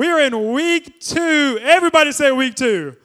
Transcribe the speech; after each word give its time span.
We 0.00 0.08
are 0.08 0.18
in 0.18 0.52
week 0.52 0.98
two. 0.98 1.58
Everybody 1.60 2.12
say 2.12 2.32
week 2.32 2.54
two. 2.54 2.96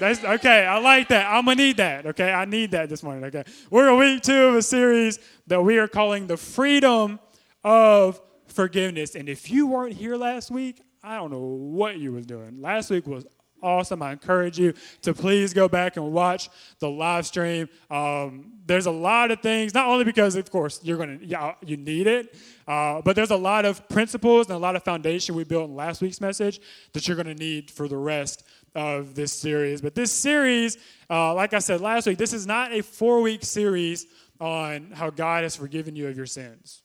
That's 0.00 0.24
okay. 0.24 0.64
I 0.64 0.78
like 0.78 1.08
that. 1.08 1.30
I'm 1.30 1.44
gonna 1.44 1.56
need 1.56 1.76
that. 1.76 2.06
Okay, 2.06 2.32
I 2.32 2.46
need 2.46 2.70
that 2.70 2.88
this 2.88 3.02
morning. 3.02 3.22
Okay, 3.24 3.44
we're 3.68 3.90
in 3.90 3.98
week 3.98 4.22
two 4.22 4.44
of 4.44 4.54
a 4.54 4.62
series 4.62 5.18
that 5.48 5.60
we 5.60 5.76
are 5.76 5.86
calling 5.86 6.26
the 6.26 6.38
freedom 6.38 7.20
of 7.62 8.18
forgiveness. 8.46 9.14
And 9.14 9.28
if 9.28 9.50
you 9.50 9.66
weren't 9.66 9.92
here 9.92 10.16
last 10.16 10.50
week, 10.50 10.80
I 11.02 11.16
don't 11.16 11.32
know 11.32 11.42
what 11.42 11.98
you 11.98 12.12
was 12.12 12.24
doing. 12.24 12.62
Last 12.62 12.88
week 12.88 13.06
was 13.06 13.26
awesome. 13.62 14.02
I 14.02 14.12
encourage 14.12 14.58
you 14.58 14.74
to 15.02 15.14
please 15.14 15.54
go 15.54 15.68
back 15.68 15.96
and 15.96 16.12
watch 16.12 16.50
the 16.78 16.90
live 16.90 17.26
stream. 17.26 17.68
Um, 17.90 18.52
there's 18.66 18.86
a 18.86 18.90
lot 18.90 19.30
of 19.30 19.40
things, 19.40 19.74
not 19.74 19.88
only 19.88 20.04
because, 20.04 20.36
of 20.36 20.50
course, 20.50 20.80
you're 20.82 20.98
gonna 20.98 21.18
yeah, 21.22 21.54
you 21.64 21.76
need 21.76 22.06
it, 22.06 22.36
uh, 22.66 23.00
but 23.02 23.16
there's 23.16 23.30
a 23.30 23.36
lot 23.36 23.64
of 23.64 23.88
principles 23.88 24.46
and 24.46 24.56
a 24.56 24.58
lot 24.58 24.76
of 24.76 24.82
foundation 24.82 25.34
we 25.34 25.44
built 25.44 25.68
in 25.68 25.76
last 25.76 26.00
week's 26.00 26.20
message 26.20 26.60
that 26.92 27.06
you're 27.06 27.16
gonna 27.16 27.34
need 27.34 27.70
for 27.70 27.88
the 27.88 27.96
rest 27.96 28.44
of 28.74 29.14
this 29.14 29.32
series. 29.32 29.80
But 29.80 29.94
this 29.94 30.12
series, 30.12 30.78
uh, 31.10 31.34
like 31.34 31.52
I 31.52 31.58
said 31.58 31.80
last 31.80 32.06
week, 32.06 32.18
this 32.18 32.32
is 32.32 32.46
not 32.46 32.72
a 32.72 32.82
four-week 32.82 33.44
series 33.44 34.06
on 34.40 34.90
how 34.92 35.10
God 35.10 35.42
has 35.42 35.56
forgiven 35.56 35.94
you 35.94 36.08
of 36.08 36.16
your 36.16 36.26
sins. 36.26 36.82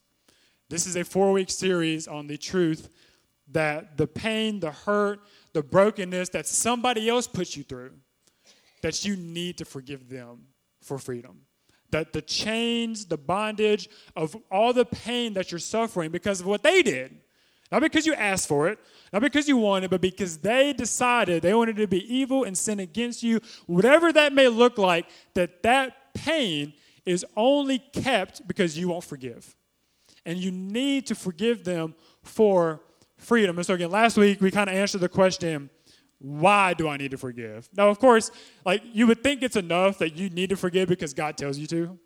This 0.70 0.86
is 0.86 0.98
a 0.98 1.04
four-week 1.04 1.50
series 1.50 2.08
on 2.08 2.28
the 2.28 2.38
truth 2.38 2.90
that 3.52 3.96
the 3.96 4.08
pain, 4.08 4.60
the 4.60 4.72
hurt, 4.72 5.22
the 5.54 5.64
brokenness 5.64 6.30
that 6.30 6.48
somebody 6.48 7.10
else 7.10 7.28
puts 7.28 7.56
you 7.58 7.64
through, 7.64 7.94
that 8.82 9.06
you 9.06 9.16
need 9.16 9.58
to 9.58 9.66
forgive 9.66 10.10
them 10.10 10.48
for 10.82 10.98
freedom. 10.98 11.42
That 11.92 12.14
the 12.14 12.22
chains, 12.22 13.06
the 13.06 13.18
bondage 13.18 13.90
of 14.16 14.36
all 14.52 14.74
the 14.74 14.86
pain 14.86 15.34
that 15.34 15.52
you're 15.52 15.60
suffering 15.60 16.12
because 16.12 16.42
of 16.42 16.46
what 16.46 16.64
they 16.64 16.82
did, 16.82 17.18
not 17.72 17.82
because 17.82 18.06
you 18.06 18.14
asked 18.14 18.48
for 18.48 18.68
it, 18.70 18.80
not 19.12 19.22
because 19.22 19.48
you 19.48 19.58
wanted, 19.58 19.90
but 19.90 20.02
because 20.02 20.38
they 20.38 20.74
decided 20.74 21.42
they 21.42 21.54
wanted 21.54 21.76
to 21.78 21.88
be 21.88 22.14
evil 22.14 22.44
and 22.44 22.58
sin 22.58 22.80
against 22.80 23.24
you, 23.24 23.42
whatever 23.66 24.14
that 24.14 24.34
may 24.34 24.48
look 24.48 24.78
like, 24.78 25.08
that 25.34 25.64
that 25.64 26.14
pain 26.14 26.74
is 27.06 27.26
only 27.36 27.80
kept 27.80 28.48
because 28.48 28.78
you 28.78 28.90
won't 28.90 29.04
forgive. 29.04 29.56
And 30.26 30.38
you 30.38 30.52
need 30.52 31.08
to 31.08 31.16
forgive 31.16 31.64
them 31.64 31.96
for 32.22 32.82
freedom. 33.18 33.58
And 33.58 33.66
so, 33.66 33.74
again, 33.74 33.92
last 33.92 34.18
week 34.18 34.42
we 34.42 34.52
kind 34.52 34.70
of 34.70 34.76
answered 34.76 35.02
the 35.02 35.10
question 35.10 35.70
why 36.20 36.74
do 36.74 36.88
I 36.88 36.98
need 36.98 37.12
to 37.12 37.18
forgive? 37.18 37.70
Now, 37.76 37.90
of 37.90 38.00
course, 38.00 38.32
like 38.66 38.82
you 38.92 39.06
would 39.08 39.22
think 39.22 39.44
it's 39.44 39.56
enough 39.56 40.00
that 40.00 40.16
you 40.16 40.30
need 40.30 40.50
to 40.50 40.56
forgive 40.56 40.90
because 40.90 41.14
God 41.14 41.38
tells 41.38 41.58
you 41.58 41.68
to. 41.68 42.00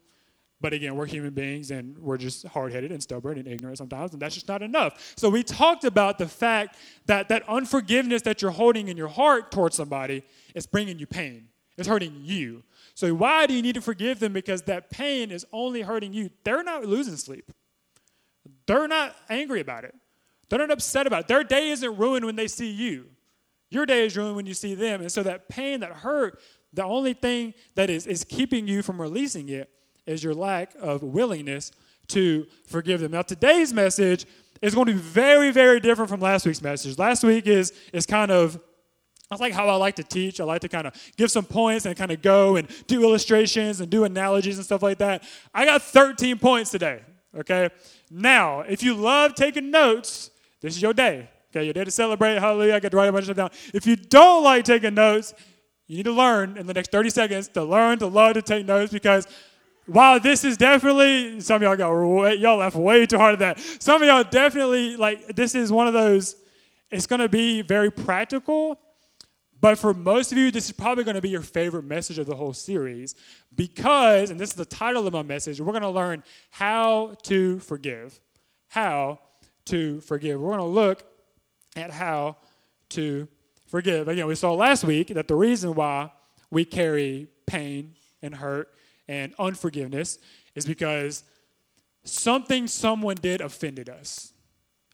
But 0.60 0.74
again, 0.74 0.96
we're 0.96 1.08
human 1.08 1.34
beings 1.34 1.72
and 1.72 1.98
we're 1.98 2.18
just 2.18 2.46
hard 2.48 2.72
headed 2.72 2.92
and 2.92 3.02
stubborn 3.02 3.40
and 3.40 3.48
ignorant 3.48 3.78
sometimes, 3.78 4.14
and 4.14 4.22
that's 4.22 4.36
just 4.36 4.48
not 4.48 4.62
enough. 4.62 5.14
So, 5.16 5.30
we 5.30 5.44
talked 5.44 5.86
about 5.86 6.18
the 6.18 6.28
fact 6.28 6.78
that 7.06 7.30
that 7.30 7.48
unforgiveness 7.48 8.22
that 8.24 8.42
you're 8.42 8.52
holding 8.52 8.90
in 8.90 8.98
your 8.98 9.08
heart 9.08 9.52
towards 9.52 9.76
somebody 9.76 10.24
is 10.54 10.68
bringing 10.68 11.00
you 11.00 11.08
pain, 11.08 11.48
it's 11.78 11.88
hurting 11.88 12.20
you. 12.22 12.64
So, 12.94 13.14
why 13.14 13.48
do 13.48 13.54
you 13.54 13.62
need 13.62 13.76
to 13.76 13.82
forgive 13.82 14.20
them? 14.20 14.34
Because 14.34 14.64
that 14.64 14.90
pain 14.90 15.32
is 15.32 15.46
only 15.52 15.82
hurting 15.82 16.14
you. 16.14 16.30
They're 16.44 16.64
not 16.64 16.86
losing 16.86 17.16
sleep, 17.16 17.52
they're 18.68 18.88
not 18.88 19.16
angry 19.30 19.62
about 19.62 19.86
it. 19.86 19.96
They're 20.52 20.60
not 20.60 20.70
upset 20.70 21.08
about 21.08 21.22
it. 21.22 21.28
Their 21.30 21.46
day 21.46 21.70
isn't 21.70 21.98
ruined 21.98 22.26
when 22.26 22.36
they 22.36 22.50
see 22.50 22.70
you. 22.70 23.06
Your 23.70 23.86
day 23.86 24.06
is 24.06 24.18
ruined 24.18 24.36
when 24.36 24.46
you 24.46 24.54
see 24.54 24.76
them. 24.76 25.00
And 25.00 25.10
so 25.10 25.24
that 25.24 25.48
pain, 25.48 25.80
that 25.80 25.94
hurt, 25.94 26.42
the 26.74 26.84
only 26.84 27.14
thing 27.14 27.54
that 27.76 27.90
is, 27.90 28.06
is 28.06 28.26
keeping 28.26 28.68
you 28.68 28.82
from 28.82 29.00
releasing 29.00 29.48
it 29.48 29.70
is 30.06 30.22
your 30.22 30.34
lack 30.34 30.74
of 30.78 31.04
willingness 31.04 31.72
to 32.10 32.46
forgive 32.68 33.00
them. 33.00 33.12
Now, 33.12 33.22
today's 33.22 33.74
message 33.74 34.26
is 34.62 34.76
going 34.76 34.88
to 34.88 34.94
be 34.94 35.00
very, 35.00 35.52
very 35.52 35.80
different 35.80 36.10
from 36.10 36.20
last 36.20 36.46
week's 36.46 36.62
message. 36.62 36.98
Last 36.98 37.24
week 37.24 37.48
is, 37.48 37.72
is 37.94 38.06
kind 38.06 38.30
of 38.30 38.60
that's 39.30 39.40
like 39.40 39.54
how 39.54 39.70
I 39.70 39.76
like 39.76 39.96
to 39.96 40.04
teach. 40.04 40.42
I 40.42 40.44
like 40.44 40.60
to 40.60 40.68
kind 40.68 40.86
of 40.86 40.94
give 41.16 41.32
some 41.32 41.46
points 41.46 41.86
and 41.86 41.96
kind 41.96 42.12
of 42.12 42.22
go 42.22 42.58
and 42.58 42.68
do 42.88 43.04
illustrations 43.04 43.80
and 43.80 43.90
do 43.90 44.04
analogies 44.04 44.58
and 44.58 44.66
stuff 44.66 44.84
like 44.84 44.98
that. 44.98 45.24
I 45.54 45.64
got 45.64 45.82
13 45.82 46.38
points 46.38 46.72
today, 46.72 47.00
okay? 47.38 47.70
Now, 48.10 48.60
if 48.60 48.84
you 48.84 48.94
love 48.94 49.34
taking 49.36 49.72
notes, 49.72 50.32
this 50.62 50.76
is 50.76 50.82
your 50.82 50.94
day. 50.94 51.30
Okay, 51.52 51.66
you're 51.66 51.74
there 51.74 51.86
to 51.86 51.92
celebrate. 51.92 52.38
Hallelujah. 52.40 52.76
I 52.76 52.80
get 52.80 52.92
to 52.92 52.98
write 52.98 53.10
a 53.10 53.12
bunch 53.12 53.28
of 53.28 53.36
stuff 53.36 53.52
down. 53.52 53.72
If 53.74 53.86
you 53.86 53.96
don't 53.96 54.44
like 54.44 54.64
taking 54.64 54.94
notes, 54.94 55.34
you 55.88 55.98
need 55.98 56.04
to 56.04 56.14
learn 56.14 56.58
in 56.58 56.68
the 56.68 56.74
next 56.74 56.92
30 56.92 57.10
seconds 57.10 57.48
to 57.50 57.64
learn 57.64 58.00
to 58.00 58.08
love 58.08 58.36
to 58.36 58.42
take 58.42 58.66
notes 58.66 58.94
because 58.94 59.28
while 59.88 60.20
this 60.20 60.46
is 60.46 60.56
definitely, 60.56 61.42
some 61.42 61.58
of 61.58 61.62
y'all 61.64 61.76
go, 61.76 62.32
y'all 62.32 62.58
laugh 62.58 62.76
way 62.76 63.06
too 63.06 63.18
hard 63.18 63.34
at 63.34 63.40
that. 63.40 63.60
Some 63.82 64.02
of 64.02 64.08
y'all 64.08 64.24
definitely, 64.24 64.96
like, 64.96 65.36
this 65.36 65.54
is 65.54 65.72
one 65.72 65.88
of 65.88 65.94
those, 65.94 66.36
it's 66.92 67.08
going 67.08 67.20
to 67.20 67.28
be 67.28 67.62
very 67.62 67.92
practical. 67.92 68.80
But 69.60 69.78
for 69.78 69.94
most 69.94 70.32
of 70.32 70.38
you, 70.38 70.50
this 70.50 70.66
is 70.66 70.72
probably 70.72 71.04
going 71.04 71.16
to 71.16 71.22
be 71.22 71.30
your 71.30 71.42
favorite 71.42 71.84
message 71.84 72.18
of 72.18 72.26
the 72.26 72.36
whole 72.36 72.54
series 72.54 73.16
because, 73.54 74.32
and 74.32 74.40
this 74.40 74.50
is 74.50 74.56
the 74.56 74.66
title 74.66 75.06
of 75.06 75.14
my 75.14 75.24
message, 75.24 75.60
we're 75.60 75.74
going 75.74 75.82
to 75.82 75.90
learn 75.90 76.24
how 76.50 77.16
to 77.24 77.60
forgive. 77.60 78.20
How 78.70 79.20
to 79.66 80.02
forgive. 80.02 80.40
We're 80.40 80.50
going 80.50 80.60
to 80.60 80.66
look 80.66 81.04
at 81.76 81.92
how 81.92 82.38
to 82.90 83.28
forgive. 83.68 84.08
Again, 84.08 84.28
we 84.28 84.36
saw 84.36 84.54
last 84.54 84.84
week 84.84 85.08
that 85.10 85.28
the 85.28 85.36
reason 85.36 85.76
why 85.76 86.12
we 86.50 86.66
carry 86.66 87.28
pain 87.46 87.96
and 88.22 88.36
hurt 88.36 88.74
and 89.08 89.34
unforgiveness 89.40 90.20
is 90.56 90.66
because 90.66 91.24
something 92.04 92.68
someone 92.68 93.16
did 93.16 93.42
offended 93.42 93.90
us. 93.90 94.34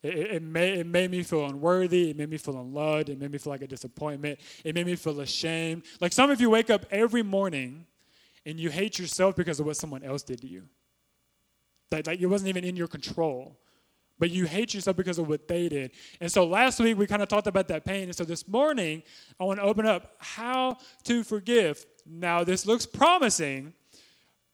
It, 0.02 0.16
it, 0.16 0.42
made, 0.42 0.78
it 0.78 0.86
made 0.86 1.10
me 1.10 1.22
feel 1.24 1.46
unworthy. 1.46 2.10
It 2.10 2.16
made 2.16 2.30
me 2.30 2.36
feel 2.36 2.60
unloved. 2.60 3.08
It 3.08 3.18
made 3.18 3.32
me 3.32 3.38
feel 3.38 3.52
like 3.52 3.62
a 3.62 3.66
disappointment. 3.66 4.38
It 4.64 4.74
made 4.74 4.86
me 4.86 4.94
feel 4.94 5.20
ashamed. 5.20 5.82
Like 6.00 6.12
some 6.12 6.30
of 6.30 6.40
you 6.40 6.50
wake 6.50 6.70
up 6.70 6.86
every 6.90 7.22
morning 7.22 7.86
and 8.46 8.60
you 8.60 8.70
hate 8.70 8.98
yourself 8.98 9.34
because 9.34 9.58
of 9.58 9.66
what 9.66 9.76
someone 9.76 10.04
else 10.04 10.22
did 10.22 10.40
to 10.42 10.46
you. 10.46 10.64
That 11.90 12.06
like 12.06 12.20
it 12.20 12.26
wasn't 12.26 12.50
even 12.50 12.64
in 12.64 12.76
your 12.76 12.86
control 12.86 13.58
but 14.18 14.30
you 14.30 14.44
hate 14.46 14.74
yourself 14.74 14.96
because 14.96 15.18
of 15.18 15.28
what 15.28 15.46
they 15.48 15.68
did. 15.68 15.92
And 16.20 16.30
so 16.30 16.46
last 16.46 16.80
week 16.80 16.98
we 16.98 17.06
kind 17.06 17.22
of 17.22 17.28
talked 17.28 17.46
about 17.46 17.68
that 17.68 17.84
pain. 17.84 18.04
And 18.04 18.14
so 18.14 18.24
this 18.24 18.48
morning 18.48 19.02
I 19.38 19.44
want 19.44 19.60
to 19.60 19.64
open 19.64 19.86
up 19.86 20.14
how 20.18 20.78
to 21.04 21.22
forgive. 21.22 21.84
Now, 22.06 22.42
this 22.42 22.66
looks 22.66 22.86
promising, 22.86 23.74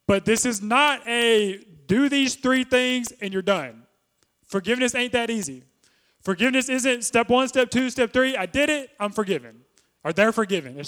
but 0.07 0.25
this 0.25 0.45
is 0.45 0.61
not 0.61 1.07
a 1.07 1.65
do 1.87 2.09
these 2.09 2.35
three 2.35 2.65
things 2.65 3.13
and 3.21 3.33
you're 3.33 3.43
done. 3.43 3.85
Forgiveness 4.45 4.95
ain't 4.95 5.13
that 5.13 5.31
easy. 5.31 5.63
Forgiveness 6.21 6.69
isn't 6.69 7.05
step 7.05 7.29
one, 7.29 7.49
step 7.49 7.71
two, 7.71 7.91
step 7.91 8.13
three. 8.13 8.37
I 8.37 8.47
did 8.47 8.71
it, 8.71 8.91
I'm 8.99 9.13
forgiven. 9.13 9.61
Or 10.05 10.13
they're 10.13 10.33
forgiven. 10.33 10.83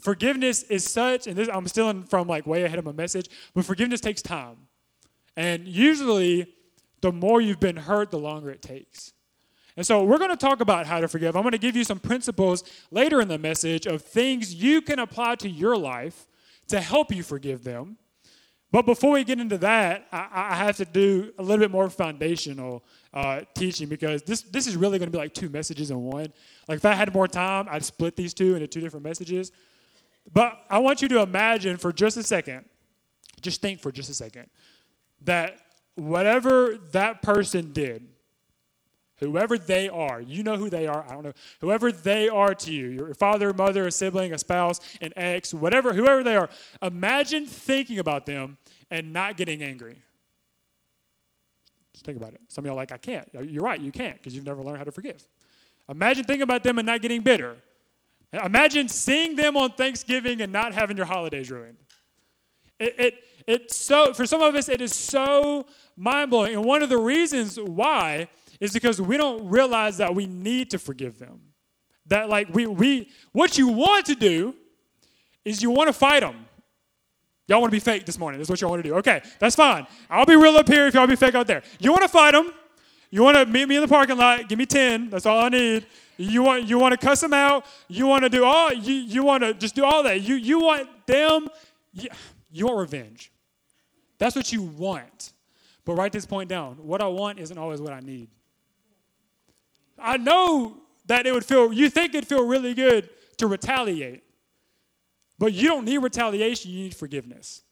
Forgiveness 0.00 0.62
is 0.64 0.84
such, 0.84 1.26
and 1.26 1.36
this, 1.36 1.48
I'm 1.52 1.68
stealing 1.68 2.04
from 2.04 2.26
like 2.26 2.46
way 2.46 2.64
ahead 2.64 2.78
of 2.78 2.86
my 2.86 2.92
message, 2.92 3.28
but 3.54 3.66
forgiveness 3.66 4.00
takes 4.00 4.22
time. 4.22 4.56
And 5.36 5.68
usually, 5.68 6.46
the 7.00 7.12
more 7.12 7.40
you've 7.40 7.60
been 7.60 7.76
hurt, 7.76 8.10
the 8.10 8.18
longer 8.18 8.50
it 8.50 8.62
takes. 8.62 9.12
And 9.76 9.86
so 9.86 10.04
we're 10.04 10.18
going 10.18 10.30
to 10.30 10.36
talk 10.36 10.60
about 10.60 10.86
how 10.86 11.00
to 11.00 11.08
forgive. 11.08 11.36
I'm 11.36 11.42
going 11.42 11.52
to 11.52 11.58
give 11.58 11.76
you 11.76 11.84
some 11.84 11.98
principles 11.98 12.64
later 12.90 13.20
in 13.20 13.28
the 13.28 13.38
message 13.38 13.86
of 13.86 14.02
things 14.02 14.54
you 14.54 14.80
can 14.80 14.98
apply 14.98 15.34
to 15.36 15.48
your 15.48 15.76
life 15.76 16.26
to 16.68 16.80
help 16.80 17.14
you 17.14 17.22
forgive 17.22 17.62
them. 17.62 17.98
But 18.72 18.84
before 18.84 19.12
we 19.12 19.24
get 19.24 19.38
into 19.38 19.58
that, 19.58 20.06
I, 20.10 20.28
I 20.32 20.54
have 20.56 20.76
to 20.78 20.84
do 20.84 21.32
a 21.38 21.42
little 21.42 21.62
bit 21.62 21.70
more 21.70 21.88
foundational 21.88 22.84
uh, 23.14 23.42
teaching 23.54 23.88
because 23.88 24.22
this, 24.22 24.42
this 24.42 24.66
is 24.66 24.76
really 24.76 24.98
going 24.98 25.08
to 25.08 25.12
be 25.12 25.18
like 25.18 25.34
two 25.34 25.48
messages 25.48 25.90
in 25.90 26.02
one. 26.02 26.32
Like 26.68 26.78
if 26.78 26.84
I 26.84 26.94
had 26.94 27.12
more 27.14 27.28
time, 27.28 27.68
I'd 27.70 27.84
split 27.84 28.16
these 28.16 28.34
two 28.34 28.54
into 28.54 28.66
two 28.66 28.80
different 28.80 29.04
messages. 29.04 29.52
But 30.32 30.64
I 30.68 30.78
want 30.78 31.02
you 31.02 31.08
to 31.08 31.20
imagine 31.20 31.76
for 31.76 31.92
just 31.92 32.16
a 32.16 32.22
second, 32.22 32.64
just 33.40 33.60
think 33.60 33.80
for 33.80 33.92
just 33.92 34.10
a 34.10 34.14
second, 34.14 34.48
that 35.22 35.58
whatever 35.96 36.78
that 36.92 37.22
person 37.22 37.72
did, 37.72 38.06
whoever 39.18 39.58
they 39.58 39.88
are, 39.88 40.20
you 40.20 40.42
know 40.42 40.56
who 40.56 40.70
they 40.70 40.86
are, 40.86 41.04
I 41.08 41.14
don't 41.14 41.24
know, 41.24 41.32
whoever 41.60 41.90
they 41.90 42.28
are 42.28 42.54
to 42.54 42.72
you, 42.72 42.86
your 42.88 43.14
father, 43.14 43.52
mother, 43.52 43.86
a 43.86 43.90
sibling, 43.90 44.32
a 44.32 44.38
spouse, 44.38 44.80
an 45.00 45.12
ex, 45.16 45.52
whatever, 45.52 45.92
whoever 45.92 46.22
they 46.22 46.36
are, 46.36 46.48
imagine 46.82 47.46
thinking 47.46 47.98
about 47.98 48.26
them 48.26 48.58
and 48.90 49.12
not 49.12 49.36
getting 49.36 49.62
angry. 49.62 49.96
Just 51.94 52.04
think 52.04 52.18
about 52.18 52.34
it. 52.34 52.40
Some 52.48 52.64
of 52.64 52.66
y'all 52.66 52.76
like, 52.76 52.92
I 52.92 52.98
can't. 52.98 53.26
You're 53.32 53.64
right, 53.64 53.80
you 53.80 53.90
can't 53.90 54.16
because 54.16 54.34
you've 54.34 54.44
never 54.44 54.62
learned 54.62 54.78
how 54.78 54.84
to 54.84 54.92
forgive. 54.92 55.26
Imagine 55.88 56.24
thinking 56.24 56.42
about 56.42 56.62
them 56.62 56.78
and 56.78 56.86
not 56.86 57.00
getting 57.00 57.22
bitter. 57.22 57.56
Imagine 58.32 58.88
seeing 58.88 59.36
them 59.36 59.56
on 59.56 59.72
Thanksgiving 59.72 60.42
and 60.42 60.52
not 60.52 60.74
having 60.74 60.96
your 60.96 61.06
holidays 61.06 61.50
ruined. 61.50 61.78
It, 62.78 62.94
it, 62.98 63.14
it's 63.46 63.76
so, 63.76 64.12
for 64.12 64.26
some 64.26 64.42
of 64.42 64.54
us, 64.54 64.68
it 64.68 64.80
is 64.80 64.94
so 64.94 65.66
mind 65.96 66.30
blowing. 66.30 66.54
And 66.54 66.64
one 66.64 66.82
of 66.82 66.88
the 66.88 66.98
reasons 66.98 67.58
why 67.58 68.28
is 68.60 68.72
because 68.72 69.00
we 69.00 69.16
don't 69.16 69.48
realize 69.48 69.98
that 69.98 70.14
we 70.14 70.26
need 70.26 70.70
to 70.70 70.78
forgive 70.78 71.18
them. 71.18 71.40
That, 72.06 72.28
like, 72.28 72.52
we, 72.54 72.66
we 72.66 73.10
what 73.32 73.58
you 73.58 73.68
want 73.68 74.06
to 74.06 74.14
do 74.14 74.54
is 75.44 75.62
you 75.62 75.70
want 75.70 75.88
to 75.88 75.92
fight 75.92 76.20
them. 76.20 76.46
Y'all 77.48 77.60
want 77.60 77.70
to 77.70 77.76
be 77.76 77.80
fake 77.80 78.04
this 78.04 78.18
morning. 78.18 78.40
That's 78.40 78.50
what 78.50 78.60
y'all 78.60 78.70
want 78.70 78.82
to 78.82 78.88
do. 78.88 78.96
Okay, 78.96 79.22
that's 79.38 79.54
fine. 79.54 79.86
I'll 80.10 80.26
be 80.26 80.34
real 80.34 80.56
up 80.56 80.68
here 80.68 80.88
if 80.88 80.94
y'all 80.94 81.06
be 81.06 81.14
fake 81.14 81.36
out 81.36 81.46
there. 81.46 81.62
You 81.78 81.92
want 81.92 82.02
to 82.02 82.08
fight 82.08 82.32
them. 82.32 82.52
You 83.10 83.22
want 83.22 83.36
to 83.36 83.46
meet 83.46 83.68
me 83.68 83.76
in 83.76 83.82
the 83.82 83.88
parking 83.88 84.18
lot. 84.18 84.48
Give 84.48 84.58
me 84.58 84.66
10. 84.66 85.10
That's 85.10 85.26
all 85.26 85.38
I 85.38 85.48
need. 85.48 85.86
You 86.16 86.42
want 86.42 86.64
you 86.64 86.78
want 86.78 86.98
to 86.98 87.06
cuss 87.06 87.20
them 87.20 87.32
out. 87.32 87.64
You 87.88 88.06
want 88.06 88.24
to 88.24 88.28
do 88.28 88.44
all 88.44 88.72
you 88.72 88.94
you 88.94 89.22
want 89.22 89.44
to 89.44 89.54
just 89.54 89.74
do 89.74 89.84
all 89.84 90.02
that. 90.02 90.22
You 90.22 90.34
you 90.34 90.58
want 90.58 90.88
them. 91.06 91.48
You, 91.92 92.08
you 92.50 92.66
want 92.66 92.78
revenge. 92.78 93.30
That's 94.18 94.36
what 94.36 94.52
you 94.52 94.62
want. 94.62 95.32
But 95.84 95.94
write 95.94 96.12
this 96.12 96.26
point 96.26 96.48
down. 96.48 96.74
What 96.76 97.00
I 97.00 97.06
want 97.06 97.38
isn't 97.38 97.56
always 97.56 97.80
what 97.80 97.92
I 97.92 98.00
need. 98.00 98.28
I 99.98 100.16
know 100.16 100.78
that 101.06 101.26
it 101.26 101.32
would 101.32 101.44
feel. 101.44 101.72
You 101.72 101.88
think 101.88 102.14
it'd 102.14 102.28
feel 102.28 102.46
really 102.46 102.74
good 102.74 103.08
to 103.38 103.46
retaliate, 103.46 104.24
but 105.38 105.52
you 105.52 105.68
don't 105.68 105.84
need 105.84 105.98
retaliation. 105.98 106.70
You 106.70 106.84
need 106.84 106.96
forgiveness. 106.96 107.62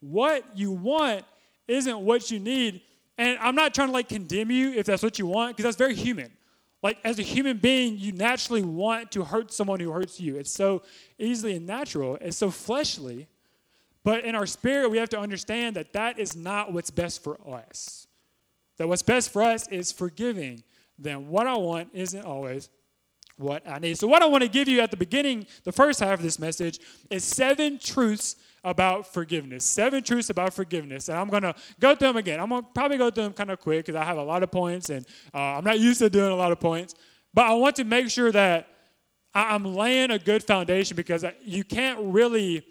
What 0.00 0.44
you 0.56 0.72
want 0.72 1.24
isn't 1.68 1.98
what 2.00 2.30
you 2.30 2.40
need. 2.40 2.80
And 3.18 3.38
I'm 3.38 3.54
not 3.54 3.74
trying 3.74 3.88
to 3.88 3.92
like 3.92 4.08
condemn 4.08 4.50
you 4.50 4.72
if 4.72 4.86
that's 4.86 5.02
what 5.02 5.18
you 5.18 5.26
want, 5.26 5.56
because 5.56 5.64
that's 5.64 5.76
very 5.76 5.94
human. 5.94 6.32
Like, 6.82 6.98
as 7.04 7.20
a 7.20 7.22
human 7.22 7.58
being, 7.58 7.96
you 7.96 8.10
naturally 8.10 8.62
want 8.62 9.12
to 9.12 9.22
hurt 9.22 9.52
someone 9.52 9.78
who 9.78 9.92
hurts 9.92 10.18
you. 10.20 10.36
It's 10.36 10.50
so 10.50 10.82
easily 11.16 11.54
and 11.54 11.66
natural, 11.66 12.16
it's 12.20 12.36
so 12.36 12.50
fleshly. 12.50 13.28
But 14.04 14.24
in 14.24 14.34
our 14.34 14.46
spirit, 14.46 14.90
we 14.90 14.98
have 14.98 15.08
to 15.10 15.18
understand 15.18 15.76
that 15.76 15.92
that 15.92 16.18
is 16.18 16.34
not 16.34 16.72
what's 16.72 16.90
best 16.90 17.22
for 17.22 17.38
us. 17.48 18.06
That 18.78 18.88
what's 18.88 19.02
best 19.02 19.32
for 19.32 19.42
us 19.42 19.68
is 19.68 19.92
forgiving 19.92 20.62
them. 20.98 21.28
What 21.28 21.46
I 21.46 21.56
want 21.56 21.90
isn't 21.92 22.24
always 22.24 22.68
what 23.36 23.68
I 23.68 23.78
need. 23.78 23.98
So, 23.98 24.06
what 24.06 24.22
I 24.22 24.26
want 24.26 24.42
to 24.42 24.48
give 24.48 24.68
you 24.68 24.80
at 24.80 24.90
the 24.90 24.96
beginning, 24.96 25.46
the 25.64 25.72
first 25.72 26.00
half 26.00 26.14
of 26.14 26.22
this 26.22 26.38
message, 26.38 26.80
is 27.10 27.24
seven 27.24 27.78
truths 27.78 28.36
about 28.64 29.12
forgiveness. 29.12 29.64
Seven 29.64 30.02
truths 30.02 30.30
about 30.30 30.54
forgiveness. 30.54 31.08
And 31.08 31.18
I'm 31.18 31.28
going 31.28 31.42
to 31.42 31.54
go 31.80 31.94
through 31.94 32.08
them 32.08 32.16
again. 32.16 32.40
I'm 32.40 32.48
going 32.48 32.62
to 32.62 32.68
probably 32.74 32.96
go 32.96 33.10
through 33.10 33.24
them 33.24 33.32
kind 33.32 33.50
of 33.50 33.60
quick 33.60 33.86
because 33.86 34.00
I 34.00 34.04
have 34.04 34.18
a 34.18 34.22
lot 34.22 34.42
of 34.42 34.50
points 34.50 34.90
and 34.90 35.04
uh, 35.34 35.38
I'm 35.38 35.64
not 35.64 35.80
used 35.80 35.98
to 35.98 36.10
doing 36.10 36.30
a 36.30 36.36
lot 36.36 36.52
of 36.52 36.60
points. 36.60 36.94
But 37.34 37.46
I 37.46 37.54
want 37.54 37.76
to 37.76 37.84
make 37.84 38.10
sure 38.10 38.30
that 38.30 38.68
I'm 39.34 39.64
laying 39.64 40.10
a 40.10 40.18
good 40.18 40.44
foundation 40.44 40.96
because 40.96 41.24
you 41.42 41.64
can't 41.64 41.98
really 42.00 42.64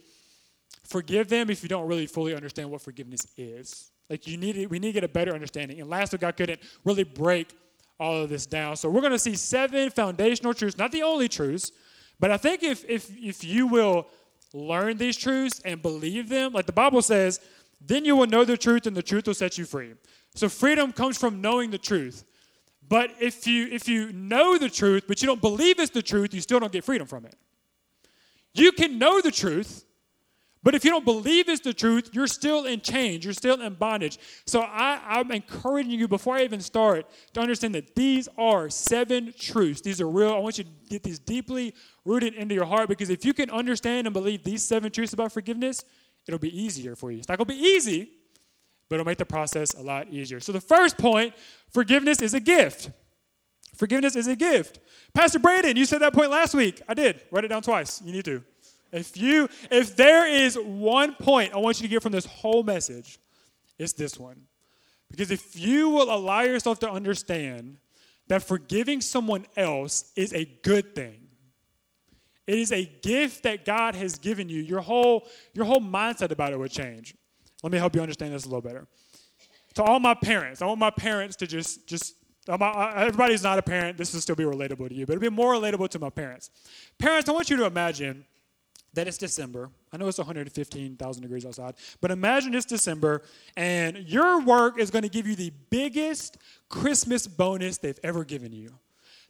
forgive 0.83 1.27
them 1.29 1.49
if 1.49 1.63
you 1.63 1.69
don't 1.69 1.87
really 1.87 2.07
fully 2.07 2.35
understand 2.35 2.69
what 2.69 2.81
forgiveness 2.81 3.27
is. 3.37 3.91
Like 4.09 4.27
you 4.27 4.37
need, 4.37 4.69
we 4.69 4.79
need 4.79 4.89
to 4.89 4.93
get 4.93 5.03
a 5.03 5.07
better 5.07 5.33
understanding. 5.33 5.79
And 5.79 5.89
last 5.89 6.11
week 6.11 6.23
I 6.23 6.31
couldn't 6.31 6.59
really 6.83 7.03
break 7.03 7.55
all 7.99 8.23
of 8.23 8.29
this 8.29 8.45
down. 8.45 8.75
So 8.75 8.89
we're 8.89 9.01
going 9.01 9.13
to 9.13 9.19
see 9.19 9.35
seven 9.35 9.89
foundational 9.91 10.53
truths, 10.53 10.77
not 10.77 10.91
the 10.91 11.03
only 11.03 11.29
truths, 11.29 11.71
but 12.19 12.31
I 12.31 12.37
think 12.37 12.63
if 12.63 12.83
if 12.89 13.09
if 13.17 13.43
you 13.43 13.67
will 13.67 14.07
learn 14.53 14.97
these 14.97 15.17
truths 15.17 15.61
and 15.63 15.81
believe 15.81 16.29
them, 16.29 16.53
like 16.53 16.65
the 16.65 16.71
Bible 16.71 17.01
says, 17.01 17.39
then 17.79 18.05
you 18.05 18.15
will 18.15 18.27
know 18.27 18.43
the 18.43 18.57
truth 18.57 18.85
and 18.85 18.95
the 18.95 19.03
truth 19.03 19.27
will 19.27 19.33
set 19.33 19.57
you 19.57 19.65
free. 19.65 19.93
So 20.35 20.49
freedom 20.49 20.91
comes 20.91 21.17
from 21.17 21.41
knowing 21.41 21.71
the 21.71 21.77
truth. 21.77 22.23
But 22.87 23.11
if 23.19 23.47
you 23.47 23.67
if 23.67 23.87
you 23.87 24.11
know 24.13 24.57
the 24.57 24.69
truth 24.69 25.05
but 25.07 25.21
you 25.21 25.27
don't 25.27 25.41
believe 25.41 25.79
it's 25.79 25.91
the 25.91 26.01
truth, 26.01 26.33
you 26.33 26.41
still 26.41 26.59
don't 26.59 26.71
get 26.71 26.83
freedom 26.83 27.07
from 27.07 27.25
it. 27.25 27.35
You 28.53 28.71
can 28.71 28.99
know 28.99 29.21
the 29.21 29.31
truth, 29.31 29.85
but 30.63 30.75
if 30.75 30.85
you 30.85 30.91
don't 30.91 31.05
believe 31.05 31.49
it's 31.49 31.61
the 31.61 31.73
truth, 31.73 32.11
you're 32.13 32.27
still 32.27 32.65
in 32.65 32.81
chains. 32.81 33.25
You're 33.25 33.33
still 33.33 33.59
in 33.59 33.73
bondage. 33.73 34.19
So 34.45 34.61
I, 34.61 35.19
am 35.19 35.31
encouraging 35.31 35.91
you 35.91 36.07
before 36.07 36.35
I 36.35 36.43
even 36.43 36.61
start 36.61 37.07
to 37.33 37.41
understand 37.41 37.73
that 37.73 37.95
these 37.95 38.29
are 38.37 38.69
seven 38.69 39.33
truths. 39.37 39.81
These 39.81 39.99
are 39.99 40.07
real. 40.07 40.33
I 40.33 40.37
want 40.37 40.59
you 40.59 40.65
to 40.65 40.69
get 40.87 41.01
these 41.01 41.17
deeply 41.17 41.73
rooted 42.05 42.35
into 42.35 42.53
your 42.53 42.65
heart 42.65 42.89
because 42.89 43.09
if 43.09 43.25
you 43.25 43.33
can 43.33 43.49
understand 43.49 44.05
and 44.05 44.13
believe 44.13 44.43
these 44.43 44.63
seven 44.63 44.91
truths 44.91 45.13
about 45.13 45.31
forgiveness, 45.31 45.83
it'll 46.27 46.39
be 46.39 46.55
easier 46.55 46.95
for 46.95 47.11
you. 47.11 47.17
It's 47.17 47.27
not 47.27 47.39
going 47.39 47.47
to 47.47 47.53
be 47.55 47.59
easy, 47.59 48.11
but 48.87 48.95
it'll 48.95 49.05
make 49.05 49.17
the 49.17 49.25
process 49.25 49.73
a 49.73 49.81
lot 49.81 50.09
easier. 50.09 50.39
So, 50.39 50.51
the 50.51 50.61
first 50.61 50.97
point 50.97 51.33
forgiveness 51.73 52.21
is 52.21 52.33
a 52.33 52.39
gift. 52.39 52.91
Forgiveness 53.75 54.15
is 54.15 54.27
a 54.27 54.35
gift. 54.35 54.79
Pastor 55.13 55.39
Braden, 55.39 55.75
you 55.77 55.85
said 55.85 56.01
that 56.01 56.13
point 56.13 56.29
last 56.29 56.53
week. 56.53 56.81
I 56.87 56.93
did. 56.93 57.21
Write 57.31 57.45
it 57.45 57.47
down 57.47 57.63
twice. 57.63 58.01
You 58.03 58.11
need 58.11 58.25
to. 58.25 58.43
If 58.91 59.15
you 59.17 59.47
if 59.69 59.95
there 59.95 60.27
is 60.27 60.57
one 60.57 61.15
point 61.15 61.53
I 61.53 61.57
want 61.57 61.79
you 61.79 61.87
to 61.87 61.91
get 61.91 62.03
from 62.03 62.11
this 62.11 62.25
whole 62.25 62.63
message, 62.63 63.19
it's 63.77 63.93
this 63.93 64.19
one. 64.19 64.41
Because 65.09 65.31
if 65.31 65.59
you 65.59 65.89
will 65.89 66.13
allow 66.13 66.41
yourself 66.41 66.79
to 66.79 66.89
understand 66.89 67.77
that 68.27 68.43
forgiving 68.43 69.01
someone 69.01 69.45
else 69.57 70.11
is 70.15 70.33
a 70.33 70.45
good 70.63 70.95
thing, 70.95 71.27
it 72.47 72.59
is 72.59 72.71
a 72.71 72.85
gift 73.01 73.43
that 73.43 73.65
God 73.65 73.95
has 73.95 74.17
given 74.17 74.49
you. 74.49 74.61
Your 74.61 74.81
whole, 74.81 75.27
your 75.53 75.65
whole 75.65 75.81
mindset 75.81 76.31
about 76.31 76.53
it 76.53 76.59
would 76.59 76.71
change. 76.71 77.15
Let 77.61 77.71
me 77.71 77.77
help 77.77 77.95
you 77.95 78.01
understand 78.01 78.33
this 78.33 78.45
a 78.45 78.47
little 78.47 78.61
better. 78.61 78.87
To 79.75 79.83
all 79.83 79.99
my 79.99 80.13
parents, 80.13 80.61
I 80.61 80.65
want 80.65 80.79
my 80.79 80.89
parents 80.89 81.35
to 81.37 81.47
just, 81.47 81.87
just 81.87 82.15
everybody's 82.47 83.43
not 83.43 83.59
a 83.59 83.61
parent. 83.61 83.97
This 83.97 84.13
will 84.13 84.21
still 84.21 84.35
be 84.35 84.43
relatable 84.43 84.89
to 84.89 84.95
you, 84.95 85.05
but 85.05 85.13
it'll 85.13 85.21
be 85.21 85.29
more 85.29 85.53
relatable 85.53 85.89
to 85.89 85.99
my 85.99 86.09
parents. 86.09 86.49
Parents, 86.97 87.29
I 87.29 87.31
want 87.31 87.49
you 87.49 87.57
to 87.57 87.65
imagine 87.65 88.25
that 88.93 89.07
it's 89.07 89.17
December. 89.17 89.69
I 89.93 89.97
know 89.97 90.07
it's 90.07 90.17
115,000 90.17 91.21
degrees 91.21 91.45
outside, 91.45 91.75
but 92.01 92.11
imagine 92.11 92.53
it's 92.53 92.65
December 92.65 93.21
and 93.55 93.95
your 93.97 94.41
work 94.41 94.77
is 94.79 94.91
going 94.91 95.03
to 95.03 95.09
give 95.09 95.25
you 95.27 95.35
the 95.35 95.53
biggest 95.69 96.37
Christmas 96.69 97.27
bonus 97.27 97.77
they've 97.77 97.99
ever 98.03 98.25
given 98.25 98.51
you. 98.51 98.73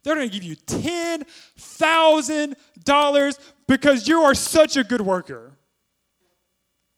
They're 0.03 0.15
going 0.15 0.29
to 0.29 0.33
give 0.33 0.43
you 0.43 0.55
$10,000 0.55 3.39
because 3.67 4.07
you 4.07 4.21
are 4.21 4.33
such 4.33 4.77
a 4.77 4.83
good 4.83 5.01
worker. 5.01 5.51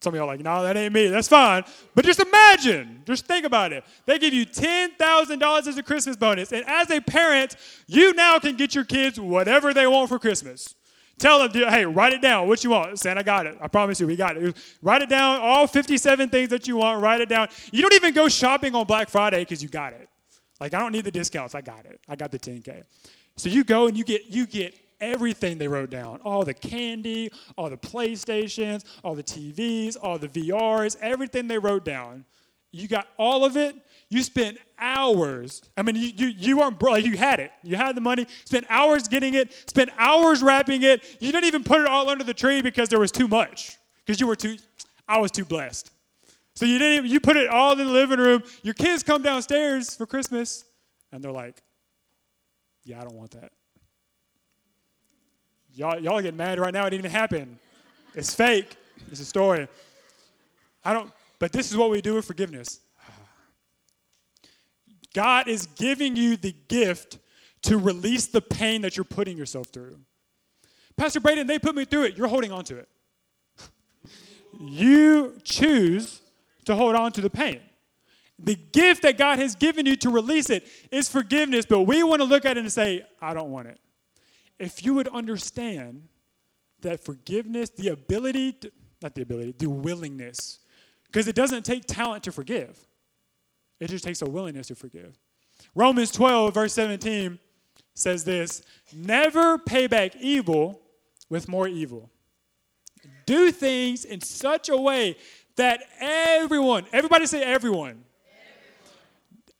Some 0.00 0.14
of 0.14 0.18
y'all 0.18 0.28
are 0.28 0.34
like, 0.34 0.40
no, 0.40 0.62
that 0.62 0.76
ain't 0.76 0.92
me. 0.92 1.08
That's 1.08 1.28
fine. 1.28 1.64
But 1.94 2.04
just 2.04 2.20
imagine, 2.20 3.02
just 3.06 3.26
think 3.26 3.46
about 3.46 3.72
it. 3.72 3.84
They 4.04 4.18
give 4.18 4.34
you 4.34 4.44
$10,000 4.44 5.66
as 5.66 5.78
a 5.78 5.82
Christmas 5.82 6.16
bonus. 6.16 6.52
And 6.52 6.62
as 6.66 6.90
a 6.90 7.00
parent, 7.00 7.56
you 7.86 8.12
now 8.12 8.38
can 8.38 8.56
get 8.56 8.74
your 8.74 8.84
kids 8.84 9.18
whatever 9.18 9.72
they 9.72 9.86
want 9.86 10.10
for 10.10 10.18
Christmas. 10.18 10.74
Tell 11.18 11.46
them, 11.48 11.70
hey, 11.70 11.84
write 11.84 12.12
it 12.12 12.20
down. 12.20 12.48
What 12.48 12.64
you 12.64 12.70
want? 12.70 12.98
Santa 12.98 13.22
got 13.22 13.46
it. 13.46 13.56
I 13.60 13.68
promise 13.68 14.00
you, 14.00 14.06
we 14.06 14.16
got 14.16 14.36
it. 14.36 14.56
Write 14.82 15.02
it 15.02 15.08
down. 15.08 15.40
All 15.40 15.66
57 15.66 16.28
things 16.28 16.48
that 16.48 16.66
you 16.66 16.76
want, 16.76 17.02
write 17.02 17.20
it 17.20 17.28
down. 17.28 17.48
You 17.72 17.82
don't 17.82 17.94
even 17.94 18.14
go 18.14 18.28
shopping 18.28 18.74
on 18.74 18.86
Black 18.86 19.08
Friday 19.08 19.40
because 19.40 19.62
you 19.62 19.68
got 19.68 19.92
it. 19.92 20.08
Like 20.60 20.74
I 20.74 20.80
don't 20.80 20.92
need 20.92 21.04
the 21.04 21.10
discounts. 21.10 21.54
I 21.54 21.60
got 21.60 21.84
it. 21.86 22.00
I 22.08 22.16
got 22.16 22.30
the 22.30 22.38
10K. 22.38 22.82
So 23.36 23.48
you 23.48 23.64
go 23.64 23.86
and 23.86 23.96
you 23.96 24.04
get 24.04 24.26
you 24.26 24.46
get 24.46 24.78
everything 25.00 25.58
they 25.58 25.68
wrote 25.68 25.90
down. 25.90 26.20
All 26.24 26.44
the 26.44 26.54
candy, 26.54 27.30
all 27.56 27.68
the 27.68 27.76
PlayStations, 27.76 28.84
all 29.02 29.14
the 29.14 29.22
TVs, 29.22 29.96
all 30.00 30.18
the 30.18 30.28
VRs, 30.28 30.96
everything 31.00 31.48
they 31.48 31.58
wrote 31.58 31.84
down. 31.84 32.24
You 32.70 32.88
got 32.88 33.06
all 33.18 33.44
of 33.44 33.56
it. 33.56 33.76
You 34.14 34.22
spent 34.22 34.58
hours. 34.78 35.60
I 35.76 35.82
mean, 35.82 35.96
you, 35.96 36.12
you, 36.14 36.26
you 36.28 36.58
weren't. 36.58 36.80
Like 36.80 37.04
you 37.04 37.16
had 37.16 37.40
it. 37.40 37.50
You 37.64 37.74
had 37.74 37.96
the 37.96 38.00
money. 38.00 38.28
Spent 38.44 38.64
hours 38.68 39.08
getting 39.08 39.34
it. 39.34 39.52
Spent 39.68 39.90
hours 39.98 40.40
wrapping 40.40 40.84
it. 40.84 41.02
You 41.18 41.32
didn't 41.32 41.46
even 41.46 41.64
put 41.64 41.80
it 41.80 41.88
all 41.88 42.08
under 42.08 42.22
the 42.22 42.32
tree 42.32 42.62
because 42.62 42.88
there 42.88 43.00
was 43.00 43.10
too 43.10 43.26
much. 43.26 43.76
Because 44.06 44.20
you 44.20 44.28
were 44.28 44.36
too, 44.36 44.56
I 45.08 45.18
was 45.18 45.32
too 45.32 45.44
blessed. 45.44 45.90
So 46.54 46.64
you 46.64 46.78
didn't 46.78 46.98
even, 46.98 47.10
you 47.10 47.18
put 47.18 47.36
it 47.36 47.48
all 47.48 47.72
in 47.72 47.78
the 47.78 47.92
living 47.92 48.20
room. 48.20 48.44
Your 48.62 48.74
kids 48.74 49.02
come 49.02 49.20
downstairs 49.20 49.96
for 49.96 50.06
Christmas 50.06 50.64
and 51.10 51.20
they're 51.20 51.32
like, 51.32 51.60
yeah, 52.84 53.00
I 53.00 53.02
don't 53.02 53.16
want 53.16 53.32
that. 53.32 53.50
Y'all, 55.74 55.98
y'all 55.98 56.22
get 56.22 56.36
mad 56.36 56.60
right 56.60 56.72
now. 56.72 56.86
It 56.86 56.90
didn't 56.90 57.06
even 57.06 57.10
happen. 57.10 57.58
It's 58.14 58.32
fake. 58.32 58.76
It's 59.10 59.18
a 59.18 59.24
story. 59.24 59.66
I 60.84 60.92
don't, 60.92 61.10
but 61.40 61.50
this 61.50 61.72
is 61.72 61.76
what 61.76 61.90
we 61.90 62.00
do 62.00 62.14
with 62.14 62.26
forgiveness. 62.26 62.78
God 65.14 65.48
is 65.48 65.66
giving 65.66 66.16
you 66.16 66.36
the 66.36 66.54
gift 66.68 67.18
to 67.62 67.78
release 67.78 68.26
the 68.26 68.42
pain 68.42 68.82
that 68.82 68.96
you're 68.96 69.04
putting 69.04 69.38
yourself 69.38 69.68
through. 69.68 69.98
Pastor 70.96 71.20
Braden, 71.20 71.46
they 71.46 71.58
put 71.58 71.74
me 71.74 71.86
through 71.86 72.04
it. 72.04 72.18
You're 72.18 72.28
holding 72.28 72.52
on 72.52 72.64
to 72.64 72.76
it. 72.76 72.88
you 74.60 75.38
choose 75.42 76.20
to 76.66 76.74
hold 76.74 76.94
on 76.94 77.12
to 77.12 77.20
the 77.20 77.30
pain. 77.30 77.60
The 78.38 78.56
gift 78.56 79.02
that 79.02 79.16
God 79.16 79.38
has 79.38 79.54
given 79.54 79.86
you 79.86 79.96
to 79.96 80.10
release 80.10 80.50
it 80.50 80.66
is 80.90 81.08
forgiveness, 81.08 81.64
but 81.66 81.82
we 81.82 82.02
want 82.02 82.20
to 82.20 82.26
look 82.26 82.44
at 82.44 82.56
it 82.56 82.60
and 82.60 82.72
say, 82.72 83.06
I 83.22 83.32
don't 83.32 83.50
want 83.50 83.68
it. 83.68 83.78
If 84.58 84.84
you 84.84 84.94
would 84.94 85.08
understand 85.08 86.08
that 86.80 87.02
forgiveness, 87.02 87.70
the 87.70 87.88
ability, 87.88 88.52
to, 88.52 88.72
not 89.02 89.14
the 89.14 89.22
ability, 89.22 89.54
the 89.58 89.68
willingness, 89.68 90.58
because 91.06 91.28
it 91.28 91.36
doesn't 91.36 91.64
take 91.64 91.84
talent 91.86 92.24
to 92.24 92.32
forgive, 92.32 92.86
it 93.80 93.90
just 93.90 94.04
takes 94.04 94.22
a 94.22 94.26
willingness 94.26 94.68
to 94.68 94.74
forgive. 94.74 95.18
Romans 95.74 96.10
12, 96.10 96.54
verse 96.54 96.72
17 96.72 97.38
says 97.94 98.24
this 98.24 98.62
Never 98.92 99.58
pay 99.58 99.86
back 99.86 100.16
evil 100.16 100.80
with 101.28 101.48
more 101.48 101.68
evil. 101.68 102.10
Do 103.26 103.50
things 103.50 104.04
in 104.04 104.20
such 104.20 104.68
a 104.68 104.76
way 104.76 105.16
that 105.56 105.80
everyone, 106.00 106.86
everybody 106.92 107.26
say 107.26 107.42
everyone, 107.42 108.04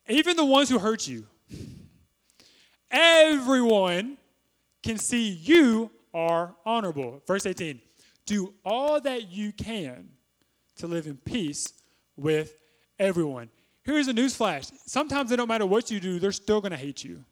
everyone. 0.07 0.19
even 0.19 0.37
the 0.37 0.45
ones 0.45 0.69
who 0.69 0.77
hurt 0.77 1.07
you, 1.07 1.25
everyone 2.91 4.17
can 4.83 4.97
see 4.97 5.29
you 5.29 5.89
are 6.13 6.55
honorable. 6.65 7.21
Verse 7.25 7.45
18 7.45 7.81
Do 8.25 8.53
all 8.63 9.01
that 9.01 9.29
you 9.29 9.51
can 9.51 10.09
to 10.77 10.87
live 10.87 11.07
in 11.07 11.17
peace 11.17 11.73
with 12.15 12.55
everyone. 12.99 13.49
Here's 13.85 14.07
a 14.07 14.13
news 14.13 14.35
flash. 14.35 14.65
Sometimes 14.85 15.31
it 15.31 15.37
don't 15.37 15.47
matter 15.47 15.65
what 15.65 15.91
you 15.91 15.99
do, 15.99 16.19
they're 16.19 16.31
still 16.31 16.59
going 16.59 16.71
to 16.71 16.77
hate 16.77 17.03
you. 17.03 17.23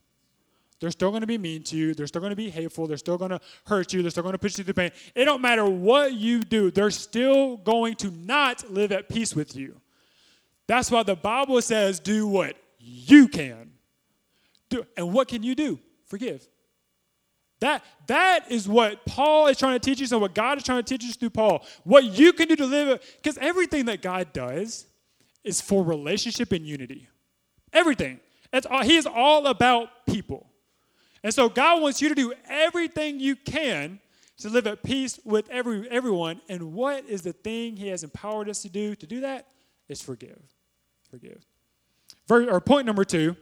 They're 0.79 0.91
still 0.91 1.11
going 1.11 1.21
to 1.21 1.27
be 1.27 1.37
mean 1.37 1.63
to 1.63 1.77
you. 1.77 1.93
They're 1.93 2.07
still 2.07 2.19
going 2.19 2.31
to 2.31 2.35
be 2.35 2.49
hateful. 2.49 2.87
They're 2.87 2.97
still 2.97 3.17
going 3.17 3.31
to 3.31 3.39
hurt 3.65 3.93
you. 3.93 4.01
They're 4.01 4.11
still 4.11 4.23
going 4.23 4.33
to 4.33 4.39
push 4.39 4.57
you 4.57 4.65
through 4.65 4.73
pain. 4.73 4.91
It 5.15 5.23
don't 5.23 5.41
matter 5.41 5.65
what 5.65 6.13
you 6.13 6.41
do. 6.41 6.71
They're 6.71 6.91
still 6.91 7.55
going 7.57 7.95
to 7.95 8.11
not 8.11 8.69
live 8.69 8.91
at 8.91 9.07
peace 9.07 9.33
with 9.33 9.55
you. 9.55 9.79
That's 10.67 10.91
why 10.91 11.03
the 11.03 11.15
Bible 11.15 11.61
says, 11.61 12.01
do 12.01 12.27
what 12.27 12.57
you 12.79 13.29
can. 13.29 13.71
Do, 14.69 14.85
and 14.97 15.13
what 15.13 15.29
can 15.29 15.41
you 15.41 15.55
do? 15.55 15.79
Forgive. 16.05 16.45
That, 17.61 17.81
that 18.07 18.51
is 18.51 18.67
what 18.67 19.05
Paul 19.05 19.47
is 19.47 19.57
trying 19.57 19.79
to 19.79 19.89
teach 19.89 20.01
us 20.01 20.11
and 20.11 20.19
what 20.19 20.35
God 20.35 20.57
is 20.57 20.65
trying 20.65 20.83
to 20.83 20.97
teach 20.97 21.09
us 21.09 21.15
through 21.15 21.29
Paul. 21.29 21.65
What 21.85 22.03
you 22.03 22.33
can 22.33 22.49
do 22.49 22.57
to 22.57 22.65
live, 22.65 23.01
because 23.21 23.37
everything 23.37 23.85
that 23.85 24.01
God 24.01 24.33
does 24.33 24.85
is 25.43 25.61
for 25.61 25.83
relationship 25.83 26.51
and 26.51 26.65
unity. 26.65 27.07
Everything. 27.71 28.19
All, 28.69 28.83
he 28.83 28.95
is 28.95 29.05
all 29.05 29.47
about 29.47 30.05
people. 30.05 30.47
And 31.23 31.33
so 31.33 31.49
God 31.49 31.81
wants 31.81 32.01
you 32.01 32.09
to 32.09 32.15
do 32.15 32.33
everything 32.47 33.19
you 33.19 33.35
can 33.35 33.99
to 34.37 34.49
live 34.49 34.67
at 34.67 34.83
peace 34.83 35.19
with 35.23 35.49
every, 35.49 35.89
everyone. 35.89 36.41
And 36.49 36.73
what 36.73 37.05
is 37.05 37.21
the 37.21 37.33
thing 37.33 37.77
he 37.77 37.87
has 37.87 38.03
empowered 38.03 38.49
us 38.49 38.61
to 38.63 38.69
do 38.69 38.95
to 38.95 39.07
do 39.07 39.21
that? 39.21 39.47
Is 39.87 40.01
forgive. 40.01 40.41
Forgive. 41.09 41.45
or 42.29 42.59
point 42.61 42.85
number 42.85 43.05
two 43.05 43.35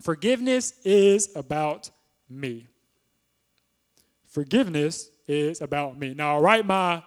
forgiveness 0.00 0.74
is 0.84 1.34
about 1.34 1.90
me. 2.28 2.68
Forgiveness 4.26 5.10
is 5.28 5.60
about 5.60 5.98
me. 5.98 6.14
Now, 6.14 6.36
I'll 6.36 6.42
write 6.42 6.66
my 6.66 7.02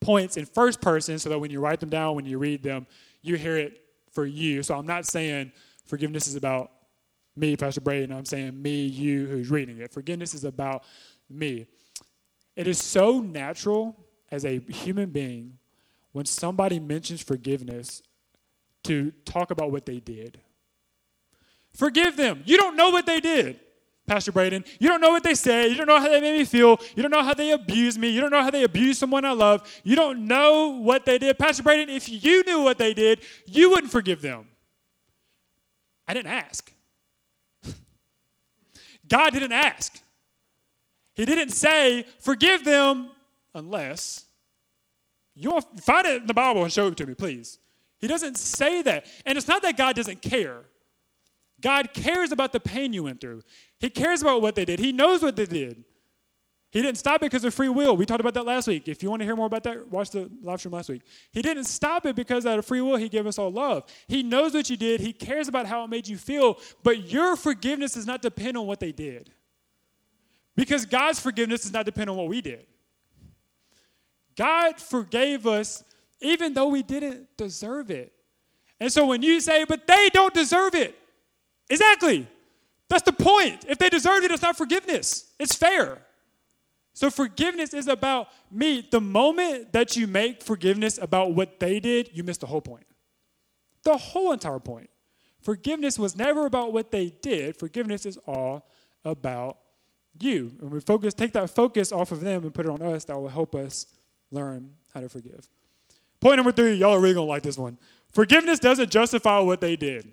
points 0.00 0.36
in 0.36 0.46
first 0.46 0.80
person 0.80 1.18
so 1.18 1.28
that 1.28 1.38
when 1.38 1.50
you 1.50 1.60
write 1.60 1.80
them 1.80 1.88
down, 1.88 2.16
when 2.16 2.26
you 2.26 2.38
read 2.38 2.62
them, 2.62 2.86
you 3.22 3.36
hear 3.36 3.56
it 3.56 3.80
for 4.10 4.26
you. 4.26 4.62
So 4.62 4.76
I'm 4.76 4.86
not 4.86 5.06
saying 5.06 5.52
forgiveness 5.86 6.26
is 6.26 6.36
about 6.36 6.70
me, 7.36 7.56
Pastor 7.56 7.80
Braden. 7.80 8.12
I'm 8.12 8.24
saying 8.24 8.60
me, 8.60 8.84
you 8.84 9.26
who's 9.26 9.50
reading 9.50 9.78
it. 9.78 9.92
Forgiveness 9.92 10.34
is 10.34 10.44
about 10.44 10.84
me. 11.30 11.66
It 12.56 12.66
is 12.66 12.80
so 12.80 13.20
natural 13.20 13.96
as 14.30 14.44
a 14.44 14.60
human 14.68 15.10
being 15.10 15.58
when 16.12 16.26
somebody 16.26 16.78
mentions 16.78 17.22
forgiveness 17.22 18.02
to 18.84 19.12
talk 19.24 19.50
about 19.50 19.70
what 19.70 19.86
they 19.86 20.00
did. 20.00 20.40
Forgive 21.72 22.16
them. 22.16 22.42
You 22.44 22.58
don't 22.58 22.76
know 22.76 22.90
what 22.90 23.06
they 23.06 23.20
did. 23.20 23.60
Pastor 24.12 24.30
Braden. 24.30 24.62
You 24.78 24.88
don't 24.88 25.00
know 25.00 25.08
what 25.08 25.22
they 25.22 25.34
say. 25.34 25.68
You 25.68 25.74
don't 25.74 25.86
know 25.86 25.98
how 25.98 26.06
they 26.06 26.20
made 26.20 26.36
me 26.36 26.44
feel. 26.44 26.78
You 26.94 27.02
don't 27.02 27.10
know 27.10 27.22
how 27.22 27.32
they 27.32 27.52
abused 27.52 27.98
me. 27.98 28.10
You 28.10 28.20
don't 28.20 28.30
know 28.30 28.42
how 28.42 28.50
they 28.50 28.62
abused 28.62 29.00
someone 29.00 29.24
I 29.24 29.32
love. 29.32 29.66
You 29.84 29.96
don't 29.96 30.26
know 30.26 30.78
what 30.82 31.06
they 31.06 31.16
did. 31.16 31.38
Pastor 31.38 31.62
Braden, 31.62 31.88
if 31.88 32.10
you 32.10 32.44
knew 32.44 32.60
what 32.60 32.76
they 32.76 32.92
did, 32.92 33.20
you 33.46 33.70
wouldn't 33.70 33.90
forgive 33.90 34.20
them. 34.20 34.48
I 36.06 36.12
didn't 36.12 36.30
ask. 36.30 36.70
God 39.08 39.32
didn't 39.32 39.52
ask. 39.52 39.98
He 41.14 41.24
didn't 41.24 41.50
say, 41.50 42.04
forgive 42.18 42.66
them 42.66 43.12
unless. 43.54 44.26
You 45.34 45.58
find 45.80 46.06
it 46.06 46.20
in 46.20 46.26
the 46.26 46.34
Bible 46.34 46.64
and 46.64 46.70
show 46.70 46.88
it 46.88 46.98
to 46.98 47.06
me, 47.06 47.14
please. 47.14 47.58
He 47.98 48.08
doesn't 48.08 48.36
say 48.36 48.82
that. 48.82 49.06
And 49.24 49.38
it's 49.38 49.48
not 49.48 49.62
that 49.62 49.78
God 49.78 49.96
doesn't 49.96 50.20
care. 50.20 50.64
God 51.62 51.94
cares 51.94 52.32
about 52.32 52.52
the 52.52 52.60
pain 52.60 52.92
you 52.92 53.04
went 53.04 53.20
through. 53.20 53.42
He 53.82 53.90
cares 53.90 54.22
about 54.22 54.40
what 54.40 54.54
they 54.54 54.64
did. 54.64 54.78
He 54.78 54.92
knows 54.92 55.22
what 55.22 55.34
they 55.34 55.44
did. 55.44 55.84
He 56.70 56.80
didn't 56.80 56.96
stop 56.98 57.16
it 57.16 57.26
because 57.26 57.44
of 57.44 57.52
free 57.52 57.68
will. 57.68 57.96
We 57.96 58.06
talked 58.06 58.20
about 58.20 58.32
that 58.34 58.46
last 58.46 58.68
week. 58.68 58.86
If 58.86 59.02
you 59.02 59.10
want 59.10 59.20
to 59.20 59.26
hear 59.26 59.34
more 59.36 59.46
about 59.46 59.64
that, 59.64 59.88
watch 59.88 60.10
the 60.10 60.30
live 60.40 60.60
stream 60.60 60.72
last 60.72 60.88
week. 60.88 61.02
He 61.32 61.42
didn't 61.42 61.64
stop 61.64 62.06
it 62.06 62.14
because 62.14 62.46
out 62.46 62.58
of 62.58 62.64
free 62.64 62.80
will, 62.80 62.96
he 62.96 63.10
gave 63.10 63.26
us 63.26 63.38
all 63.38 63.50
love. 63.50 63.84
He 64.06 64.22
knows 64.22 64.54
what 64.54 64.70
you 64.70 64.76
did. 64.76 65.00
He 65.00 65.12
cares 65.12 65.48
about 65.48 65.66
how 65.66 65.84
it 65.84 65.88
made 65.88 66.06
you 66.06 66.16
feel. 66.16 66.58
But 66.84 67.10
your 67.10 67.34
forgiveness 67.36 67.94
does 67.94 68.06
not 68.06 68.22
depend 68.22 68.56
on 68.56 68.66
what 68.66 68.78
they 68.78 68.92
did. 68.92 69.30
Because 70.54 70.86
God's 70.86 71.18
forgiveness 71.18 71.62
does 71.62 71.72
not 71.72 71.84
depend 71.84 72.08
on 72.08 72.16
what 72.16 72.28
we 72.28 72.40
did. 72.40 72.64
God 74.36 74.80
forgave 74.80 75.46
us 75.46 75.82
even 76.20 76.54
though 76.54 76.68
we 76.68 76.82
didn't 76.84 77.36
deserve 77.36 77.90
it. 77.90 78.12
And 78.78 78.92
so 78.92 79.06
when 79.06 79.22
you 79.22 79.40
say, 79.40 79.64
but 79.64 79.86
they 79.88 80.08
don't 80.12 80.32
deserve 80.32 80.76
it, 80.76 80.96
exactly. 81.68 82.28
That's 82.92 83.04
the 83.04 83.12
point. 83.14 83.64
If 83.66 83.78
they 83.78 83.88
deserved 83.88 84.22
it, 84.26 84.30
it's 84.30 84.42
not 84.42 84.54
forgiveness, 84.54 85.32
it's 85.38 85.54
fair. 85.54 86.02
So 86.92 87.08
forgiveness 87.08 87.72
is 87.72 87.88
about 87.88 88.28
me. 88.50 88.86
The 88.90 89.00
moment 89.00 89.72
that 89.72 89.96
you 89.96 90.06
make 90.06 90.42
forgiveness 90.42 90.98
about 91.00 91.32
what 91.32 91.58
they 91.58 91.80
did, 91.80 92.10
you 92.12 92.22
miss 92.22 92.36
the 92.36 92.46
whole 92.46 92.60
point. 92.60 92.84
The 93.84 93.96
whole 93.96 94.30
entire 94.32 94.58
point. 94.58 94.90
Forgiveness 95.40 95.98
was 95.98 96.14
never 96.14 96.44
about 96.44 96.74
what 96.74 96.90
they 96.90 97.08
did. 97.22 97.56
Forgiveness 97.56 98.04
is 98.04 98.18
all 98.26 98.68
about 99.06 99.56
you. 100.20 100.52
And 100.60 100.70
we 100.70 100.80
focus, 100.80 101.14
take 101.14 101.32
that 101.32 101.48
focus 101.48 101.92
off 101.92 102.12
of 102.12 102.20
them 102.20 102.44
and 102.44 102.52
put 102.52 102.66
it 102.66 102.70
on 102.70 102.82
us, 102.82 103.06
that 103.06 103.16
will 103.16 103.28
help 103.28 103.54
us 103.54 103.86
learn 104.30 104.70
how 104.92 105.00
to 105.00 105.08
forgive. 105.08 105.48
Point 106.20 106.36
number 106.36 106.52
three, 106.52 106.74
y'all 106.74 106.92
are 106.92 107.00
really 107.00 107.14
gonna 107.14 107.26
like 107.26 107.42
this 107.42 107.56
one. 107.56 107.78
Forgiveness 108.12 108.58
doesn't 108.58 108.90
justify 108.90 109.38
what 109.38 109.62
they 109.62 109.76
did. 109.76 110.12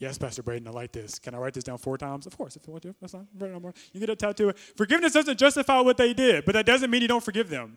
Yes, 0.00 0.16
Pastor 0.16 0.42
Braden, 0.42 0.66
I 0.66 0.70
like 0.70 0.92
this. 0.92 1.18
Can 1.18 1.34
I 1.34 1.38
write 1.38 1.52
this 1.52 1.62
down 1.62 1.76
four 1.76 1.98
times? 1.98 2.26
Of 2.26 2.36
course, 2.36 2.56
if 2.56 2.66
you 2.66 2.72
want 2.72 2.82
to. 2.84 2.94
That's 3.02 3.12
fine. 3.12 3.28
Write 3.38 3.50
it 3.50 3.60
more. 3.60 3.74
You 3.92 4.00
get 4.00 4.08
a 4.08 4.16
tattoo. 4.16 4.50
Forgiveness 4.74 5.12
doesn't 5.12 5.38
justify 5.38 5.78
what 5.80 5.98
they 5.98 6.14
did, 6.14 6.46
but 6.46 6.52
that 6.52 6.64
doesn't 6.64 6.90
mean 6.90 7.02
you 7.02 7.08
don't 7.08 7.22
forgive 7.22 7.50
them. 7.50 7.76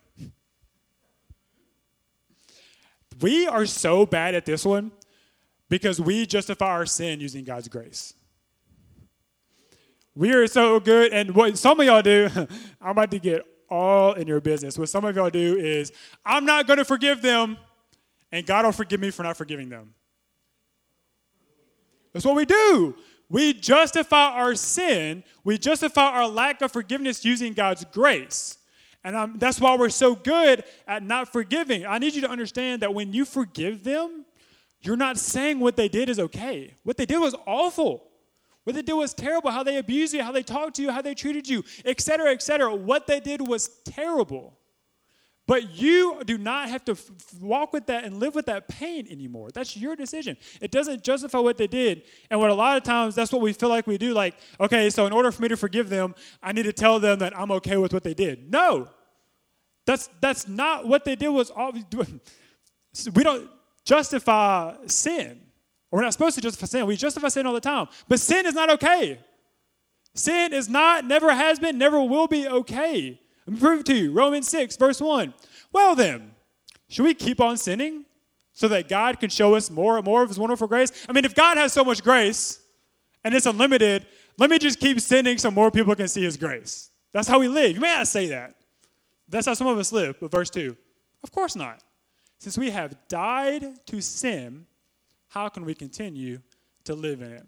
We 3.19 3.45
are 3.45 3.65
so 3.65 4.05
bad 4.05 4.35
at 4.35 4.45
this 4.45 4.63
one 4.63 4.93
because 5.69 5.99
we 5.99 6.25
justify 6.25 6.67
our 6.67 6.85
sin 6.85 7.19
using 7.19 7.43
God's 7.43 7.67
grace. 7.67 8.13
We 10.15 10.31
are 10.31 10.47
so 10.47 10.79
good, 10.79 11.11
and 11.11 11.35
what 11.35 11.57
some 11.57 11.77
of 11.81 11.85
y'all 11.85 12.01
do, 12.01 12.29
I'm 12.81 12.91
about 12.91 13.11
to 13.11 13.19
get 13.19 13.45
all 13.69 14.13
in 14.13 14.27
your 14.27 14.39
business. 14.39 14.77
What 14.77 14.87
some 14.87 15.03
of 15.03 15.13
y'all 15.13 15.29
do 15.29 15.57
is, 15.57 15.91
I'm 16.25 16.45
not 16.45 16.67
going 16.67 16.77
to 16.77 16.85
forgive 16.85 17.21
them, 17.21 17.57
and 18.31 18.45
God 18.45 18.63
will 18.63 18.71
forgive 18.71 19.01
me 19.01 19.09
for 19.09 19.23
not 19.23 19.35
forgiving 19.35 19.67
them. 19.67 19.93
That's 22.13 22.25
what 22.25 22.35
we 22.35 22.45
do. 22.45 22.95
We 23.29 23.53
justify 23.53 24.29
our 24.29 24.55
sin, 24.55 25.23
we 25.43 25.57
justify 25.57 26.11
our 26.11 26.27
lack 26.27 26.61
of 26.61 26.71
forgiveness 26.71 27.25
using 27.25 27.53
God's 27.53 27.83
grace. 27.85 28.57
And 29.03 29.15
um, 29.15 29.35
that's 29.37 29.59
why 29.59 29.75
we're 29.75 29.89
so 29.89 30.15
good 30.15 30.63
at 30.87 31.03
not 31.03 31.31
forgiving. 31.31 31.85
I 31.85 31.97
need 31.97 32.13
you 32.15 32.21
to 32.21 32.29
understand 32.29 32.81
that 32.83 32.93
when 32.93 33.11
you 33.11 33.25
forgive 33.25 33.83
them, 33.83 34.25
you're 34.81 34.97
not 34.97 35.17
saying 35.17 35.59
what 35.59 35.75
they 35.75 35.89
did 35.89 36.09
is 36.09 36.19
okay. 36.19 36.73
What 36.83 36.97
they 36.97 37.05
did 37.05 37.19
was 37.19 37.35
awful. 37.45 38.03
What 38.63 38.75
they 38.75 38.81
did 38.81 38.93
was 38.93 39.13
terrible. 39.13 39.51
How 39.51 39.63
they 39.63 39.77
abused 39.77 40.13
you, 40.13 40.23
how 40.23 40.31
they 40.31 40.43
talked 40.43 40.75
to 40.75 40.81
you, 40.81 40.91
how 40.91 41.01
they 41.01 41.15
treated 41.15 41.47
you, 41.47 41.63
etc., 41.85 42.31
etc. 42.31 42.73
What 42.73 43.07
they 43.07 43.19
did 43.19 43.45
was 43.45 43.69
terrible. 43.83 44.57
But 45.45 45.71
you 45.71 46.21
do 46.25 46.37
not 46.37 46.69
have 46.69 46.85
to 46.85 46.93
f- 46.93 47.09
walk 47.41 47.73
with 47.73 47.87
that 47.87 48.05
and 48.05 48.17
live 48.17 48.33
with 48.33 48.45
that 48.45 48.69
pain 48.69 49.07
anymore. 49.11 49.49
That's 49.51 49.75
your 49.75 49.95
decision. 49.95 50.37
It 50.61 50.71
doesn't 50.71 51.03
justify 51.03 51.39
what 51.39 51.57
they 51.57 51.67
did. 51.67 52.03
And 52.29 52.39
what 52.39 52.49
a 52.49 52.53
lot 52.53 52.77
of 52.77 52.83
times, 52.83 53.13
that's 53.13 53.31
what 53.31 53.41
we 53.41 53.51
feel 53.51 53.67
like 53.67 53.85
we 53.85 53.97
do. 53.97 54.13
Like, 54.13 54.35
okay, 54.59 54.89
so 54.89 55.05
in 55.05 55.11
order 55.11 55.31
for 55.31 55.41
me 55.41 55.49
to 55.49 55.57
forgive 55.57 55.89
them, 55.89 56.15
I 56.41 56.53
need 56.53 56.63
to 56.63 56.71
tell 56.71 56.97
them 56.99 57.19
that 57.19 57.37
I'm 57.37 57.51
okay 57.51 57.75
with 57.75 57.91
what 57.91 58.03
they 58.03 58.13
did. 58.13 58.49
No, 58.51 58.87
that's 59.85 60.09
that's 60.21 60.47
not 60.47 60.87
what 60.87 61.03
they 61.03 61.15
did. 61.17 61.27
Was 61.27 61.51
all 61.51 61.73
we 63.13 63.23
don't 63.23 63.49
justify 63.83 64.75
sin. 64.85 65.41
We're 65.91 66.01
not 66.01 66.13
supposed 66.13 66.35
to 66.35 66.41
justify 66.41 66.67
sin. 66.67 66.85
We 66.85 66.95
justify 66.95 67.27
sin 67.27 67.45
all 67.45 67.53
the 67.53 67.59
time. 67.59 67.87
But 68.07 68.19
sin 68.19 68.45
is 68.45 68.55
not 68.55 68.69
okay. 68.71 69.19
Sin 70.15 70.53
is 70.53 70.69
not, 70.69 71.05
never 71.05 71.33
has 71.33 71.59
been, 71.59 71.77
never 71.77 72.01
will 72.01 72.27
be 72.27 72.47
okay. 72.47 73.19
Let 73.45 73.53
me 73.53 73.59
prove 73.59 73.83
to 73.85 73.95
you. 73.95 74.11
Romans 74.11 74.47
6, 74.47 74.77
verse 74.77 75.01
1. 75.01 75.33
Well, 75.71 75.95
then, 75.95 76.31
should 76.87 77.03
we 77.03 77.13
keep 77.13 77.41
on 77.41 77.57
sinning 77.57 78.05
so 78.53 78.67
that 78.67 78.87
God 78.87 79.19
can 79.19 79.29
show 79.29 79.55
us 79.55 79.69
more 79.69 79.97
and 79.97 80.05
more 80.05 80.23
of 80.23 80.29
His 80.29 80.39
wonderful 80.39 80.67
grace? 80.67 80.91
I 81.09 81.11
mean, 81.11 81.25
if 81.25 81.35
God 81.35 81.57
has 81.57 81.73
so 81.73 81.83
much 81.83 82.03
grace 82.03 82.61
and 83.23 83.33
it's 83.33 83.45
unlimited, 83.45 84.05
let 84.37 84.49
me 84.49 84.59
just 84.59 84.79
keep 84.79 84.99
sinning 84.99 85.37
so 85.37 85.51
more 85.51 85.71
people 85.71 85.95
can 85.95 86.07
see 86.07 86.23
His 86.23 86.37
grace. 86.37 86.91
That's 87.11 87.27
how 87.27 87.39
we 87.39 87.47
live. 87.47 87.75
You 87.75 87.81
may 87.81 87.95
not 87.95 88.07
say 88.07 88.27
that. 88.27 88.55
That's 89.27 89.45
how 89.45 89.53
some 89.53 89.67
of 89.67 89.77
us 89.77 89.91
live. 89.91 90.19
But 90.19 90.31
verse 90.31 90.49
2, 90.49 90.75
of 91.23 91.31
course 91.31 91.55
not. 91.55 91.83
Since 92.39 92.57
we 92.57 92.71
have 92.71 92.95
died 93.07 93.85
to 93.87 94.01
sin, 94.01 94.65
how 95.29 95.49
can 95.49 95.65
we 95.65 95.73
continue 95.73 96.39
to 96.83 96.93
live 96.93 97.21
in 97.21 97.31
it? 97.31 97.47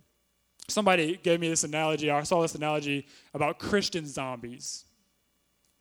Somebody 0.68 1.20
gave 1.22 1.40
me 1.40 1.50
this 1.50 1.64
analogy, 1.64 2.10
I 2.10 2.24
saw 2.24 2.42
this 2.42 2.56
analogy 2.56 3.06
about 3.34 3.60
Christian 3.60 4.08
zombies. 4.08 4.86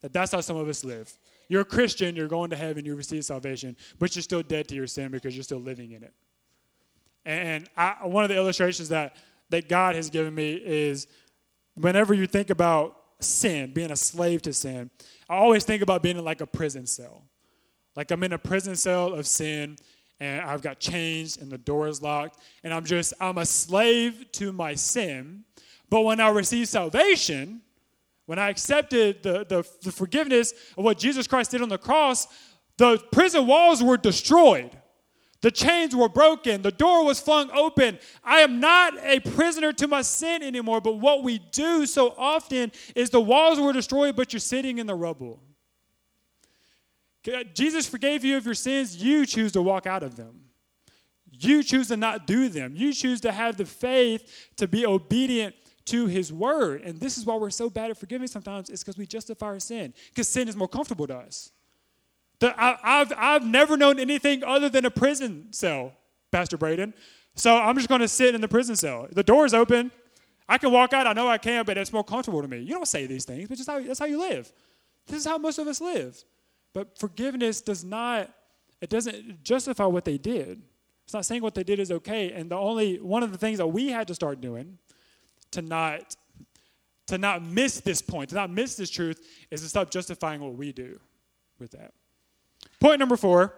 That 0.04 0.12
that's 0.12 0.32
how 0.32 0.42
some 0.42 0.58
of 0.58 0.68
us 0.68 0.84
live. 0.84 1.10
You're 1.48 1.62
a 1.62 1.64
Christian, 1.64 2.14
you're 2.14 2.28
going 2.28 2.50
to 2.50 2.56
heaven, 2.56 2.84
you 2.84 2.94
receive 2.94 3.24
salvation, 3.24 3.74
but 3.98 4.14
you're 4.14 4.22
still 4.22 4.42
dead 4.42 4.68
to 4.68 4.74
your 4.74 4.86
sin 4.86 5.10
because 5.10 5.34
you're 5.34 5.44
still 5.44 5.62
living 5.62 5.92
in 5.92 6.02
it. 6.02 6.12
And 7.24 7.70
I, 7.74 7.96
one 8.02 8.22
of 8.22 8.28
the 8.28 8.36
illustrations 8.36 8.90
that, 8.90 9.16
that 9.48 9.66
God 9.66 9.96
has 9.96 10.10
given 10.10 10.34
me 10.34 10.60
is 10.62 11.06
whenever 11.72 12.12
you 12.12 12.26
think 12.26 12.50
about 12.50 12.98
sin, 13.18 13.72
being 13.72 13.90
a 13.90 13.96
slave 13.96 14.42
to 14.42 14.52
sin, 14.52 14.90
I 15.26 15.36
always 15.36 15.64
think 15.64 15.80
about 15.80 16.02
being 16.02 16.18
in 16.18 16.24
like 16.24 16.42
a 16.42 16.46
prison 16.46 16.84
cell. 16.84 17.22
Like 17.96 18.10
I'm 18.10 18.22
in 18.24 18.34
a 18.34 18.38
prison 18.38 18.76
cell 18.76 19.14
of 19.14 19.26
sin 19.26 19.78
and 20.20 20.42
I've 20.42 20.60
got 20.60 20.80
chains 20.80 21.38
and 21.38 21.50
the 21.50 21.56
door 21.56 21.88
is 21.88 22.02
locked 22.02 22.40
and 22.62 22.74
I'm 22.74 22.84
just, 22.84 23.14
I'm 23.22 23.38
a 23.38 23.46
slave 23.46 24.26
to 24.32 24.52
my 24.52 24.74
sin, 24.74 25.44
But 25.88 26.02
when 26.02 26.20
I 26.20 26.28
receive 26.28 26.68
salvation, 26.68 27.62
when 28.26 28.38
I 28.38 28.48
accepted 28.48 29.22
the, 29.22 29.44
the, 29.48 29.66
the 29.82 29.92
forgiveness 29.92 30.52
of 30.76 30.84
what 30.84 30.98
Jesus 30.98 31.26
Christ 31.26 31.50
did 31.50 31.62
on 31.62 31.68
the 31.68 31.78
cross, 31.78 32.26
the 32.76 32.98
prison 33.12 33.46
walls 33.46 33.82
were 33.82 33.96
destroyed. 33.96 34.70
The 35.42 35.50
chains 35.50 35.94
were 35.94 36.08
broken. 36.08 36.62
The 36.62 36.72
door 36.72 37.04
was 37.04 37.20
flung 37.20 37.50
open. 37.50 37.98
I 38.24 38.40
am 38.40 38.60
not 38.60 38.94
a 39.02 39.20
prisoner 39.20 39.74
to 39.74 39.86
my 39.86 40.00
sin 40.00 40.42
anymore. 40.42 40.80
But 40.80 40.94
what 40.94 41.22
we 41.22 41.38
do 41.38 41.84
so 41.84 42.14
often 42.16 42.72
is 42.96 43.10
the 43.10 43.20
walls 43.20 43.60
were 43.60 43.74
destroyed, 43.74 44.16
but 44.16 44.32
you're 44.32 44.40
sitting 44.40 44.78
in 44.78 44.86
the 44.86 44.94
rubble. 44.94 45.42
Jesus 47.52 47.86
forgave 47.86 48.24
you 48.24 48.38
of 48.38 48.46
your 48.46 48.54
sins. 48.54 48.96
You 48.96 49.26
choose 49.26 49.52
to 49.52 49.60
walk 49.60 49.86
out 49.86 50.02
of 50.02 50.16
them. 50.16 50.40
You 51.30 51.62
choose 51.62 51.88
to 51.88 51.98
not 51.98 52.26
do 52.26 52.48
them. 52.48 52.74
You 52.74 52.94
choose 52.94 53.20
to 53.22 53.32
have 53.32 53.58
the 53.58 53.66
faith 53.66 54.50
to 54.56 54.66
be 54.66 54.86
obedient 54.86 55.54
to 55.86 56.06
his 56.06 56.32
word. 56.32 56.82
And 56.82 56.98
this 56.98 57.18
is 57.18 57.26
why 57.26 57.36
we're 57.36 57.50
so 57.50 57.68
bad 57.68 57.90
at 57.90 57.98
forgiving 57.98 58.26
sometimes, 58.26 58.70
is 58.70 58.82
because 58.82 58.96
we 58.96 59.06
justify 59.06 59.46
our 59.46 59.60
sin, 59.60 59.92
because 60.10 60.28
sin 60.28 60.48
is 60.48 60.56
more 60.56 60.68
comfortable 60.68 61.06
to 61.06 61.16
us. 61.16 61.50
The, 62.40 62.54
I, 62.60 62.98
have 62.98 63.12
I've 63.16 63.46
never 63.46 63.76
known 63.76 63.98
anything 63.98 64.42
other 64.42 64.68
than 64.68 64.84
a 64.84 64.90
prison 64.90 65.48
cell, 65.52 65.92
Pastor 66.30 66.56
Braden. 66.56 66.94
So 67.36 67.56
I'm 67.56 67.76
just 67.76 67.88
going 67.88 68.00
to 68.00 68.08
sit 68.08 68.34
in 68.34 68.40
the 68.40 68.48
prison 68.48 68.76
cell. 68.76 69.08
The 69.10 69.22
door's 69.22 69.54
open. 69.54 69.90
I 70.48 70.58
can 70.58 70.72
walk 70.72 70.92
out. 70.92 71.06
I 71.06 71.12
know 71.12 71.28
I 71.28 71.38
can, 71.38 71.64
but 71.64 71.78
it's 71.78 71.92
more 71.92 72.04
comfortable 72.04 72.42
to 72.42 72.48
me. 72.48 72.58
You 72.58 72.74
don't 72.74 72.88
say 72.88 73.06
these 73.06 73.24
things, 73.24 73.48
but 73.48 73.56
just 73.56 73.68
how, 73.68 73.80
that's 73.80 73.98
how 73.98 74.04
you 74.06 74.18
live. 74.18 74.52
This 75.06 75.18
is 75.18 75.26
how 75.26 75.38
most 75.38 75.58
of 75.58 75.66
us 75.66 75.80
live. 75.80 76.22
But 76.72 76.98
forgiveness 76.98 77.60
does 77.60 77.84
not, 77.84 78.30
it 78.80 78.90
doesn't 78.90 79.42
justify 79.42 79.86
what 79.86 80.04
they 80.04 80.18
did. 80.18 80.62
It's 81.04 81.14
not 81.14 81.24
saying 81.24 81.42
what 81.42 81.54
they 81.54 81.64
did 81.64 81.78
is 81.78 81.90
okay. 81.92 82.32
And 82.32 82.50
the 82.50 82.56
only, 82.56 82.96
one 82.96 83.22
of 83.22 83.32
the 83.32 83.38
things 83.38 83.58
that 83.58 83.66
we 83.66 83.88
had 83.88 84.08
to 84.08 84.14
start 84.14 84.40
doing 84.40 84.78
to 85.54 85.62
not, 85.62 86.14
to 87.06 87.18
not 87.18 87.42
miss 87.42 87.80
this 87.80 88.02
point, 88.02 88.30
to 88.30 88.34
not 88.34 88.50
miss 88.50 88.76
this 88.76 88.90
truth, 88.90 89.20
is 89.50 89.62
to 89.62 89.68
stop 89.68 89.90
justifying 89.90 90.40
what 90.40 90.54
we 90.54 90.72
do 90.72 91.00
with 91.58 91.72
that. 91.72 91.92
Point 92.80 92.98
number 92.98 93.16
four 93.16 93.54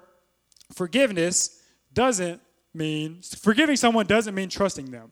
forgiveness 0.72 1.62
doesn't 1.92 2.40
mean, 2.74 3.20
forgiving 3.22 3.76
someone 3.76 4.06
doesn't 4.06 4.34
mean 4.34 4.48
trusting 4.48 4.90
them. 4.90 5.10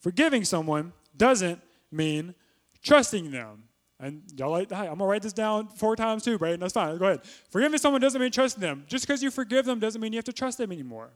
Forgiving 0.00 0.44
someone 0.44 0.92
doesn't 1.16 1.60
mean 1.90 2.34
trusting 2.82 3.30
them. 3.30 3.64
And 4.00 4.22
y'all 4.36 4.50
like, 4.50 4.70
hey, 4.70 4.86
I'm 4.86 4.98
gonna 4.98 5.06
write 5.06 5.22
this 5.22 5.32
down 5.32 5.68
four 5.68 5.96
times 5.96 6.24
too, 6.24 6.38
Braden. 6.38 6.60
That's 6.60 6.72
fine. 6.72 6.98
Go 6.98 7.06
ahead. 7.06 7.20
Forgiving 7.50 7.78
someone 7.78 8.00
doesn't 8.00 8.20
mean 8.20 8.30
trusting 8.30 8.60
them. 8.60 8.84
Just 8.86 9.06
because 9.06 9.22
you 9.22 9.30
forgive 9.30 9.64
them 9.64 9.78
doesn't 9.78 10.00
mean 10.00 10.12
you 10.12 10.18
have 10.18 10.24
to 10.24 10.32
trust 10.32 10.58
them 10.58 10.72
anymore. 10.72 11.10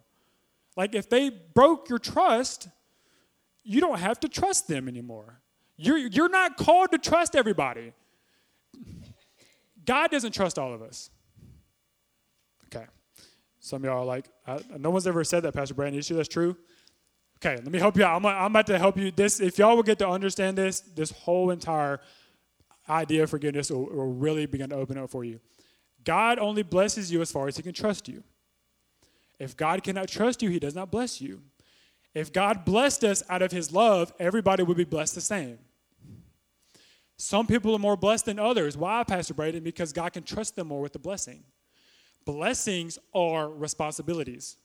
Like 0.77 0.95
if 0.95 1.09
they 1.09 1.31
broke 1.31 1.89
your 1.89 1.99
trust, 1.99 2.69
you 3.69 3.83
don't 3.83 3.99
have 3.99 4.19
to 4.21 4.29
trust 4.29 4.67
them 4.67 4.89
anymore. 4.89 5.41
You're, 5.77 5.99
you're 5.99 6.31
not 6.31 6.57
called 6.57 6.91
to 6.93 6.99
trust 6.99 7.37
everybody. 7.37 7.93
God 9.85 10.11
doesn't 10.11 10.33
trust 10.33 10.59
all 10.59 10.73
of 10.73 10.81
us. 10.81 11.11
Okay. 12.67 12.87
Some 13.61 13.83
of 13.83 13.85
y'all 13.85 13.99
are 13.99 14.05
like, 14.07 14.27
no 14.79 14.89
one's 14.89 15.07
ever 15.07 15.23
said 15.23 15.43
that, 15.43 15.53
Pastor 15.53 15.75
Brandon. 15.75 15.97
You 15.97 16.03
sure 16.03 16.17
that's 16.17 16.31
true? 16.31 16.57
Okay, 17.37 17.57
let 17.57 17.71
me 17.71 17.79
help 17.79 17.97
you 17.99 18.05
out. 18.05 18.17
I'm, 18.17 18.27
I'm 18.27 18.51
about 18.51 18.67
to 18.69 18.79
help 18.79 18.97
you. 18.97 19.11
This, 19.11 19.39
if 19.39 19.59
y'all 19.59 19.77
will 19.77 19.83
get 19.83 19.99
to 19.99 20.09
understand 20.09 20.57
this, 20.57 20.81
this 20.81 21.11
whole 21.11 21.51
entire 21.51 22.01
idea 22.89 23.25
of 23.25 23.31
forgiveness 23.31 23.71
will, 23.71 23.85
will 23.85 24.13
really 24.15 24.47
begin 24.47 24.71
to 24.71 24.77
open 24.77 24.97
up 24.97 25.11
for 25.11 25.25
you. 25.25 25.41
God 26.05 26.39
only 26.39 26.63
blesses 26.63 27.13
you 27.13 27.21
as 27.21 27.31
far 27.31 27.49
as 27.49 27.59
He 27.59 27.63
can 27.63 27.75
trust 27.75 28.09
you. 28.09 28.25
If 29.39 29.57
God 29.59 29.85
cannot 29.85 30.09
trust 30.09 30.43
you, 30.43 30.49
He 30.49 30.59
does 30.59 30.75
not 30.75 30.91
bless 30.91 31.21
you. 31.21 31.43
If 32.19 32.33
God 32.33 32.65
blessed 32.65 33.05
us 33.05 33.23
out 33.29 33.43
of 33.43 33.53
His 33.53 33.73
love, 33.73 34.13
everybody 34.19 34.63
would 34.63 34.77
be 34.77 34.85
blessed 34.85 35.15
the 35.15 35.21
same. 35.21 35.59
Some 37.17 37.47
people 37.47 37.75
are 37.75 37.81
more 37.81 37.97
blessed 37.97 38.27
than 38.27 38.39
others. 38.39 38.77
Why, 38.77 39.03
Pastor 39.05 39.35
Braden? 39.35 39.65
Because 39.65 39.93
God 39.93 40.13
can 40.13 40.23
trust 40.23 40.57
them 40.57 40.69
more 40.69 40.81
with 40.81 40.93
the 40.93 40.99
blessing. 40.99 41.43
Blessings 42.25 42.99
are 43.15 43.49
responsibilities. 43.49 44.57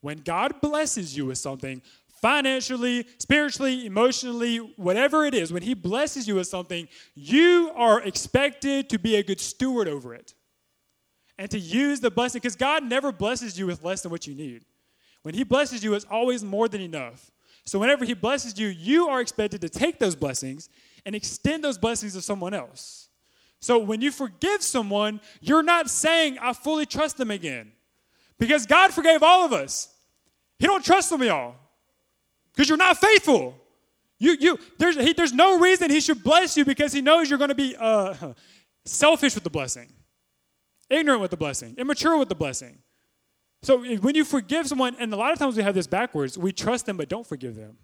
When 0.00 0.18
God 0.18 0.60
blesses 0.60 1.16
you 1.16 1.26
with 1.26 1.38
something, 1.38 1.82
financially, 2.20 3.06
spiritually, 3.18 3.86
emotionally, 3.86 4.56
whatever 4.56 5.24
it 5.24 5.34
is, 5.34 5.52
when 5.52 5.62
He 5.62 5.74
blesses 5.74 6.26
you 6.26 6.34
with 6.34 6.48
something, 6.48 6.88
you 7.14 7.70
are 7.76 8.00
expected 8.00 8.88
to 8.90 8.98
be 8.98 9.16
a 9.16 9.22
good 9.22 9.40
steward 9.40 9.88
over 9.88 10.14
it 10.14 10.34
and 11.38 11.50
to 11.50 11.58
use 11.58 12.00
the 12.00 12.10
blessing 12.10 12.40
because 12.40 12.56
God 12.56 12.82
never 12.84 13.12
blesses 13.12 13.58
you 13.58 13.66
with 13.66 13.84
less 13.84 14.02
than 14.02 14.10
what 14.10 14.26
you 14.26 14.34
need. 14.34 14.64
When 15.22 15.34
He 15.34 15.44
blesses 15.44 15.82
you, 15.82 15.94
it's 15.94 16.06
always 16.10 16.44
more 16.44 16.68
than 16.68 16.80
enough. 16.80 17.30
So 17.64 17.78
whenever 17.78 18.04
He 18.04 18.14
blesses 18.14 18.58
you, 18.58 18.68
you 18.68 19.08
are 19.08 19.20
expected 19.20 19.60
to 19.60 19.68
take 19.68 19.98
those 19.98 20.16
blessings 20.16 20.68
and 21.04 21.14
extend 21.14 21.64
those 21.64 21.78
blessings 21.78 22.14
to 22.14 22.20
someone 22.20 22.54
else. 22.54 23.08
So 23.60 23.78
when 23.78 24.00
you 24.00 24.10
forgive 24.10 24.62
someone, 24.62 25.20
you're 25.40 25.62
not 25.62 25.90
saying, 25.90 26.38
I 26.40 26.52
fully 26.52 26.86
trust 26.86 27.16
them 27.16 27.30
again. 27.30 27.72
Because 28.38 28.66
God 28.66 28.92
forgave 28.92 29.22
all 29.22 29.44
of 29.44 29.52
us. 29.52 29.92
He 30.58 30.66
don't 30.66 30.84
trust 30.84 31.10
them, 31.10 31.22
y'all. 31.22 31.56
Because 32.52 32.68
you're 32.68 32.78
not 32.78 32.98
faithful. 32.98 33.54
You, 34.18 34.36
you, 34.38 34.58
there's, 34.78 34.96
he, 34.96 35.12
there's 35.12 35.32
no 35.32 35.58
reason 35.58 35.90
he 35.90 36.00
should 36.00 36.22
bless 36.24 36.56
you 36.56 36.64
because 36.64 36.92
he 36.92 37.00
knows 37.00 37.30
you're 37.30 37.38
going 37.38 37.48
to 37.48 37.54
be 37.54 37.76
uh, 37.78 38.14
selfish 38.84 39.34
with 39.34 39.44
the 39.44 39.50
blessing, 39.50 39.92
ignorant 40.90 41.20
with 41.20 41.30
the 41.30 41.36
blessing, 41.36 41.74
immature 41.78 42.16
with 42.18 42.28
the 42.28 42.34
blessing. 42.34 42.78
So 43.62 43.82
when 43.98 44.14
you 44.14 44.24
forgive 44.24 44.68
someone, 44.68 44.96
and 45.00 45.12
a 45.12 45.16
lot 45.16 45.32
of 45.32 45.38
times 45.38 45.56
we 45.56 45.62
have 45.62 45.74
this 45.74 45.86
backwards, 45.86 46.38
we 46.38 46.52
trust 46.52 46.86
them 46.86 46.96
but 46.96 47.08
don't 47.08 47.26
forgive 47.26 47.56
them. 47.56 47.76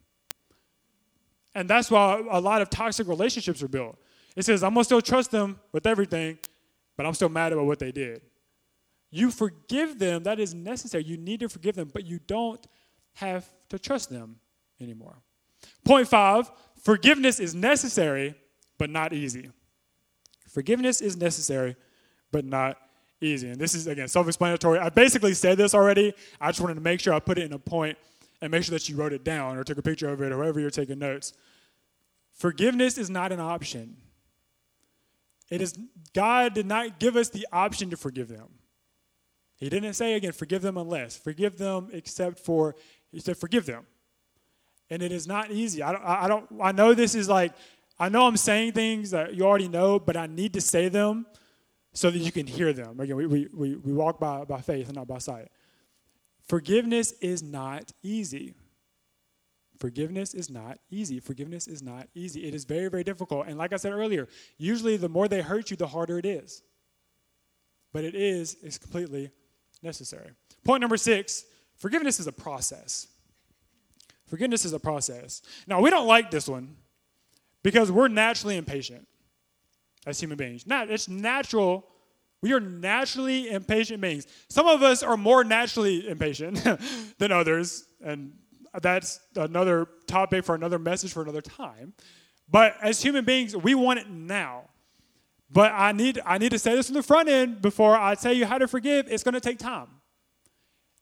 And 1.55 1.69
that's 1.69 1.91
why 1.91 2.23
a 2.31 2.41
lot 2.41 2.63
of 2.63 2.71
toxic 2.71 3.07
relationships 3.07 3.63
are 3.63 3.69
built. 3.69 3.97
It 4.37 4.45
says, 4.45 4.63
I'm 4.63 4.75
going 4.75 4.83
to 4.83 4.85
still 4.85 5.01
trust 5.01 5.31
them 5.31 5.61
with 5.73 5.87
everything, 5.87 6.39
but 6.97 7.07
I'm 7.07 7.15
still 7.15 7.29
mad 7.29 7.53
about 7.53 7.67
what 7.67 7.79
they 7.79 7.93
did. 7.93 8.23
You 9.11 9.31
forgive 9.31 9.99
them, 9.99 10.25
that 10.25 10.41
is 10.41 10.55
necessary. 10.55 11.05
You 11.05 11.17
need 11.17 11.41
to 11.41 11.49
forgive 11.49 11.77
them, 11.77 11.91
but 11.93 12.05
you 12.05 12.19
don't 12.27 12.65
have 13.15 13.49
to 13.69 13.79
trust 13.79 14.11
them 14.11 14.37
anymore. 14.81 15.17
Point 15.85 16.09
five 16.09 16.51
forgiveness 16.83 17.39
is 17.39 17.55
necessary, 17.55 18.35
but 18.77 18.91
not 18.91 19.13
easy. 19.13 19.51
Forgiveness 20.49 21.01
is 21.01 21.17
necessary, 21.17 21.77
but 22.33 22.45
not 22.45 22.77
easy. 23.25 23.49
And 23.51 23.61
this 23.61 23.75
is, 23.75 23.87
again, 23.87 24.09
self 24.09 24.27
explanatory. 24.27 24.79
I 24.79 24.91
basically 24.91 25.35
said 25.35 25.59
this 25.59 25.75
already. 25.75 26.15
I 26.41 26.49
just 26.49 26.61
wanted 26.61 26.75
to 26.75 26.81
make 26.81 27.01
sure 27.01 27.13
I 27.15 27.21
put 27.21 27.39
it 27.39 27.45
in 27.45 27.53
a 27.53 27.59
point 27.59 27.99
and 28.41 28.51
make 28.51 28.65
sure 28.65 28.73
that 28.73 28.89
you 28.89 28.97
wrote 28.97 29.13
it 29.13 29.25
down 29.25 29.57
or 29.57 29.65
took 29.65 29.79
a 29.79 29.83
picture 29.83 30.09
of 30.09 30.21
it 30.21 30.31
or 30.31 30.39
wherever 30.39 30.61
you're 30.61 30.71
taking 30.71 30.99
notes. 30.99 31.33
Forgiveness 32.33 32.99
is 32.99 33.09
not 33.09 33.33
an 33.33 33.41
option. 33.41 33.97
It 35.51 35.61
is 35.63 35.79
God 36.13 36.55
did 36.55 36.67
not 36.67 36.99
give 36.99 37.17
us 37.17 37.29
the 37.29 37.47
option 37.53 37.91
to 37.91 37.97
forgive 37.97 38.29
them. 38.29 38.49
He 39.57 39.69
didn't 39.69 39.95
say 39.95 40.15
again, 40.15 40.33
forgive 40.33 40.63
them 40.63 40.77
unless. 40.77 41.17
Forgive 41.17 41.59
them 41.59 41.89
except 41.93 42.39
for 42.39 42.75
he 43.13 43.21
said 43.21 43.37
forgive 43.37 43.67
them. 43.67 43.87
And 44.91 45.03
it 45.03 45.13
is 45.13 45.27
not 45.27 45.51
easy. 45.51 45.83
I 45.83 45.93
don't 45.93 46.05
I 46.05 46.29
don't 46.29 46.47
I 46.63 46.73
know 46.73 46.93
this 46.93 47.15
is 47.15 47.29
like 47.29 47.53
I 47.99 48.09
know 48.09 48.27
I'm 48.27 48.37
saying 48.37 48.73
things 48.73 49.13
that 49.13 49.35
you 49.35 49.45
already 49.45 49.69
know, 49.69 49.99
but 49.99 50.17
I 50.17 50.27
need 50.27 50.53
to 50.55 50.61
say 50.61 50.89
them 50.89 51.27
so 51.95 52.11
that 52.11 52.19
you 52.19 52.33
can 52.33 52.47
hear 52.47 52.73
them. 52.73 52.99
Again, 53.01 53.17
we, 53.17 53.27
we, 53.27 53.77
we, 53.77 53.93
walk 53.93 54.19
by, 54.19 54.45
by 54.45 54.61
faith 54.61 54.89
and 54.89 54.97
not 54.97 55.07
by 55.07 55.19
sight. 55.19 55.49
Forgiveness 56.47 57.13
is 57.23 57.43
not 57.43 57.93
easy. 58.03 58.55
Forgiveness 59.79 60.35
is 60.35 60.51
not 60.51 60.79
easy. 60.91 61.21
Forgiveness 61.21 61.69
is 61.69 61.83
not 61.83 62.09
easy. 62.15 62.47
It 62.47 62.55
is 62.55 62.65
very, 62.65 62.89
very 62.89 63.05
difficult. 63.05 63.47
And 63.47 63.57
like 63.57 63.73
I 63.73 63.77
said 63.77 63.93
earlier, 63.93 64.29
usually 64.59 64.97
the 64.97 65.09
more 65.09 65.29
they 65.29 65.41
hurt 65.41 65.71
you, 65.71 65.77
the 65.77 65.87
harder 65.87 66.19
it 66.19 66.27
is. 66.27 66.63
But 67.93 68.05
it 68.05 68.17
is, 68.17 68.57
it's 68.63 68.77
completely 68.77 69.31
necessary. 69.83 70.31
Point 70.65 70.81
number 70.81 70.97
six 70.97 71.45
forgiveness 71.77 72.19
is 72.19 72.27
a 72.27 72.33
process. 72.33 73.07
Forgiveness 74.27 74.65
is 74.65 74.73
a 74.73 74.81
process. 74.81 75.43
Now, 75.67 75.81
we 75.81 75.91
don't 75.91 76.09
like 76.09 76.31
this 76.31 76.49
one 76.49 76.77
because 77.63 77.93
we're 77.93 78.09
naturally 78.09 78.57
impatient 78.57 79.07
as 80.07 80.21
human 80.21 80.37
beings. 80.37 80.67
Not, 80.67 80.91
it's 80.91 81.09
natural. 81.09 81.87
We 82.41 82.53
are 82.53 82.61
naturally 82.61 83.51
impatient 83.51 84.01
beings. 84.01 84.27
Some 84.49 84.67
of 84.67 84.83
us 84.83 85.03
are 85.03 85.17
more 85.17 85.45
naturally 85.45 86.09
impatient 86.09 86.63
than 87.19 87.33
others, 87.33 87.87
and 88.05 88.33
that's 88.81 89.21
another 89.37 89.89
topic 90.07 90.45
for 90.45 90.55
another 90.55 90.79
message 90.79 91.13
for 91.13 91.23
another 91.23 91.41
time. 91.41 91.95
But 92.51 92.77
as 92.83 93.03
human 93.03 93.25
beings, 93.25 93.57
we 93.57 93.75
want 93.75 94.01
it 94.01 94.11
now. 94.11 94.65
But 95.51 95.73
I 95.73 95.93
need, 95.93 96.21
I 96.27 96.39
need 96.39 96.51
to 96.51 96.59
say 96.59 96.75
this 96.75 96.87
from 96.87 96.95
the 96.95 97.03
front 97.03 97.29
end 97.29 97.63
before 97.63 97.97
I 97.97 98.15
tell 98.15 98.33
you 98.33 98.45
how 98.45 98.59
to 98.59 98.67
forgive. 98.67 99.07
It's 99.09 99.23
going 99.23 99.35
to 99.35 99.41
take 99.41 99.59
time. 99.59 99.89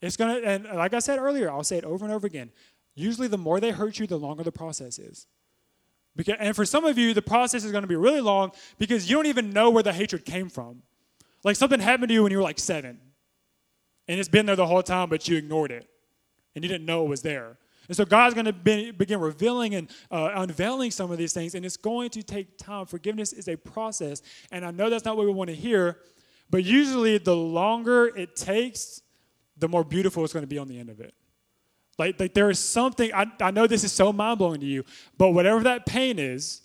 It's 0.01 0.17
going 0.17 0.43
to, 0.43 0.47
and 0.47 0.65
like 0.65 0.95
I 0.95 0.99
said 0.99 1.19
earlier, 1.19 1.51
I'll 1.51 1.65
say 1.65 1.79
it 1.79 1.85
over 1.85 2.05
and 2.05 2.13
over 2.13 2.27
again. 2.27 2.51
Usually, 2.95 3.29
the 3.29 3.39
more 3.39 3.61
they 3.61 3.71
hurt 3.71 3.99
you, 3.99 4.07
the 4.07 4.19
longer 4.19 4.43
the 4.43 4.53
process 4.53 4.99
is. 4.99 5.27
Because, 6.15 6.37
and 6.39 6.55
for 6.55 6.67
some 6.67 6.85
of 6.85 6.99
you, 6.99 7.15
the 7.15 7.23
process 7.23 7.65
is 7.65 7.73
going 7.73 7.83
to 7.83 7.89
be 7.89 7.97
really 7.97 8.21
long 8.21 8.53
because 8.79 9.09
you 9.09 9.17
don't 9.17 9.27
even 9.27 9.51
know 9.51 9.71
where 9.71 9.83
the 9.83 9.93
hatred 9.93 10.25
came 10.25 10.49
from. 10.49 10.83
Like 11.43 11.57
something 11.57 11.81
happened 11.81 12.09
to 12.09 12.15
you 12.15 12.23
when 12.23 12.33
you 12.33 12.39
were 12.39 12.45
like 12.45 12.59
seven, 12.59 13.01
and 14.09 14.21
it's 14.21 14.29
been 14.29 14.47
there 14.47 14.57
the 14.57 14.67
whole 14.67 14.83
time, 14.83 15.09
but 15.09 15.27
you 15.27 15.37
ignored 15.37 15.73
it, 15.73 15.89
and 16.55 16.63
you 16.63 16.69
didn't 16.69 16.87
know 16.87 17.05
it 17.05 17.09
was 17.09 17.23
there. 17.23 17.59
And 17.89 17.97
so 17.97 18.05
God's 18.05 18.35
going 18.35 18.47
to 18.47 18.53
be, 18.53 18.91
begin 18.91 19.19
revealing 19.21 19.75
and 19.75 19.91
uh, 20.11 20.31
unveiling 20.37 20.91
some 20.91 21.11
of 21.11 21.19
these 21.19 21.33
things, 21.33 21.55
and 21.55 21.65
it's 21.65 21.77
going 21.77 22.11
to 22.11 22.23
take 22.23 22.57
time. 22.59 22.87
Forgiveness 22.87 23.33
is 23.33 23.49
a 23.49 23.57
process, 23.57 24.23
and 24.53 24.65
I 24.65 24.71
know 24.71 24.89
that's 24.89 25.05
not 25.05 25.17
what 25.17 25.27
we 25.27 25.33
want 25.33 25.51
to 25.51 25.57
hear, 25.57 25.99
but 26.49 26.63
usually 26.63 27.19
the 27.19 27.35
longer 27.35 28.07
it 28.07 28.37
takes, 28.37 29.03
the 29.57 29.69
more 29.69 29.83
beautiful 29.83 30.23
it's 30.23 30.33
going 30.33 30.45
to 30.45 30.49
be 30.49 30.59
on 30.59 30.69
the 30.69 30.79
end 30.79 30.91
of 30.91 31.01
it. 31.01 31.15
Like, 31.99 32.19
like 32.19 32.35
there 32.35 32.51
is 32.51 32.59
something, 32.59 33.13
I, 33.13 33.27
I 33.41 33.51
know 33.51 33.67
this 33.67 33.85
is 33.85 33.93
so 33.93 34.13
mind 34.13 34.39
blowing 34.39 34.61
to 34.61 34.67
you, 34.67 34.85
but 35.19 35.31
whatever 35.31 35.63
that 35.65 35.87
pain 35.87 36.19
is 36.19 36.63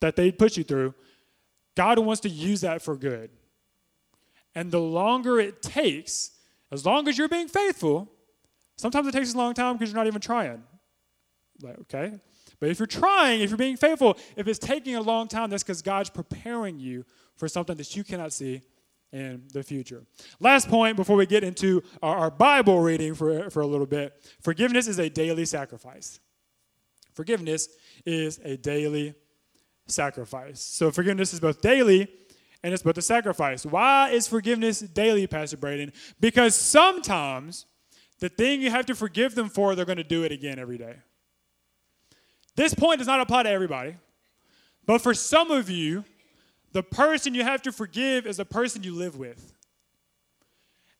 that 0.00 0.16
they 0.16 0.30
put 0.30 0.56
you 0.56 0.64
through, 0.64 0.94
God 1.76 1.98
wants 1.98 2.20
to 2.22 2.28
use 2.28 2.60
that 2.62 2.82
for 2.82 2.96
good. 2.96 3.30
And 4.54 4.70
the 4.70 4.80
longer 4.80 5.38
it 5.38 5.62
takes, 5.62 6.32
as 6.72 6.84
long 6.84 7.08
as 7.08 7.18
you're 7.18 7.28
being 7.28 7.48
faithful, 7.48 8.10
sometimes 8.76 9.08
it 9.08 9.12
takes 9.12 9.34
a 9.34 9.36
long 9.36 9.54
time 9.54 9.76
because 9.76 9.90
you're 9.90 9.98
not 9.98 10.06
even 10.06 10.20
trying. 10.20 10.62
Like, 11.60 11.78
okay? 11.80 12.14
But 12.60 12.70
if 12.70 12.78
you're 12.78 12.86
trying, 12.86 13.40
if 13.40 13.50
you're 13.50 13.56
being 13.56 13.76
faithful, 13.76 14.16
if 14.36 14.48
it's 14.48 14.58
taking 14.58 14.96
a 14.96 15.00
long 15.00 15.28
time, 15.28 15.50
that's 15.50 15.62
because 15.62 15.82
God's 15.82 16.10
preparing 16.10 16.78
you 16.78 17.04
for 17.36 17.46
something 17.46 17.76
that 17.76 17.94
you 17.94 18.04
cannot 18.04 18.32
see 18.32 18.62
in 19.12 19.42
the 19.52 19.62
future. 19.62 20.04
Last 20.40 20.68
point 20.68 20.96
before 20.96 21.16
we 21.16 21.26
get 21.26 21.42
into 21.42 21.82
our, 22.02 22.16
our 22.16 22.30
Bible 22.30 22.80
reading 22.80 23.14
for, 23.14 23.50
for 23.50 23.60
a 23.60 23.66
little 23.66 23.86
bit 23.86 24.14
forgiveness 24.40 24.86
is 24.86 24.98
a 24.98 25.08
daily 25.08 25.44
sacrifice. 25.44 26.20
Forgiveness 27.14 27.68
is 28.04 28.38
a 28.44 28.56
daily 28.56 29.14
sacrifice. 29.86 30.60
So 30.60 30.90
forgiveness 30.90 31.32
is 31.32 31.40
both 31.40 31.60
daily 31.60 32.08
and 32.62 32.74
it's 32.74 32.82
both 32.82 32.98
a 32.98 33.02
sacrifice. 33.02 33.64
Why 33.64 34.10
is 34.10 34.28
forgiveness 34.28 34.80
daily, 34.80 35.26
Pastor 35.26 35.56
Braden? 35.56 35.92
Because 36.20 36.54
sometimes 36.54 37.66
the 38.20 38.28
thing 38.28 38.60
you 38.60 38.70
have 38.70 38.86
to 38.86 38.94
forgive 38.94 39.34
them 39.34 39.48
for, 39.48 39.74
they're 39.74 39.84
going 39.84 39.98
to 39.98 40.04
do 40.04 40.24
it 40.24 40.32
again 40.32 40.58
every 40.58 40.78
day. 40.78 40.96
This 42.56 42.74
point 42.74 42.98
does 42.98 43.06
not 43.06 43.20
apply 43.20 43.44
to 43.44 43.50
everybody, 43.50 43.96
but 44.84 45.00
for 45.00 45.14
some 45.14 45.50
of 45.50 45.70
you, 45.70 46.04
the 46.72 46.82
person 46.82 47.34
you 47.34 47.44
have 47.44 47.62
to 47.62 47.72
forgive 47.72 48.26
is 48.26 48.36
the 48.36 48.44
person 48.44 48.82
you 48.82 48.94
live 48.94 49.16
with. 49.16 49.54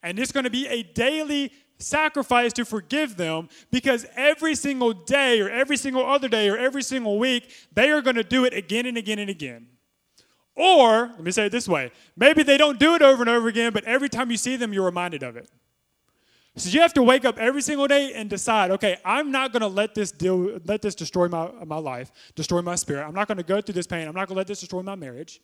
And 0.02 0.18
it's 0.18 0.32
going 0.32 0.44
to 0.44 0.50
be 0.50 0.66
a 0.66 0.82
daily 0.82 1.52
sacrifice 1.78 2.52
to 2.54 2.64
forgive 2.64 3.16
them 3.16 3.48
because 3.70 4.06
every 4.16 4.54
single 4.54 4.92
day, 4.92 5.40
or 5.40 5.48
every 5.48 5.76
single 5.76 6.04
other 6.04 6.28
day, 6.28 6.48
or 6.48 6.56
every 6.56 6.82
single 6.82 7.18
week, 7.18 7.50
they 7.72 7.90
are 7.90 8.00
going 8.00 8.16
to 8.16 8.24
do 8.24 8.44
it 8.44 8.54
again 8.54 8.86
and 8.86 8.96
again 8.96 9.18
and 9.18 9.30
again. 9.30 9.66
Or, 10.54 11.06
let 11.06 11.20
me 11.20 11.30
say 11.30 11.46
it 11.46 11.52
this 11.52 11.68
way 11.68 11.92
maybe 12.16 12.42
they 12.42 12.56
don't 12.56 12.80
do 12.80 12.94
it 12.94 13.02
over 13.02 13.22
and 13.22 13.30
over 13.30 13.48
again, 13.48 13.72
but 13.72 13.84
every 13.84 14.08
time 14.08 14.30
you 14.30 14.36
see 14.36 14.56
them, 14.56 14.72
you're 14.72 14.84
reminded 14.84 15.22
of 15.22 15.36
it. 15.36 15.48
So 16.56 16.70
you 16.70 16.80
have 16.80 16.94
to 16.94 17.02
wake 17.04 17.24
up 17.24 17.38
every 17.38 17.62
single 17.62 17.86
day 17.86 18.12
and 18.14 18.28
decide, 18.28 18.72
okay, 18.72 18.96
I'm 19.04 19.30
not 19.30 19.52
going 19.52 19.60
to 19.60 19.68
let 19.68 19.94
this 19.94 20.10
deal, 20.10 20.58
let 20.64 20.82
this 20.82 20.96
destroy 20.96 21.28
my, 21.28 21.48
my 21.64 21.76
life, 21.76 22.10
destroy 22.34 22.62
my 22.62 22.74
spirit. 22.74 23.06
I'm 23.06 23.14
not 23.14 23.28
going 23.28 23.38
to 23.38 23.44
go 23.44 23.60
through 23.60 23.74
this 23.74 23.86
pain. 23.86 24.08
I'm 24.08 24.14
not 24.14 24.26
going 24.26 24.34
to 24.34 24.38
let 24.38 24.48
this 24.48 24.58
destroy 24.58 24.82
my 24.82 24.96
marriage. 24.96 25.40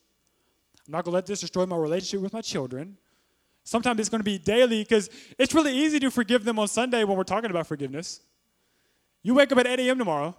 I'm 0.87 0.92
not 0.92 1.05
going 1.05 1.12
to 1.12 1.16
let 1.16 1.27
this 1.27 1.40
destroy 1.40 1.66
my 1.66 1.77
relationship 1.77 2.20
with 2.20 2.33
my 2.33 2.40
children. 2.42 2.97
Sometimes 3.64 3.99
it's 3.99 4.11
going 4.11 4.20
to 4.20 4.25
be 4.25 4.38
daily 4.38 4.83
because 4.83 5.09
it's 5.38 5.55
really 5.55 5.73
easy 5.73 5.99
to 6.01 6.11
forgive 6.11 6.44
them 6.44 6.59
on 6.59 6.68
Sunday 6.68 7.05
when 7.05 7.16
we're 7.16 7.25
talking 7.25 7.51
about 7.51 7.66
forgiveness. 7.66 8.20
You 9.23 9.35
wake 9.35 9.51
up 9.51 9.59
at 9.59 9.66
8 9.66 9.81
a.m. 9.81 9.99
tomorrow, 9.99 10.37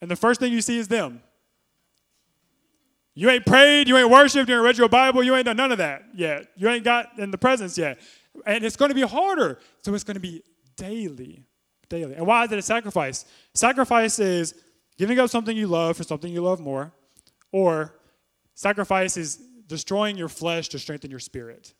and 0.00 0.10
the 0.10 0.16
first 0.16 0.40
thing 0.40 0.52
you 0.52 0.62
see 0.62 0.78
is 0.78 0.88
them. 0.88 1.20
You 3.14 3.28
ain't 3.28 3.44
prayed, 3.44 3.88
you 3.88 3.96
ain't 3.96 4.10
worshiped, 4.10 4.48
you 4.48 4.54
ain't 4.54 4.64
read 4.64 4.78
your 4.78 4.88
Bible, 4.88 5.22
you 5.22 5.34
ain't 5.34 5.44
done 5.44 5.56
none 5.56 5.72
of 5.72 5.78
that 5.78 6.04
yet. 6.14 6.46
You 6.56 6.68
ain't 6.68 6.84
got 6.84 7.18
in 7.18 7.30
the 7.30 7.36
presence 7.36 7.76
yet. 7.76 7.98
And 8.46 8.64
it's 8.64 8.76
going 8.76 8.90
to 8.90 8.94
be 8.94 9.02
harder. 9.02 9.58
So 9.82 9.92
it's 9.92 10.04
going 10.04 10.14
to 10.14 10.20
be 10.20 10.42
daily. 10.76 11.44
Daily. 11.88 12.14
And 12.14 12.26
why 12.26 12.44
is 12.44 12.52
it 12.52 12.58
a 12.58 12.62
sacrifice? 12.62 13.24
Sacrifice 13.54 14.18
is 14.18 14.54
giving 14.96 15.18
up 15.18 15.30
something 15.30 15.56
you 15.56 15.66
love 15.66 15.96
for 15.96 16.04
something 16.04 16.32
you 16.32 16.42
love 16.42 16.60
more, 16.60 16.92
or 17.50 17.94
sacrifice 18.54 19.16
is 19.16 19.40
destroying 19.68 20.16
your 20.16 20.28
flesh 20.28 20.68
to 20.70 20.78
strengthen 20.78 21.10
your 21.10 21.20
spirit. 21.20 21.74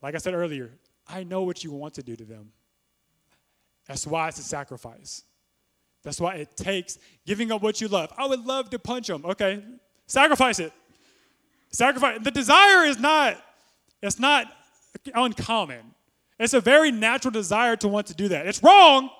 Like 0.00 0.14
I 0.14 0.18
said 0.18 0.34
earlier, 0.34 0.70
I 1.06 1.24
know 1.24 1.42
what 1.42 1.62
you 1.62 1.72
want 1.72 1.94
to 1.94 2.02
do 2.02 2.16
to 2.16 2.24
them. 2.24 2.52
That's 3.86 4.06
why 4.06 4.28
it's 4.28 4.38
a 4.38 4.42
sacrifice. 4.42 5.24
That's 6.02 6.20
why 6.20 6.36
it 6.36 6.56
takes 6.56 6.98
giving 7.26 7.52
up 7.52 7.62
what 7.62 7.80
you 7.80 7.88
love. 7.88 8.12
I 8.16 8.26
would 8.26 8.44
love 8.44 8.70
to 8.70 8.78
punch 8.78 9.08
them. 9.08 9.24
Okay, 9.24 9.62
sacrifice 10.06 10.58
it. 10.58 10.72
Sacrifice. 11.70 12.18
The 12.22 12.30
desire 12.30 12.84
is 12.86 12.98
not, 12.98 13.42
it's 14.02 14.18
not 14.18 14.46
uncommon. 15.14 15.94
It's 16.38 16.54
a 16.54 16.60
very 16.60 16.90
natural 16.90 17.30
desire 17.30 17.76
to 17.76 17.88
want 17.88 18.08
to 18.08 18.14
do 18.14 18.28
that. 18.28 18.46
It's 18.46 18.62
wrong. 18.62 19.10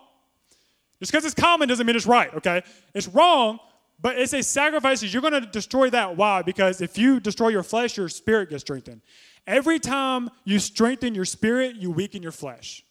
Just 0.99 1.13
because 1.13 1.25
it's 1.25 1.35
common 1.35 1.69
doesn't 1.69 1.87
mean 1.87 1.97
it's 1.97 2.07
right, 2.07 2.33
okay? 2.35 2.63
It's 2.95 3.09
wrong, 3.09 3.59
but 4.03 4.19
it's 4.19 4.33
a 4.35 4.43
sacrifice. 4.43 5.01
You're 5.03 5.23
going 5.23 5.41
to 5.41 5.41
destroy 5.41 5.89
that. 5.91 6.17
Why? 6.17 6.43
Because 6.43 6.81
if 6.81 6.99
you 6.99 7.21
destroy 7.21 7.49
your 7.49 7.63
flesh, 7.63 7.97
your 7.97 8.09
spirit 8.09 8.51
gets 8.51 8.63
strengthened. 8.63 9.01
Every 9.47 9.79
time 9.79 10.29
you 10.45 10.59
strengthen 10.59 11.15
your 11.15 11.25
spirit, 11.25 11.77
you 11.77 11.93
weaken 11.93 12.21
your 12.21 12.33
flesh. 12.33 12.85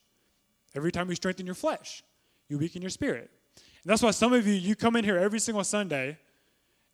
Every 0.74 0.92
time 0.92 1.10
you 1.10 1.16
strengthen 1.16 1.46
your 1.46 1.56
flesh, 1.56 2.02
you 2.48 2.58
weaken 2.58 2.82
your 2.82 2.90
spirit. 2.90 3.30
And 3.56 3.90
that's 3.90 4.02
why 4.02 4.12
some 4.12 4.32
of 4.32 4.48
you, 4.48 4.54
you 4.54 4.74
come 4.74 4.96
in 4.96 5.04
here 5.04 5.18
every 5.18 5.40
single 5.40 5.66
Sunday 5.66 6.18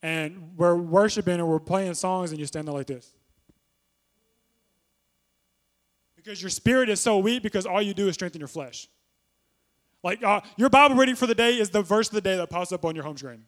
and 0.02 0.52
we're 0.58 0.76
worshiping 0.76 1.36
and 1.36 1.48
we're 1.48 1.60
playing 1.60 1.94
songs 1.94 2.32
and 2.32 2.40
you 2.40 2.48
stand 2.48 2.68
there 2.68 2.74
like 2.74 2.88
this. 2.88 3.14
Because 6.16 6.42
your 6.42 6.50
spirit 6.50 6.90
is 6.90 7.00
so 7.00 7.20
weak 7.20 7.44
because 7.44 7.68
all 7.68 7.82
you 7.82 7.94
do 7.94 8.08
is 8.08 8.16
strengthen 8.16 8.40
your 8.40 8.48
flesh. 8.48 8.88
Like 10.04 10.24
uh, 10.24 10.42
your 10.56 10.70
Bible 10.70 10.96
reading 10.96 11.16
for 11.16 11.28
the 11.28 11.36
day 11.36 11.60
is 11.60 11.70
the 11.70 11.84
verse 11.84 12.08
of 12.08 12.16
the 12.16 12.22
day 12.22 12.36
that 12.38 12.50
pops 12.50 12.72
up 12.72 12.84
on 12.84 12.96
your 12.96 13.04
home 13.04 13.18
screen. 13.18 13.44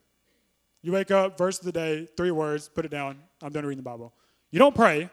You 0.81 0.93
wake 0.93 1.11
up, 1.11 1.37
verse 1.37 1.59
of 1.59 1.65
the 1.65 1.71
day, 1.71 2.07
three 2.15 2.31
words, 2.31 2.69
put 2.69 2.85
it 2.85 2.91
down. 2.91 3.19
I'm 3.41 3.51
done 3.51 3.65
reading 3.65 3.83
the 3.83 3.89
Bible. 3.89 4.13
You 4.51 4.59
don't 4.59 4.75
pray. 4.75 5.09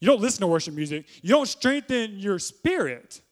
You 0.00 0.06
don't 0.06 0.20
listen 0.20 0.40
to 0.40 0.46
worship 0.46 0.74
music. 0.74 1.06
You 1.22 1.30
don't 1.30 1.48
strengthen 1.48 2.18
your 2.18 2.38
spirit. 2.38 3.22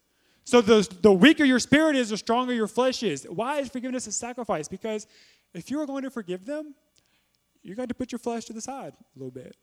So 0.45 0.61
the, 0.61 0.89
the 1.03 1.13
weaker 1.13 1.45
your 1.45 1.59
spirit 1.59 1.97
is, 1.97 2.11
the 2.11 2.17
stronger 2.17 2.53
your 2.53 2.67
flesh 2.67 3.03
is. 3.03 3.25
Why 3.25 3.59
is 3.59 3.69
forgiveness 3.69 4.07
a 4.07 4.13
sacrifice? 4.13 4.69
Because 4.69 5.07
if 5.53 5.71
you 5.71 5.81
are 5.81 5.87
going 5.87 6.03
to 6.03 6.11
forgive 6.11 6.45
them, 6.45 6.75
you're 7.63 7.77
going 7.77 7.89
to 7.89 7.95
put 7.95 8.13
your 8.13 8.19
flesh 8.19 8.45
to 8.47 8.53
the 8.53 8.61
side 8.61 8.95
a 8.95 9.19
little 9.19 9.31
bit. 9.31 9.57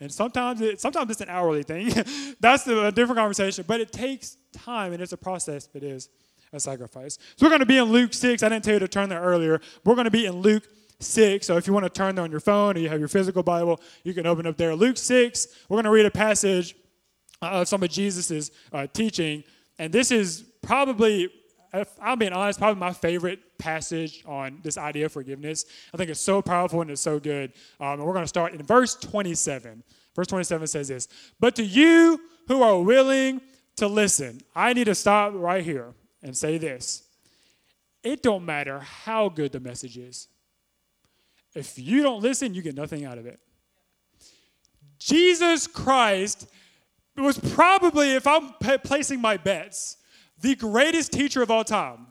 And 0.00 0.12
sometimes, 0.12 0.60
it, 0.60 0.80
sometimes 0.80 1.10
it's 1.10 1.20
an 1.20 1.28
hourly 1.28 1.62
thing. 1.62 1.92
That's 2.40 2.66
a 2.66 2.92
different 2.92 3.18
conversation. 3.18 3.64
But 3.66 3.80
it 3.80 3.92
takes 3.92 4.36
time, 4.52 4.92
and 4.92 5.02
it's 5.02 5.12
a 5.12 5.16
process. 5.16 5.68
It 5.74 5.82
is 5.82 6.08
a 6.52 6.60
sacrifice. 6.60 7.18
So 7.36 7.46
we're 7.46 7.50
going 7.50 7.60
to 7.60 7.66
be 7.66 7.78
in 7.78 7.84
Luke 7.84 8.14
6. 8.14 8.42
I 8.42 8.48
didn't 8.48 8.64
tell 8.64 8.74
you 8.74 8.80
to 8.80 8.88
turn 8.88 9.08
there 9.08 9.20
earlier. 9.20 9.60
We're 9.84 9.94
going 9.94 10.04
to 10.04 10.10
be 10.10 10.26
in 10.26 10.36
Luke 10.36 10.64
6. 11.00 11.46
So 11.46 11.56
if 11.56 11.66
you 11.66 11.72
want 11.72 11.84
to 11.84 11.90
turn 11.90 12.14
there 12.14 12.24
on 12.24 12.30
your 12.30 12.40
phone 12.40 12.76
or 12.76 12.80
you 12.80 12.88
have 12.88 12.98
your 12.98 13.08
physical 13.08 13.42
Bible, 13.42 13.80
you 14.04 14.14
can 14.14 14.26
open 14.26 14.46
up 14.46 14.56
there. 14.56 14.74
Luke 14.74 14.96
6, 14.96 15.46
we're 15.68 15.76
going 15.76 15.84
to 15.84 15.90
read 15.90 16.06
a 16.06 16.10
passage 16.10 16.74
of 17.40 17.68
some 17.68 17.82
of 17.82 17.90
Jesus' 17.90 18.50
uh, 18.72 18.86
teaching. 18.92 19.44
And 19.78 19.92
this 19.92 20.10
is 20.10 20.44
probably, 20.62 21.30
if 21.72 21.88
I'm 22.00 22.18
being 22.18 22.32
honest, 22.32 22.58
probably 22.58 22.80
my 22.80 22.92
favorite 22.92 23.58
passage 23.58 24.24
on 24.26 24.58
this 24.62 24.76
idea 24.76 25.06
of 25.06 25.12
forgiveness. 25.12 25.66
I 25.94 25.96
think 25.96 26.10
it's 26.10 26.20
so 26.20 26.42
powerful 26.42 26.80
and 26.80 26.90
it's 26.90 27.00
so 27.00 27.20
good. 27.20 27.52
Um, 27.78 28.00
and 28.00 28.04
we're 28.04 28.12
going 28.12 28.24
to 28.24 28.28
start 28.28 28.52
in 28.54 28.62
verse 28.62 28.94
27. 28.96 29.84
Verse 30.16 30.26
27 30.26 30.66
says 30.66 30.88
this 30.88 31.08
But 31.38 31.54
to 31.56 31.64
you 31.64 32.20
who 32.48 32.62
are 32.62 32.80
willing 32.80 33.40
to 33.76 33.86
listen, 33.86 34.40
I 34.54 34.72
need 34.72 34.84
to 34.84 34.94
stop 34.96 35.32
right 35.36 35.64
here 35.64 35.94
and 36.24 36.36
say 36.36 36.58
this. 36.58 37.04
It 38.02 38.22
don't 38.22 38.44
matter 38.44 38.80
how 38.80 39.28
good 39.28 39.52
the 39.52 39.60
message 39.60 39.96
is. 39.96 40.28
If 41.54 41.78
you 41.78 42.02
don't 42.02 42.22
listen, 42.22 42.54
you 42.54 42.62
get 42.62 42.74
nothing 42.74 43.04
out 43.04 43.18
of 43.18 43.26
it. 43.26 43.40
Jesus 44.98 45.66
Christ 45.66 46.46
was 47.16 47.38
probably, 47.38 48.12
if 48.12 48.26
I'm 48.26 48.52
placing 48.84 49.20
my 49.20 49.36
bets, 49.36 49.96
the 50.40 50.54
greatest 50.54 51.12
teacher 51.12 51.42
of 51.42 51.50
all 51.50 51.64
time. 51.64 52.06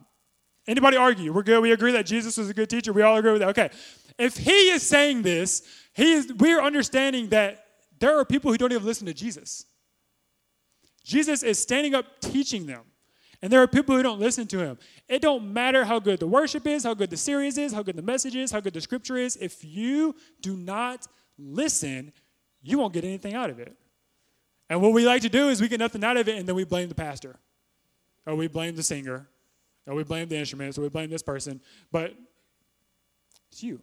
Anybody 0.67 0.97
argue? 0.97 1.31
We're 1.31 1.43
good. 1.43 1.61
We 1.61 1.71
agree 1.71 1.93
that 1.93 2.05
Jesus 2.05 2.37
was 2.37 2.49
a 2.49 2.53
good 2.53 2.69
teacher. 2.69 2.91
We 2.91 3.01
all 3.01 3.15
agree 3.17 3.31
with 3.31 3.41
that. 3.41 3.49
Okay. 3.49 3.69
If 4.17 4.35
he 4.35 4.69
is 4.69 4.83
saying 4.83 5.21
this, 5.21 5.63
he 5.93 6.13
is, 6.13 6.33
we're 6.33 6.61
understanding 6.61 7.29
that 7.29 7.65
there 7.99 8.19
are 8.19 8.25
people 8.25 8.51
who 8.51 8.57
don't 8.57 8.71
even 8.71 8.85
listen 8.85 9.07
to 9.07 9.13
Jesus. 9.13 9.65
Jesus 11.03 11.41
is 11.41 11.57
standing 11.57 11.95
up 11.95 12.19
teaching 12.19 12.65
them. 12.65 12.81
And 13.41 13.51
there 13.51 13.61
are 13.61 13.67
people 13.67 13.95
who 13.95 14.01
don't 14.01 14.19
listen 14.19 14.47
to 14.47 14.59
him. 14.59 14.77
It 15.07 15.21
don't 15.21 15.53
matter 15.53 15.85
how 15.85 15.99
good 15.99 16.19
the 16.19 16.27
worship 16.27 16.65
is, 16.65 16.83
how 16.83 16.95
good 16.95 17.11
the 17.11 17.17
series 17.17 17.57
is, 17.57 17.71
how 17.71 17.83
good 17.83 17.95
the 17.95 18.01
message 18.01 18.35
is, 18.35 18.51
how 18.51 18.59
good 18.59 18.73
the 18.73 18.81
scripture 18.81 19.15
is. 19.17 19.35
If 19.35 19.63
you 19.63 20.15
do 20.41 20.57
not 20.57 21.05
listen, 21.37 22.13
you 22.63 22.79
won't 22.79 22.93
get 22.93 23.03
anything 23.03 23.35
out 23.35 23.49
of 23.49 23.59
it. 23.59 23.75
And 24.69 24.81
what 24.81 24.91
we 24.91 25.05
like 25.05 25.21
to 25.21 25.29
do 25.29 25.49
is 25.49 25.61
we 25.61 25.67
get 25.67 25.79
nothing 25.79 26.03
out 26.03 26.17
of 26.17 26.27
it 26.27 26.37
and 26.37 26.47
then 26.47 26.55
we 26.55 26.63
blame 26.63 26.89
the 26.89 26.95
pastor. 26.95 27.37
Or 28.25 28.35
we 28.35 28.47
blame 28.47 28.75
the 28.75 28.83
singer. 28.83 29.27
Or 29.85 29.93
we 29.93 30.03
blame 30.03 30.27
the 30.27 30.37
instruments. 30.37 30.77
Or 30.77 30.81
we 30.81 30.89
blame 30.89 31.09
this 31.09 31.23
person. 31.23 31.61
But 31.91 32.15
it's 33.51 33.63
you. 33.63 33.81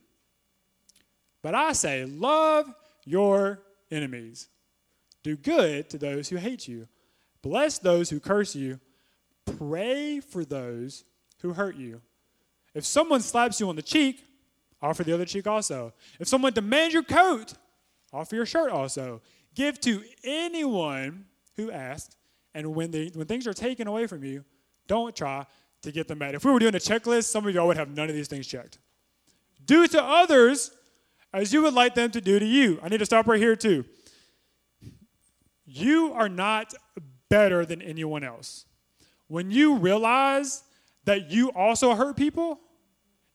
But 1.43 1.55
I 1.55 1.73
say, 1.73 2.05
love 2.05 2.75
your 3.05 3.63
enemies. 3.91 4.49
Do 5.23 5.37
good 5.37 5.89
to 5.91 5.99
those 5.99 6.29
who 6.29 6.37
hate 6.37 6.67
you. 6.67 6.89
Bless 7.41 7.79
those 7.79 8.11
who 8.11 8.21
curse 8.21 8.57
you 8.57 8.81
Pray 9.47 10.21
for 10.21 10.45
those 10.45 11.05
who 11.43 11.53
hurt 11.53 11.77
you. 11.77 12.01
If 12.75 12.85
someone 12.85 13.21
slaps 13.21 13.61
you 13.61 13.69
on 13.69 13.77
the 13.77 13.83
cheek, 13.83 14.25
offer 14.83 15.05
the 15.05 15.13
other 15.13 15.25
cheek 15.25 15.47
also. 15.47 15.93
If 16.19 16.29
someone 16.29 16.53
demands 16.53 16.93
your 16.93 17.03
coat, 17.03 17.55
offer 18.13 18.35
your 18.35 18.47
shirt 18.47 18.71
also. 18.71 19.21
Give 19.55 19.79
to 19.81 20.03
anyone 20.25 21.27
who 21.57 21.71
asks, 21.71 22.17
and 22.55 22.75
when, 22.75 22.91
they, 22.91 23.11
when 23.15 23.27
things 23.27 23.47
are 23.47 23.55
taken 23.55 23.87
away 23.87 24.07
from 24.07 24.25
you, 24.25 24.45
don't 24.87 25.15
try 25.15 25.47
to 25.83 25.93
get 25.93 26.09
them 26.09 26.19
back. 26.19 26.35
If 26.35 26.45
we 26.45 26.51
were 26.51 26.59
doing 26.59 26.75
a 26.75 26.79
checklist, 26.79 27.25
some 27.25 27.47
of 27.47 27.55
y'all 27.55 27.67
would 27.67 27.77
have 27.77 27.91
none 27.91 28.09
of 28.09 28.15
these 28.15 28.29
things 28.29 28.47
checked. 28.47 28.79
Do 29.65 29.87
to 29.89 30.03
others 30.03 30.71
as 31.33 31.53
you 31.53 31.63
would 31.63 31.75
like 31.75 31.95
them 31.95 32.11
to 32.13 32.21
do 32.21 32.39
to 32.39 32.45
you. 32.47 32.79
I 32.83 32.89
need 32.89 32.99
to 32.99 33.07
stop 33.07 33.27
right 33.27 33.41
here, 33.41 33.57
too. 33.57 33.85
You 35.65 36.13
are 36.13 36.29
not 36.29 36.75
better 37.29 37.65
than 37.65 37.83
anyone 37.83 38.23
else. 38.23 38.67
When 39.35 39.51
you 39.51 39.79
realize 39.79 40.63
that 41.07 41.33
you 41.33 41.51
also 41.51 41.97
hurt 41.97 42.17
people, 42.17 42.61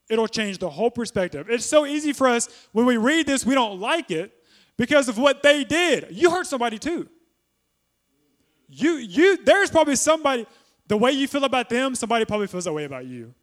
it'll 0.09 0.29
change 0.29 0.57
the 0.57 0.69
whole 0.69 0.89
perspective. 0.89 1.49
It's 1.49 1.65
so 1.65 1.85
easy 1.85 2.13
for 2.13 2.25
us 2.25 2.47
when 2.71 2.85
we 2.85 2.95
read 2.95 3.27
this, 3.27 3.45
we 3.45 3.53
don't 3.53 3.81
like 3.81 4.09
it 4.09 4.31
because 4.77 5.09
of 5.09 5.17
what 5.17 5.43
they 5.43 5.65
did. 5.65 6.07
You 6.11 6.31
hurt 6.31 6.47
somebody 6.47 6.79
too. 6.79 7.09
You, 8.69 8.91
you, 8.91 9.43
there's 9.43 9.69
probably 9.69 9.97
somebody, 9.97 10.47
the 10.87 10.95
way 10.95 11.11
you 11.11 11.27
feel 11.27 11.43
about 11.43 11.67
them, 11.67 11.95
somebody 11.95 12.23
probably 12.23 12.47
feels 12.47 12.63
that 12.63 12.71
way 12.71 12.85
about 12.85 13.05
you. 13.05 13.33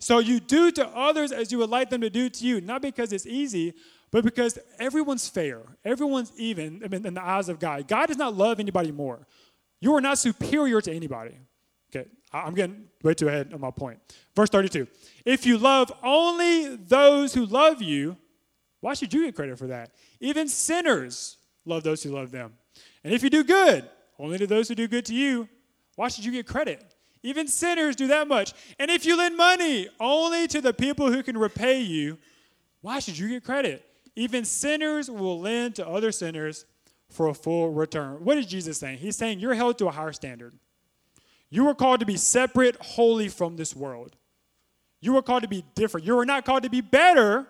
So 0.00 0.18
you 0.18 0.40
do 0.40 0.72
to 0.72 0.88
others 0.88 1.30
as 1.30 1.52
you 1.52 1.58
would 1.58 1.70
like 1.70 1.88
them 1.88 2.00
to 2.00 2.10
do 2.10 2.28
to 2.28 2.44
you, 2.44 2.60
not 2.60 2.82
because 2.82 3.12
it's 3.12 3.26
easy, 3.26 3.74
but 4.10 4.24
because 4.24 4.58
everyone's 4.80 5.28
fair. 5.28 5.60
Everyone's 5.84 6.32
even 6.36 6.82
in 6.82 7.14
the 7.14 7.24
eyes 7.24 7.48
of 7.48 7.60
God. 7.60 7.86
God 7.86 8.06
does 8.06 8.16
not 8.16 8.34
love 8.34 8.58
anybody 8.58 8.90
more. 8.90 9.24
You 9.80 9.94
are 9.94 10.00
not 10.00 10.18
superior 10.18 10.80
to 10.80 10.92
anybody. 10.92 11.38
I'm 12.32 12.54
getting 12.54 12.84
way 13.02 13.14
too 13.14 13.28
ahead 13.28 13.52
of 13.52 13.60
my 13.60 13.70
point. 13.70 13.98
Verse 14.36 14.50
32. 14.50 14.86
If 15.24 15.46
you 15.46 15.58
love 15.58 15.92
only 16.02 16.76
those 16.76 17.34
who 17.34 17.44
love 17.46 17.82
you, 17.82 18.16
why 18.80 18.94
should 18.94 19.12
you 19.12 19.24
get 19.24 19.34
credit 19.34 19.58
for 19.58 19.66
that? 19.66 19.90
Even 20.20 20.48
sinners 20.48 21.38
love 21.64 21.82
those 21.82 22.02
who 22.02 22.10
love 22.10 22.30
them. 22.30 22.52
And 23.04 23.12
if 23.12 23.22
you 23.22 23.30
do 23.30 23.44
good, 23.44 23.88
only 24.18 24.38
to 24.38 24.46
those 24.46 24.68
who 24.68 24.74
do 24.74 24.86
good 24.86 25.06
to 25.06 25.14
you, 25.14 25.48
why 25.96 26.08
should 26.08 26.24
you 26.24 26.32
get 26.32 26.46
credit? 26.46 26.94
Even 27.22 27.48
sinners 27.48 27.96
do 27.96 28.06
that 28.06 28.28
much. 28.28 28.52
And 28.78 28.90
if 28.90 29.04
you 29.04 29.16
lend 29.16 29.36
money 29.36 29.88
only 29.98 30.46
to 30.48 30.60
the 30.60 30.72
people 30.72 31.12
who 31.12 31.22
can 31.22 31.36
repay 31.36 31.80
you, 31.80 32.18
why 32.80 32.98
should 32.98 33.18
you 33.18 33.28
get 33.28 33.44
credit? 33.44 33.84
Even 34.16 34.44
sinners 34.44 35.10
will 35.10 35.38
lend 35.40 35.74
to 35.76 35.86
other 35.86 36.12
sinners 36.12 36.64
for 37.10 37.28
a 37.28 37.34
full 37.34 37.72
return. 37.72 38.24
What 38.24 38.38
is 38.38 38.46
Jesus 38.46 38.78
saying? 38.78 38.98
He's 38.98 39.16
saying 39.16 39.40
you're 39.40 39.54
held 39.54 39.78
to 39.78 39.88
a 39.88 39.90
higher 39.90 40.12
standard. 40.12 40.54
You 41.50 41.64
were 41.64 41.74
called 41.74 42.00
to 42.00 42.06
be 42.06 42.16
separate, 42.16 42.76
holy 42.80 43.28
from 43.28 43.56
this 43.56 43.74
world. 43.74 44.16
You 45.00 45.14
were 45.14 45.22
called 45.22 45.42
to 45.42 45.48
be 45.48 45.64
different. 45.74 46.06
You 46.06 46.14
were 46.16 46.26
not 46.26 46.44
called 46.44 46.62
to 46.62 46.70
be 46.70 46.80
better. 46.80 47.48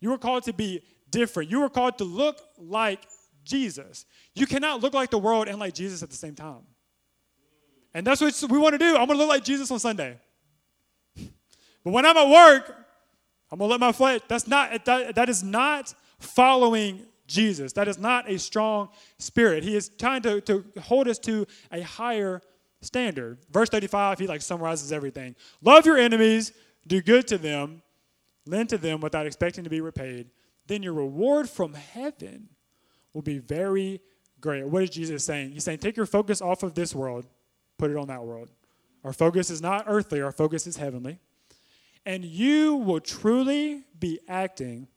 You 0.00 0.10
were 0.10 0.18
called 0.18 0.44
to 0.44 0.52
be 0.52 0.82
different. 1.10 1.50
You 1.50 1.60
were 1.60 1.68
called 1.68 1.98
to 1.98 2.04
look 2.04 2.40
like 2.56 3.06
Jesus. 3.44 4.06
You 4.34 4.46
cannot 4.46 4.80
look 4.80 4.94
like 4.94 5.10
the 5.10 5.18
world 5.18 5.48
and 5.48 5.58
like 5.58 5.74
Jesus 5.74 6.02
at 6.02 6.10
the 6.10 6.16
same 6.16 6.34
time. 6.34 6.62
And 7.94 8.06
that's 8.06 8.20
what 8.20 8.34
we 8.50 8.58
want 8.58 8.74
to 8.74 8.78
do. 8.78 8.96
I'm 8.96 9.06
going 9.06 9.10
to 9.10 9.16
look 9.16 9.28
like 9.28 9.44
Jesus 9.44 9.70
on 9.70 9.78
Sunday. 9.78 10.18
But 11.84 11.92
when 11.92 12.04
I'm 12.04 12.16
at 12.16 12.28
work, 12.28 12.74
I'm 13.50 13.58
going 13.58 13.68
to 13.68 13.72
let 13.72 13.80
my 13.80 13.92
flesh. 13.92 14.20
That's 14.28 14.48
not, 14.48 14.84
that, 14.84 15.14
that 15.14 15.28
is 15.28 15.44
not 15.44 15.94
following 16.18 17.06
Jesus. 17.28 17.72
That 17.74 17.86
is 17.86 17.98
not 17.98 18.28
a 18.28 18.38
strong 18.38 18.88
spirit. 19.18 19.62
He 19.62 19.76
is 19.76 19.88
trying 19.88 20.22
to, 20.22 20.40
to 20.42 20.64
hold 20.80 21.06
us 21.06 21.18
to 21.20 21.46
a 21.70 21.80
higher 21.80 22.42
standard. 22.80 23.38
Verse 23.50 23.68
35, 23.68 24.18
he 24.18 24.26
like 24.26 24.42
summarizes 24.42 24.92
everything. 24.92 25.34
Love 25.62 25.86
your 25.86 25.96
enemies, 25.98 26.52
do 26.86 27.00
good 27.02 27.26
to 27.28 27.38
them, 27.38 27.82
lend 28.46 28.68
to 28.70 28.78
them 28.78 29.00
without 29.00 29.26
expecting 29.26 29.64
to 29.64 29.70
be 29.70 29.80
repaid. 29.80 30.30
Then 30.66 30.82
your 30.82 30.92
reward 30.92 31.48
from 31.48 31.74
heaven 31.74 32.48
will 33.12 33.22
be 33.22 33.38
very 33.38 34.00
great. 34.40 34.66
What 34.66 34.82
is 34.82 34.90
Jesus 34.90 35.24
saying? 35.24 35.52
He's 35.52 35.64
saying, 35.64 35.78
take 35.78 35.96
your 35.96 36.06
focus 36.06 36.40
off 36.40 36.62
of 36.62 36.74
this 36.74 36.94
world 36.94 37.26
put 37.78 37.90
it 37.90 37.96
on 37.96 38.08
that 38.08 38.24
world. 38.24 38.50
Our 39.04 39.12
focus 39.12 39.48
is 39.48 39.62
not 39.62 39.84
earthly, 39.86 40.20
our 40.20 40.32
focus 40.32 40.66
is 40.66 40.76
heavenly. 40.76 41.18
And 42.04 42.24
you 42.24 42.74
will 42.74 43.00
truly 43.00 43.84
be 43.98 44.18
acting 44.28 44.88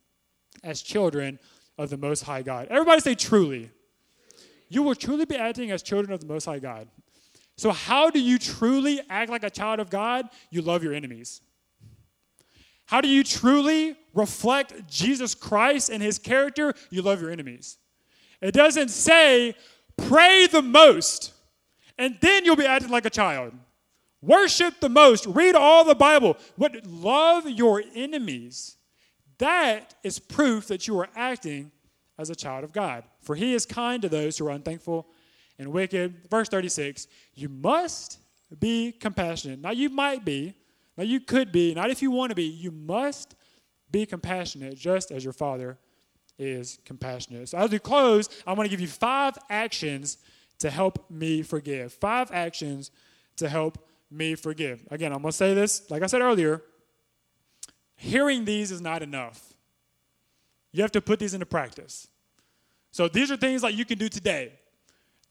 as 0.63 0.81
children 0.81 1.39
of 1.77 1.89
the 1.89 1.97
Most 1.97 2.23
High 2.23 2.41
God. 2.41 2.67
Everybody 2.69 3.01
say 3.01 3.15
truly. 3.15 3.71
You 4.69 4.83
will 4.83 4.95
truly 4.95 5.25
be 5.25 5.35
acting 5.35 5.71
as 5.71 5.83
children 5.83 6.13
of 6.13 6.21
the 6.21 6.25
Most 6.25 6.45
High 6.45 6.59
God. 6.59 6.87
So, 7.62 7.69
how 7.69 8.10
do 8.10 8.19
you 8.19 8.39
truly 8.39 9.02
act 9.08 9.30
like 9.30 9.43
a 9.43 9.50
child 9.52 9.80
of 9.80 9.91
God? 9.91 10.28
You 10.50 10.63
love 10.63 10.84
your 10.84 10.95
enemies. 10.95 11.41
How 12.86 13.02
do 13.02 13.08
you 13.08 13.24
truly 13.24 13.95
reflect 14.15 14.88
Jesus 14.88 15.36
Christ 15.36 15.91
and 15.91 16.02
his 16.02 16.17
character? 16.17 16.74
You 16.89 17.04
love 17.04 17.21
your 17.21 17.30
enemies. 17.30 17.78
It 18.41 18.56
doesn't 18.56 18.89
say, 18.89 19.54
pray 19.95 20.47
the 20.47 20.63
most 20.63 21.34
and 22.00 22.17
then 22.19 22.45
you'll 22.45 22.56
be 22.56 22.65
acting 22.65 22.89
like 22.89 23.06
a 23.06 23.12
child. 23.12 23.54
Worship 24.24 24.80
the 24.80 24.89
most. 24.89 25.28
Read 25.28 25.54
all 25.54 25.86
the 25.86 25.93
Bible. 25.93 26.38
What 26.56 26.84
love 26.88 27.47
your 27.47 27.84
enemies. 27.93 28.78
That 29.38 29.93
is 30.02 30.17
proof 30.17 30.65
that 30.69 30.88
you 30.88 30.97
are 31.00 31.10
acting 31.15 31.71
as 32.17 32.32
a 32.32 32.36
child 32.36 32.63
of 32.63 32.71
God. 32.71 33.04
For 33.19 33.36
he 33.36 33.54
is 33.54 33.67
kind 33.67 34.02
to 34.02 34.10
those 34.10 34.39
who 34.39 34.47
are 34.47 34.52
unthankful 34.52 35.06
and 35.62 35.71
wicked. 35.71 36.28
Verse 36.30 36.50
36 36.50 37.08
You 37.34 37.47
must 37.47 38.17
be 38.60 38.91
compassionate. 38.91 39.60
Now, 39.60 39.71
you 39.71 39.89
might 39.89 40.26
be, 40.26 40.56
now, 40.97 41.04
you 41.06 41.21
could 41.21 41.52
be, 41.52 41.74
not 41.74 41.89
if 41.89 42.02
you 42.02 42.12
want 42.12 42.32
to 42.32 42.36
be, 42.36 42.43
you 42.43 42.71
must 42.71 43.36
be 43.89 44.06
compassionate 44.06 44.78
just 44.78 45.12
as 45.12 45.24
your 45.24 45.34
Father 45.34 45.78
is 46.38 46.80
compassionate. 46.84 47.47
So, 47.50 47.58
as 47.58 47.71
we 47.71 47.80
close, 47.80 48.28
I 48.45 48.54
want 48.54 48.65
to 48.65 48.69
give 48.69 48.82
you 48.82 48.88
five 48.88 49.38
actions 49.50 50.17
to 50.60 50.69
help 50.69 51.10
me 51.10 51.43
forgive. 51.43 51.93
Five 51.93 52.32
actions 52.32 52.91
to 53.38 53.47
help 53.47 53.88
me 54.10 54.36
forgive. 54.36 54.86
Again, 54.91 55.13
I'm 55.13 55.21
going 55.21 55.32
to 55.32 55.38
say 55.38 55.54
this, 55.54 55.89
like 55.89 56.04
I 56.04 56.08
said 56.08 56.21
earlier, 56.21 56.62
hearing 57.95 58.45
these 58.45 58.71
is 58.71 58.82
not 58.82 59.02
enough. 59.02 59.54
You 60.74 60.82
have 60.82 60.91
to 60.91 61.02
put 61.02 61.19
these 61.19 61.34
into 61.34 61.45
practice. 61.45 62.08
So 62.91 63.08
these 63.08 63.32
are 63.32 63.38
things 63.38 63.63
like 63.63 63.76
you 63.76 63.86
can 63.86 63.97
do 63.97 64.10
today. 64.10 64.54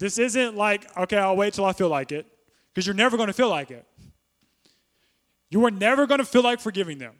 This 0.00 0.18
isn't 0.18 0.56
like, 0.56 0.96
okay, 0.96 1.18
I'll 1.18 1.36
wait 1.36 1.52
till 1.52 1.66
I 1.66 1.74
feel 1.74 1.90
like 1.90 2.10
it, 2.10 2.26
because 2.72 2.86
you're 2.86 2.96
never 2.96 3.16
going 3.16 3.28
to 3.28 3.32
feel 3.34 3.50
like 3.50 3.70
it. 3.70 3.86
You 5.50 5.64
are 5.66 5.70
never 5.70 6.06
going 6.06 6.18
to 6.18 6.24
feel 6.24 6.42
like 6.42 6.58
forgiving 6.58 6.98
them. 6.98 7.14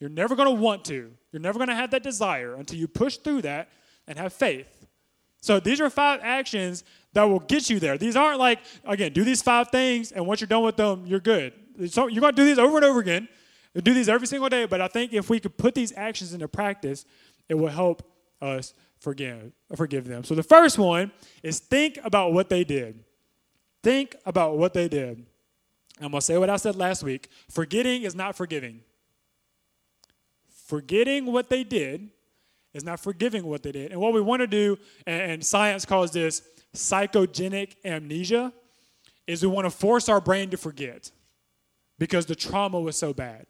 You're 0.00 0.10
never 0.10 0.34
going 0.34 0.48
to 0.48 0.54
want 0.54 0.84
to. 0.86 1.12
You're 1.30 1.40
never 1.40 1.58
going 1.58 1.68
to 1.68 1.74
have 1.74 1.92
that 1.92 2.02
desire 2.02 2.54
until 2.54 2.78
you 2.78 2.88
push 2.88 3.16
through 3.18 3.42
that 3.42 3.68
and 4.08 4.18
have 4.18 4.32
faith. 4.32 4.86
So 5.40 5.60
these 5.60 5.80
are 5.80 5.88
five 5.88 6.20
actions 6.22 6.82
that 7.12 7.22
will 7.22 7.38
get 7.38 7.70
you 7.70 7.78
there. 7.78 7.96
These 7.96 8.16
aren't 8.16 8.40
like, 8.40 8.58
again, 8.84 9.12
do 9.12 9.22
these 9.22 9.40
five 9.40 9.68
things, 9.68 10.10
and 10.10 10.26
once 10.26 10.40
you're 10.40 10.48
done 10.48 10.64
with 10.64 10.76
them, 10.76 11.06
you're 11.06 11.20
good. 11.20 11.52
So 11.90 12.08
you're 12.08 12.20
going 12.20 12.34
to 12.34 12.42
do 12.42 12.44
these 12.44 12.58
over 12.58 12.76
and 12.76 12.84
over 12.84 12.98
again. 12.98 13.28
You 13.72 13.82
do 13.82 13.94
these 13.94 14.08
every 14.08 14.26
single 14.26 14.48
day, 14.48 14.64
but 14.64 14.80
I 14.80 14.88
think 14.88 15.12
if 15.12 15.30
we 15.30 15.38
could 15.38 15.56
put 15.56 15.76
these 15.76 15.92
actions 15.96 16.34
into 16.34 16.48
practice, 16.48 17.04
it 17.48 17.54
will 17.54 17.68
help 17.68 18.02
us 18.42 18.74
forgive, 19.00 19.52
forgive 19.74 20.06
them. 20.06 20.22
So 20.24 20.34
the 20.34 20.42
first 20.42 20.78
one 20.78 21.10
is 21.42 21.58
think 21.58 21.98
about 22.04 22.32
what 22.32 22.48
they 22.48 22.64
did. 22.64 23.02
Think 23.82 24.14
about 24.24 24.58
what 24.58 24.74
they 24.74 24.88
did. 24.88 25.26
I'm 26.00 26.10
going 26.10 26.20
to 26.20 26.24
say 26.24 26.38
what 26.38 26.48
I 26.48 26.56
said 26.56 26.76
last 26.76 27.02
week. 27.02 27.28
Forgetting 27.50 28.02
is 28.02 28.14
not 28.14 28.36
forgiving. 28.36 28.80
Forgetting 30.66 31.26
what 31.26 31.50
they 31.50 31.64
did 31.64 32.10
is 32.72 32.84
not 32.84 33.00
forgiving 33.00 33.44
what 33.44 33.62
they 33.62 33.72
did. 33.72 33.90
And 33.90 34.00
what 34.00 34.12
we 34.12 34.20
want 34.20 34.40
to 34.40 34.46
do, 34.46 34.78
and 35.06 35.44
science 35.44 35.84
calls 35.84 36.12
this 36.12 36.42
psychogenic 36.74 37.74
amnesia 37.84 38.52
is 39.26 39.42
we 39.42 39.48
want 39.48 39.66
to 39.66 39.70
force 39.70 40.08
our 40.08 40.20
brain 40.20 40.50
to 40.50 40.56
forget 40.56 41.10
because 41.98 42.26
the 42.26 42.34
trauma 42.34 42.80
was 42.80 42.96
so 42.96 43.12
bad. 43.12 43.46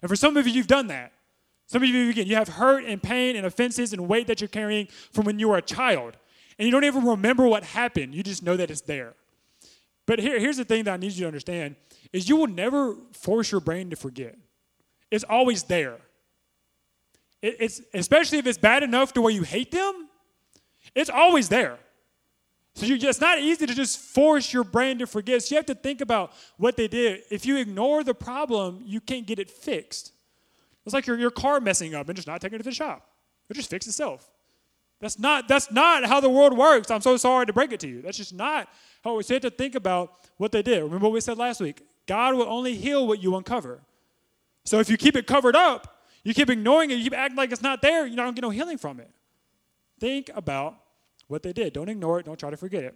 And 0.00 0.08
for 0.08 0.16
some 0.16 0.36
of 0.36 0.46
you, 0.46 0.52
you've 0.52 0.66
done 0.66 0.86
that. 0.88 1.12
Some 1.66 1.82
of 1.82 1.88
you, 1.88 2.10
again, 2.10 2.26
you 2.26 2.36
have 2.36 2.48
hurt 2.48 2.84
and 2.84 3.02
pain 3.02 3.34
and 3.36 3.44
offenses 3.44 3.92
and 3.92 4.06
weight 4.08 4.28
that 4.28 4.40
you're 4.40 4.48
carrying 4.48 4.86
from 5.12 5.24
when 5.24 5.38
you 5.38 5.48
were 5.48 5.56
a 5.56 5.62
child. 5.62 6.16
And 6.58 6.66
you 6.66 6.72
don't 6.72 6.84
even 6.84 7.04
remember 7.04 7.46
what 7.46 7.64
happened. 7.64 8.14
You 8.14 8.22
just 8.22 8.42
know 8.42 8.56
that 8.56 8.70
it's 8.70 8.82
there. 8.82 9.14
But 10.06 10.20
here, 10.20 10.38
here's 10.38 10.56
the 10.56 10.64
thing 10.64 10.84
that 10.84 10.94
I 10.94 10.96
need 10.96 11.12
you 11.12 11.22
to 11.22 11.26
understand 11.26 11.74
is 12.12 12.28
you 12.28 12.36
will 12.36 12.46
never 12.46 12.96
force 13.12 13.50
your 13.50 13.60
brain 13.60 13.90
to 13.90 13.96
forget. 13.96 14.36
It's 15.10 15.24
always 15.24 15.64
there. 15.64 15.98
It, 17.42 17.56
it's 17.58 17.80
especially 17.92 18.38
if 18.38 18.46
it's 18.46 18.58
bad 18.58 18.82
enough 18.82 19.12
to 19.14 19.22
where 19.22 19.32
you 19.32 19.42
hate 19.42 19.72
them, 19.72 20.08
it's 20.94 21.10
always 21.10 21.48
there. 21.48 21.78
So 22.74 22.86
you, 22.86 22.96
it's 22.96 23.20
not 23.20 23.38
easy 23.40 23.66
to 23.66 23.74
just 23.74 23.98
force 23.98 24.52
your 24.52 24.62
brain 24.62 24.98
to 24.98 25.06
forget. 25.06 25.42
So 25.42 25.54
you 25.54 25.56
have 25.56 25.66
to 25.66 25.74
think 25.74 26.00
about 26.00 26.32
what 26.58 26.76
they 26.76 26.86
did. 26.88 27.22
If 27.30 27.44
you 27.44 27.56
ignore 27.56 28.04
the 28.04 28.14
problem, 28.14 28.82
you 28.84 29.00
can't 29.00 29.26
get 29.26 29.38
it 29.38 29.50
fixed. 29.50 30.12
It's 30.86 30.94
like 30.94 31.06
your, 31.06 31.18
your 31.18 31.30
car 31.30 31.60
messing 31.60 31.94
up 31.94 32.08
and 32.08 32.16
just 32.16 32.28
not 32.28 32.40
taking 32.40 32.54
it 32.54 32.58
to 32.62 32.64
the 32.64 32.74
shop. 32.74 33.10
It'll 33.50 33.58
just 33.58 33.68
fix 33.68 33.86
itself. 33.86 34.30
That's 35.00 35.18
not, 35.18 35.46
that's 35.46 35.70
not 35.70 36.04
how 36.06 36.20
the 36.20 36.30
world 36.30 36.56
works. 36.56 36.90
I'm 36.90 37.02
so 37.02 37.16
sorry 37.16 37.44
to 37.44 37.52
break 37.52 37.72
it 37.72 37.80
to 37.80 37.88
you. 37.88 38.00
That's 38.00 38.16
just 38.16 38.32
not 38.32 38.68
how 39.04 39.16
we 39.16 39.24
have 39.28 39.42
to 39.42 39.50
think 39.50 39.74
about 39.74 40.14
what 40.38 40.52
they 40.52 40.62
did. 40.62 40.82
Remember 40.82 41.06
what 41.06 41.12
we 41.12 41.20
said 41.20 41.36
last 41.36 41.60
week? 41.60 41.82
God 42.06 42.34
will 42.34 42.48
only 42.48 42.76
heal 42.76 43.06
what 43.06 43.22
you 43.22 43.36
uncover. 43.36 43.80
So 44.64 44.78
if 44.78 44.88
you 44.88 44.96
keep 44.96 45.16
it 45.16 45.26
covered 45.26 45.54
up, 45.56 46.04
you 46.24 46.32
keep 46.32 46.50
ignoring 46.50 46.90
it, 46.90 46.94
you 46.94 47.04
keep 47.04 47.16
acting 47.16 47.36
like 47.36 47.52
it's 47.52 47.62
not 47.62 47.82
there, 47.82 48.06
you 48.06 48.16
don't 48.16 48.34
get 48.34 48.42
no 48.42 48.50
healing 48.50 48.78
from 48.78 49.00
it. 49.00 49.10
Think 50.00 50.30
about 50.34 50.76
what 51.28 51.42
they 51.42 51.52
did. 51.52 51.72
Don't 51.72 51.88
ignore 51.88 52.20
it, 52.20 52.26
don't 52.26 52.38
try 52.38 52.50
to 52.50 52.56
forget 52.56 52.84
it. 52.84 52.94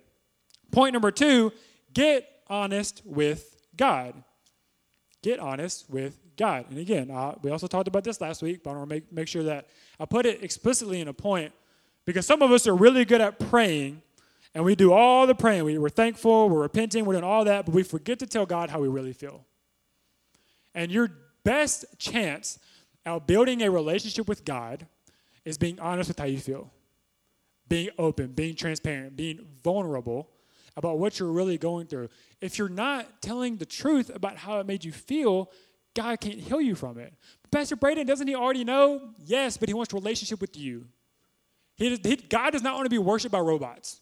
Point 0.71 0.93
number 0.93 1.11
two 1.11 1.53
get 1.93 2.29
honest 2.49 3.03
with 3.05 3.57
God. 3.77 4.15
Get 5.23 5.39
honest 5.39 5.89
with 5.91 6.19
God. 6.37 6.67
And 6.71 6.79
again, 6.79 7.11
uh, 7.11 7.35
we 7.43 7.51
also 7.51 7.67
talked 7.67 7.89
about 7.89 8.05
this 8.05 8.21
last 8.21 8.43
week, 8.43 8.63
but 8.63 8.71
I 8.71 8.77
want 8.77 8.89
to 8.89 8.95
make, 8.97 9.13
make 9.13 9.29
sure 9.29 9.43
that 9.43 9.69
I 9.99 10.07
put 10.07 10.25
it 10.25 10.43
explicitly 10.43 11.01
in 11.01 11.09
a 11.09 11.13
point 11.13 11.53
because 12.07 12.27
some 12.27 12.41
of 12.41 12.51
us 12.51 12.67
are 12.67 12.75
really 12.75 13.05
good 13.05 13.21
at 13.21 13.39
praying 13.39 14.01
and 14.55 14.65
we 14.65 14.75
do 14.75 14.93
all 14.93 15.27
the 15.27 15.35
praying. 15.35 15.65
We, 15.65 15.79
we're 15.79 15.91
thankful, 15.91 16.49
we're 16.49 16.63
repenting, 16.63 17.05
we're 17.05 17.15
doing 17.15 17.25
all 17.25 17.45
that, 17.45 17.67
but 17.67 17.75
we 17.75 17.83
forget 17.83 18.19
to 18.21 18.27
tell 18.27 18.47
God 18.47 18.71
how 18.71 18.81
we 18.81 18.89
really 18.89 19.13
feel. 19.13 19.45
And 20.75 20.91
your 20.91 21.11
best 21.45 21.85
chance 21.99 22.59
at 23.05 23.27
building 23.27 23.63
a 23.63 23.71
relationship 23.71 24.27
with 24.29 24.45
God 24.45 24.87
is 25.45 25.59
being 25.59 25.79
honest 25.81 26.09
with 26.09 26.19
how 26.19 26.25
you 26.25 26.39
feel, 26.39 26.71
being 27.69 27.91
open, 27.99 28.29
being 28.29 28.55
transparent, 28.55 29.17
being 29.17 29.47
vulnerable 29.63 30.31
about 30.81 30.99
what 30.99 31.19
you're 31.19 31.31
really 31.31 31.59
going 31.59 31.87
through. 31.87 32.09
If 32.41 32.59
you're 32.59 32.71
not 32.71 33.21
telling 33.21 33.59
the 33.59 33.67
truth 33.67 34.11
about 34.15 34.39
how 34.39 34.61
it 34.61 34.67
made 34.67 34.83
you 34.83 34.93
feel, 34.93 35.51
God 35.95 36.19
can't 36.21 36.41
heal 36.41 36.61
you 36.61 36.75
from 36.75 36.99
it. 36.99 37.13
Pastor 37.51 37.77
Braden, 37.77 38.07
doesn't 38.07 38.27
he 38.27 38.35
already 38.35 38.65
know? 38.65 39.11
Yes, 39.23 39.59
but 39.59 39.69
he 39.69 39.75
wants 39.75 39.93
a 39.93 39.97
relationship 39.97 40.41
with 40.41 40.57
you. 40.57 40.87
He, 41.77 42.01
he, 42.03 42.17
God 42.17 42.53
does 42.53 42.63
not 42.63 42.77
want 42.77 42.87
to 42.87 42.91
be 42.91 42.99
worshiped 42.99 43.31
by 43.31 43.41
robots. 43.41 44.01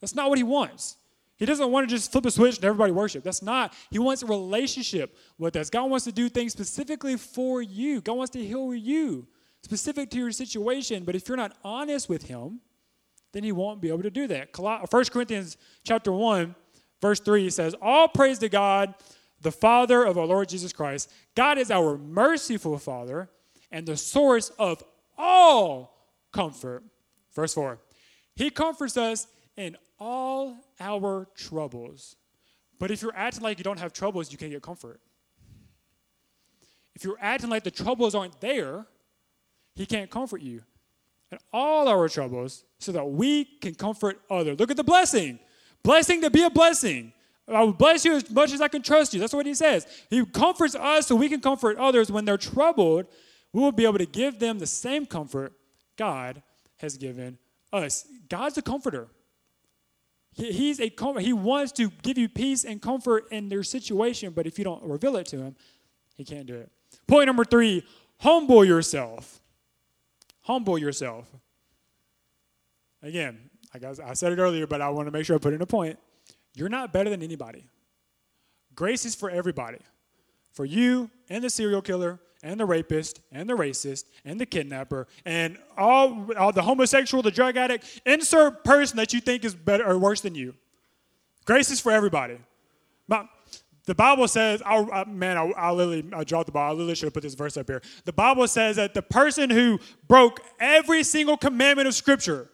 That's 0.00 0.14
not 0.14 0.28
what 0.28 0.38
he 0.38 0.44
wants. 0.44 0.98
He 1.38 1.46
doesn't 1.46 1.70
want 1.70 1.88
to 1.88 1.96
just 1.96 2.12
flip 2.12 2.26
a 2.26 2.30
switch 2.30 2.56
and 2.56 2.64
everybody 2.66 2.92
worship. 2.92 3.24
That's 3.24 3.42
not. 3.42 3.74
He 3.90 3.98
wants 3.98 4.22
a 4.22 4.26
relationship 4.26 5.16
with 5.38 5.56
us. 5.56 5.70
God 5.70 5.90
wants 5.90 6.04
to 6.04 6.12
do 6.12 6.28
things 6.28 6.52
specifically 6.52 7.16
for 7.16 7.62
you. 7.62 8.02
God 8.02 8.18
wants 8.18 8.32
to 8.32 8.44
heal 8.44 8.74
you, 8.74 9.26
specific 9.62 10.10
to 10.10 10.18
your 10.18 10.32
situation. 10.32 11.04
But 11.04 11.14
if 11.14 11.28
you're 11.28 11.38
not 11.38 11.56
honest 11.64 12.10
with 12.10 12.24
him, 12.24 12.60
then 13.32 13.42
he 13.42 13.52
won't 13.52 13.80
be 13.80 13.88
able 13.88 14.02
to 14.02 14.10
do 14.10 14.26
that. 14.28 14.56
1 14.56 14.86
Corinthians 15.06 15.56
chapter 15.84 16.12
1, 16.12 16.54
verse 17.00 17.20
3 17.20 17.50
says, 17.50 17.74
All 17.80 18.08
praise 18.08 18.38
to 18.40 18.48
God, 18.48 18.94
the 19.40 19.52
Father 19.52 20.04
of 20.04 20.16
our 20.18 20.26
Lord 20.26 20.48
Jesus 20.48 20.72
Christ. 20.72 21.10
God 21.34 21.58
is 21.58 21.70
our 21.70 21.98
merciful 21.98 22.78
Father 22.78 23.28
and 23.70 23.86
the 23.86 23.96
source 23.96 24.50
of 24.58 24.82
all 25.18 26.08
comfort. 26.32 26.84
Verse 27.34 27.54
4 27.54 27.78
He 28.36 28.50
comforts 28.50 28.96
us 28.96 29.26
in 29.56 29.76
all 29.98 30.56
our 30.80 31.26
troubles. 31.36 32.16
But 32.78 32.90
if 32.90 33.00
you're 33.00 33.16
acting 33.16 33.42
like 33.42 33.58
you 33.58 33.64
don't 33.64 33.78
have 33.78 33.92
troubles, 33.92 34.32
you 34.32 34.38
can't 34.38 34.50
get 34.50 34.62
comfort. 34.62 35.00
If 36.94 37.04
you're 37.04 37.18
acting 37.20 37.48
like 37.48 37.64
the 37.64 37.70
troubles 37.70 38.14
aren't 38.14 38.40
there, 38.40 38.86
He 39.74 39.86
can't 39.86 40.10
comfort 40.10 40.42
you. 40.42 40.62
In 41.32 41.38
all 41.52 41.88
our 41.88 42.10
troubles, 42.10 42.64
so 42.78 42.92
that 42.92 43.04
we 43.08 43.44
can 43.44 43.74
comfort 43.74 44.20
others. 44.30 44.60
Look 44.60 44.70
at 44.70 44.76
the 44.76 44.84
blessing. 44.84 45.38
Blessing 45.82 46.20
to 46.20 46.30
be 46.30 46.42
a 46.44 46.50
blessing. 46.50 47.12
I 47.48 47.62
will 47.62 47.72
bless 47.72 48.04
you 48.04 48.14
as 48.14 48.30
much 48.30 48.52
as 48.52 48.60
I 48.60 48.68
can 48.68 48.82
trust 48.82 49.14
you. 49.14 49.20
That's 49.20 49.32
what 49.32 49.46
he 49.46 49.54
says. 49.54 49.86
He 50.10 50.24
comforts 50.26 50.74
us 50.74 51.06
so 51.06 51.16
we 51.16 51.28
can 51.28 51.40
comfort 51.40 51.78
others 51.78 52.12
when 52.12 52.24
they're 52.24 52.36
troubled. 52.36 53.06
We 53.52 53.60
will 53.60 53.72
be 53.72 53.84
able 53.84 53.98
to 53.98 54.06
give 54.06 54.38
them 54.38 54.58
the 54.58 54.66
same 54.66 55.06
comfort 55.06 55.54
God 55.96 56.42
has 56.76 56.96
given 56.96 57.38
us. 57.72 58.06
God's 58.28 58.58
a 58.58 58.62
comforter. 58.62 59.08
He's 60.34 60.80
a 60.80 60.90
he 61.18 61.32
wants 61.32 61.72
to 61.72 61.90
give 62.02 62.16
you 62.16 62.28
peace 62.28 62.64
and 62.64 62.80
comfort 62.80 63.24
in 63.30 63.48
their 63.48 63.62
situation, 63.62 64.32
but 64.32 64.46
if 64.46 64.58
you 64.58 64.64
don't 64.64 64.82
reveal 64.82 65.16
it 65.16 65.26
to 65.26 65.38
him, 65.38 65.56
he 66.14 66.24
can't 66.24 66.46
do 66.46 66.54
it. 66.54 66.70
Point 67.06 67.26
number 67.26 67.44
three: 67.44 67.84
humble 68.18 68.64
yourself. 68.64 69.41
Humble 70.42 70.78
yourself. 70.78 71.26
Again, 73.02 73.38
I 73.74 73.78
guess 73.78 73.98
I 73.98 74.14
said 74.14 74.32
it 74.32 74.38
earlier, 74.38 74.66
but 74.66 74.80
I 74.80 74.88
want 74.90 75.06
to 75.06 75.10
make 75.10 75.24
sure 75.24 75.36
I 75.36 75.38
put 75.38 75.54
in 75.54 75.62
a 75.62 75.66
point. 75.66 75.98
You're 76.54 76.68
not 76.68 76.92
better 76.92 77.10
than 77.10 77.22
anybody. 77.22 77.64
Grace 78.74 79.04
is 79.04 79.14
for 79.14 79.30
everybody. 79.30 79.78
For 80.52 80.64
you 80.64 81.10
and 81.30 81.42
the 81.42 81.50
serial 81.50 81.80
killer 81.80 82.20
and 82.42 82.60
the 82.60 82.66
rapist 82.66 83.20
and 83.30 83.48
the 83.48 83.54
racist 83.54 84.04
and 84.24 84.40
the 84.40 84.46
kidnapper 84.46 85.06
and 85.24 85.56
all, 85.78 86.30
all 86.36 86.52
the 86.52 86.62
homosexual, 86.62 87.22
the 87.22 87.30
drug 87.30 87.56
addict, 87.56 88.02
insert 88.04 88.64
person 88.64 88.96
that 88.98 89.12
you 89.12 89.20
think 89.20 89.44
is 89.44 89.54
better 89.54 89.86
or 89.86 89.98
worse 89.98 90.20
than 90.20 90.34
you. 90.34 90.54
Grace 91.44 91.70
is 91.70 91.80
for 91.80 91.90
everybody. 91.90 92.38
My, 93.08 93.26
the 93.84 93.94
Bible 93.94 94.28
says, 94.28 94.62
I, 94.64 95.04
man, 95.04 95.36
I, 95.36 95.50
I 95.56 95.72
literally 95.72 96.04
I 96.12 96.22
dropped 96.22 96.46
the 96.46 96.52
ball. 96.52 96.68
I 96.68 96.72
literally 96.72 96.94
should 96.94 97.06
have 97.06 97.14
put 97.14 97.24
this 97.24 97.34
verse 97.34 97.56
up 97.56 97.68
here. 97.68 97.82
The 98.04 98.12
Bible 98.12 98.46
says 98.46 98.76
that 98.76 98.94
the 98.94 99.02
person 99.02 99.50
who 99.50 99.80
broke 100.06 100.40
every 100.60 101.02
single 101.02 101.36
commandment 101.36 101.88
of 101.88 101.94
Scripture 101.94 102.48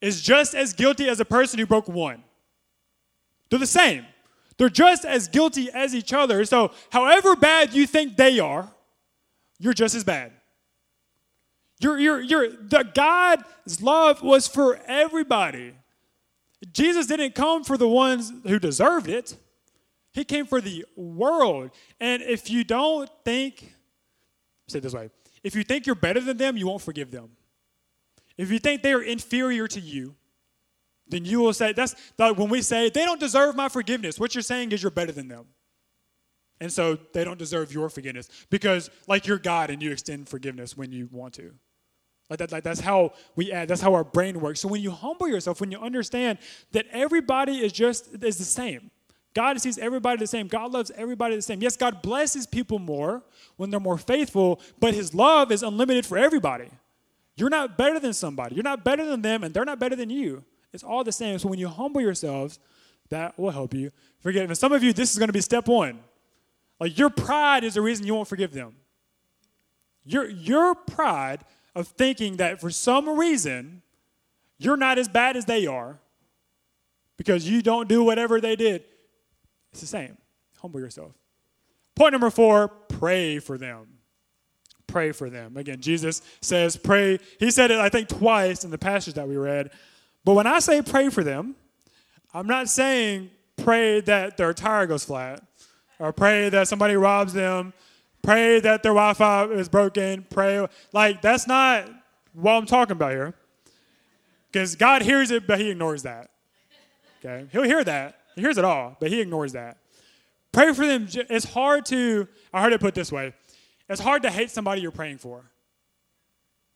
is 0.00 0.20
just 0.20 0.54
as 0.54 0.72
guilty 0.72 1.08
as 1.08 1.20
a 1.20 1.24
person 1.24 1.58
who 1.58 1.66
broke 1.66 1.88
one. 1.88 2.24
They're 3.48 3.60
the 3.60 3.66
same. 3.66 4.06
They're 4.56 4.68
just 4.68 5.04
as 5.04 5.28
guilty 5.28 5.70
as 5.72 5.94
each 5.94 6.12
other. 6.12 6.44
So, 6.44 6.72
however 6.90 7.36
bad 7.36 7.72
you 7.72 7.86
think 7.86 8.16
they 8.16 8.40
are, 8.40 8.68
you're 9.58 9.72
just 9.72 9.94
as 9.94 10.04
bad. 10.04 10.32
You're, 11.80 11.98
you're, 11.98 12.20
you're, 12.20 12.48
the 12.50 12.88
God's 12.94 13.82
love 13.82 14.22
was 14.22 14.48
for 14.48 14.80
everybody. 14.86 15.74
Jesus 16.72 17.06
didn't 17.06 17.34
come 17.34 17.62
for 17.62 17.76
the 17.76 17.88
ones 17.88 18.32
who 18.46 18.58
deserved 18.58 19.08
it. 19.08 19.36
He 20.14 20.24
came 20.24 20.46
for 20.46 20.60
the 20.60 20.86
world. 20.96 21.72
And 22.00 22.22
if 22.22 22.48
you 22.48 22.64
don't 22.64 23.10
think, 23.24 23.74
say 24.68 24.78
it 24.78 24.82
this 24.82 24.94
way, 24.94 25.10
if 25.42 25.54
you 25.54 25.64
think 25.64 25.86
you're 25.86 25.96
better 25.96 26.20
than 26.20 26.36
them, 26.36 26.56
you 26.56 26.66
won't 26.66 26.80
forgive 26.80 27.10
them. 27.10 27.30
If 28.38 28.50
you 28.50 28.58
think 28.58 28.82
they 28.82 28.92
are 28.92 29.02
inferior 29.02 29.68
to 29.68 29.80
you, 29.80 30.14
then 31.08 31.24
you 31.24 31.40
will 31.40 31.52
say, 31.52 31.72
that's 31.72 31.94
like 32.16 32.38
when 32.38 32.48
we 32.48 32.62
say 32.62 32.88
they 32.88 33.04
don't 33.04 33.20
deserve 33.20 33.54
my 33.54 33.68
forgiveness, 33.68 34.18
what 34.18 34.34
you're 34.34 34.42
saying 34.42 34.72
is 34.72 34.82
you're 34.82 34.90
better 34.90 35.12
than 35.12 35.28
them. 35.28 35.46
And 36.60 36.72
so 36.72 36.96
they 37.12 37.24
don't 37.24 37.38
deserve 37.38 37.74
your 37.74 37.90
forgiveness 37.90 38.28
because, 38.48 38.88
like, 39.08 39.26
you're 39.26 39.38
God 39.38 39.70
and 39.70 39.82
you 39.82 39.90
extend 39.90 40.28
forgiveness 40.28 40.76
when 40.76 40.92
you 40.92 41.08
want 41.10 41.34
to. 41.34 41.52
Like, 42.30 42.38
that, 42.38 42.52
like 42.52 42.62
that's 42.62 42.80
how 42.80 43.12
we 43.36 43.52
add, 43.52 43.68
that's 43.68 43.80
how 43.80 43.92
our 43.92 44.04
brain 44.04 44.40
works. 44.40 44.60
So 44.60 44.68
when 44.68 44.80
you 44.80 44.92
humble 44.92 45.28
yourself, 45.28 45.60
when 45.60 45.70
you 45.70 45.78
understand 45.78 46.38
that 46.70 46.86
everybody 46.90 47.58
is 47.58 47.72
just 47.72 48.14
is 48.24 48.38
the 48.38 48.44
same, 48.44 48.90
God 49.34 49.60
sees 49.60 49.78
everybody 49.78 50.18
the 50.18 50.26
same. 50.26 50.46
God 50.46 50.72
loves 50.72 50.92
everybody 50.94 51.34
the 51.34 51.42
same. 51.42 51.60
Yes, 51.60 51.76
God 51.76 52.02
blesses 52.02 52.46
people 52.46 52.78
more 52.78 53.22
when 53.56 53.70
they're 53.70 53.80
more 53.80 53.98
faithful, 53.98 54.60
but 54.78 54.94
His 54.94 55.12
love 55.12 55.50
is 55.50 55.62
unlimited 55.62 56.06
for 56.06 56.16
everybody. 56.16 56.68
You're 57.36 57.50
not 57.50 57.76
better 57.76 57.98
than 57.98 58.12
somebody. 58.12 58.54
You're 58.54 58.64
not 58.64 58.84
better 58.84 59.04
than 59.04 59.22
them, 59.22 59.42
and 59.42 59.52
they're 59.52 59.64
not 59.64 59.80
better 59.80 59.96
than 59.96 60.08
you. 60.08 60.44
It's 60.72 60.84
all 60.84 61.02
the 61.02 61.12
same. 61.12 61.38
So 61.38 61.48
when 61.48 61.58
you 61.58 61.68
humble 61.68 62.00
yourselves, 62.00 62.60
that 63.10 63.38
will 63.38 63.50
help 63.50 63.74
you 63.74 63.90
forgive. 64.20 64.48
And 64.48 64.56
some 64.56 64.72
of 64.72 64.82
you, 64.82 64.92
this 64.92 65.12
is 65.12 65.18
going 65.18 65.28
to 65.28 65.32
be 65.32 65.40
step 65.40 65.66
one. 65.66 66.00
Like 66.80 66.98
your 66.98 67.10
pride 67.10 67.64
is 67.64 67.74
the 67.74 67.82
reason 67.82 68.06
you 68.06 68.14
won't 68.14 68.28
forgive 68.28 68.52
them. 68.52 68.74
Your, 70.04 70.28
your 70.28 70.74
pride 70.74 71.44
of 71.74 71.88
thinking 71.88 72.36
that 72.36 72.60
for 72.60 72.70
some 72.70 73.08
reason 73.08 73.82
you're 74.58 74.76
not 74.76 74.98
as 74.98 75.08
bad 75.08 75.36
as 75.36 75.44
they 75.44 75.66
are 75.66 75.98
because 77.16 77.48
you 77.48 77.62
don't 77.62 77.88
do 77.88 78.02
whatever 78.02 78.40
they 78.40 78.56
did. 78.56 78.84
It's 79.74 79.80
the 79.80 79.88
same. 79.88 80.16
Humble 80.60 80.78
yourself. 80.78 81.10
Point 81.96 82.12
number 82.12 82.30
four 82.30 82.68
pray 82.68 83.40
for 83.40 83.58
them. 83.58 83.88
Pray 84.86 85.10
for 85.10 85.28
them. 85.28 85.56
Again, 85.56 85.80
Jesus 85.80 86.22
says, 86.40 86.76
pray. 86.76 87.18
He 87.40 87.50
said 87.50 87.72
it, 87.72 87.80
I 87.80 87.88
think, 87.88 88.08
twice 88.08 88.62
in 88.62 88.70
the 88.70 88.78
passage 88.78 89.14
that 89.14 89.26
we 89.26 89.36
read. 89.36 89.72
But 90.24 90.34
when 90.34 90.46
I 90.46 90.60
say 90.60 90.80
pray 90.80 91.08
for 91.08 91.24
them, 91.24 91.56
I'm 92.32 92.46
not 92.46 92.68
saying 92.68 93.30
pray 93.56 94.00
that 94.02 94.36
their 94.36 94.54
tire 94.54 94.86
goes 94.86 95.04
flat 95.04 95.42
or 95.98 96.12
pray 96.12 96.50
that 96.50 96.68
somebody 96.68 96.94
robs 96.94 97.32
them, 97.32 97.72
pray 98.22 98.60
that 98.60 98.84
their 98.84 98.92
Wi 98.92 99.12
Fi 99.14 99.46
is 99.46 99.68
broken, 99.68 100.24
pray. 100.30 100.64
Like, 100.92 101.20
that's 101.20 101.48
not 101.48 101.90
what 102.32 102.52
I'm 102.52 102.66
talking 102.66 102.92
about 102.92 103.10
here. 103.10 103.34
Because 104.52 104.76
God 104.76 105.02
hears 105.02 105.32
it, 105.32 105.48
but 105.48 105.58
He 105.58 105.70
ignores 105.70 106.04
that. 106.04 106.30
Okay? 107.18 107.48
He'll 107.50 107.64
hear 107.64 107.82
that. 107.82 108.20
He 108.34 108.40
hears 108.40 108.58
it 108.58 108.64
all, 108.64 108.96
but 109.00 109.10
He 109.10 109.20
ignores 109.20 109.52
that. 109.52 109.78
Pray 110.52 110.72
for 110.72 110.86
them. 110.86 111.08
It's 111.10 111.44
hard 111.44 111.84
to, 111.86 112.28
I 112.52 112.62
heard 112.62 112.72
it 112.72 112.80
put 112.80 112.94
this 112.94 113.10
way 113.10 113.34
it's 113.88 114.00
hard 114.00 114.22
to 114.22 114.30
hate 114.30 114.50
somebody 114.50 114.80
you're 114.80 114.90
praying 114.90 115.18
for. 115.18 115.44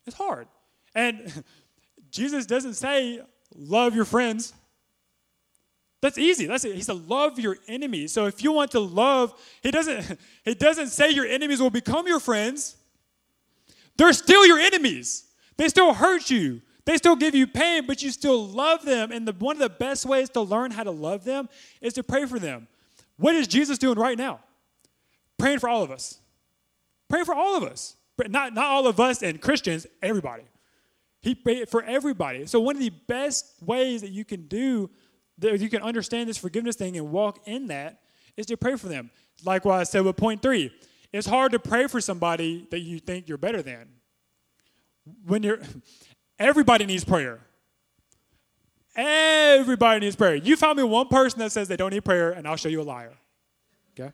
It's 0.06 0.16
hard. 0.16 0.46
And 0.94 1.44
Jesus 2.10 2.46
doesn't 2.46 2.74
say, 2.74 3.20
love 3.54 3.94
your 3.94 4.04
friends. 4.04 4.52
That's 6.00 6.18
easy. 6.18 6.46
That's 6.46 6.64
it. 6.64 6.74
He 6.74 6.82
said, 6.82 7.08
love 7.08 7.40
your 7.40 7.56
enemies. 7.66 8.12
So 8.12 8.26
if 8.26 8.42
you 8.42 8.52
want 8.52 8.70
to 8.72 8.80
love, 8.80 9.34
he 9.62 9.70
doesn't, 9.70 10.18
he 10.44 10.54
doesn't 10.54 10.88
say 10.88 11.10
your 11.10 11.26
enemies 11.26 11.60
will 11.60 11.70
become 11.70 12.06
your 12.06 12.20
friends. 12.20 12.76
They're 13.96 14.12
still 14.12 14.46
your 14.46 14.58
enemies. 14.58 15.24
They 15.56 15.68
still 15.68 15.92
hurt 15.92 16.30
you. 16.30 16.62
They 16.88 16.96
still 16.96 17.16
give 17.16 17.34
you 17.34 17.46
pain, 17.46 17.86
but 17.86 18.02
you 18.02 18.10
still 18.10 18.48
love 18.48 18.82
them. 18.82 19.12
And 19.12 19.28
the, 19.28 19.34
one 19.34 19.56
of 19.56 19.60
the 19.60 19.68
best 19.68 20.06
ways 20.06 20.30
to 20.30 20.40
learn 20.40 20.70
how 20.70 20.84
to 20.84 20.90
love 20.90 21.22
them 21.22 21.50
is 21.82 21.92
to 21.92 22.02
pray 22.02 22.24
for 22.24 22.38
them. 22.38 22.66
What 23.18 23.34
is 23.34 23.46
Jesus 23.46 23.76
doing 23.76 23.98
right 23.98 24.16
now? 24.16 24.40
Praying 25.36 25.58
for 25.58 25.68
all 25.68 25.82
of 25.82 25.90
us. 25.90 26.18
Praying 27.10 27.26
for 27.26 27.34
all 27.34 27.58
of 27.58 27.62
us. 27.62 27.94
Not, 28.26 28.54
not 28.54 28.64
all 28.64 28.86
of 28.86 28.98
us 29.00 29.22
and 29.22 29.38
Christians, 29.38 29.86
everybody. 30.00 30.44
He 31.20 31.34
prayed 31.34 31.68
for 31.68 31.82
everybody. 31.82 32.46
So 32.46 32.58
one 32.58 32.76
of 32.76 32.80
the 32.80 32.88
best 33.06 33.52
ways 33.60 34.00
that 34.00 34.10
you 34.10 34.24
can 34.24 34.46
do 34.46 34.88
that 35.36 35.60
you 35.60 35.68
can 35.68 35.82
understand 35.82 36.26
this 36.26 36.38
forgiveness 36.38 36.76
thing 36.76 36.96
and 36.96 37.10
walk 37.10 37.40
in 37.44 37.66
that 37.66 38.00
is 38.34 38.46
to 38.46 38.56
pray 38.56 38.76
for 38.76 38.88
them. 38.88 39.10
Like 39.44 39.66
what 39.66 39.74
I 39.74 39.82
said 39.82 40.06
with 40.06 40.16
point 40.16 40.40
three. 40.40 40.72
It's 41.12 41.26
hard 41.26 41.52
to 41.52 41.58
pray 41.58 41.86
for 41.86 42.00
somebody 42.00 42.66
that 42.70 42.80
you 42.80 42.98
think 42.98 43.28
you're 43.28 43.36
better 43.36 43.60
than. 43.60 43.90
When 45.26 45.42
you're 45.42 45.60
everybody 46.38 46.86
needs 46.86 47.04
prayer. 47.04 47.40
Everybody 48.96 50.00
needs 50.00 50.16
prayer. 50.16 50.34
You 50.34 50.56
found 50.56 50.76
me 50.76 50.82
one 50.82 51.08
person 51.08 51.38
that 51.40 51.52
says 51.52 51.68
they 51.68 51.76
don't 51.76 51.92
need 51.92 52.04
prayer, 52.04 52.32
and 52.32 52.48
I'll 52.48 52.56
show 52.56 52.68
you 52.68 52.80
a 52.80 52.82
liar. 52.82 53.14
Okay? 53.98 54.12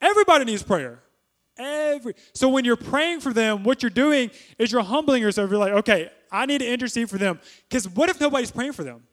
Everybody 0.00 0.44
needs 0.44 0.62
prayer. 0.62 1.00
Every 1.58 2.14
so 2.34 2.48
when 2.48 2.64
you're 2.64 2.76
praying 2.76 3.20
for 3.20 3.32
them, 3.32 3.64
what 3.64 3.82
you're 3.82 3.90
doing 3.90 4.30
is 4.58 4.70
you're 4.70 4.82
humbling 4.82 5.22
yourself. 5.22 5.50
You're 5.50 5.58
like, 5.58 5.72
okay, 5.72 6.10
I 6.30 6.44
need 6.46 6.58
to 6.58 6.70
intercede 6.70 7.08
for 7.08 7.18
them. 7.18 7.40
Because 7.68 7.88
what 7.88 8.10
if 8.10 8.20
nobody's 8.20 8.50
praying 8.50 8.72
for 8.72 8.84
them? 8.84 9.04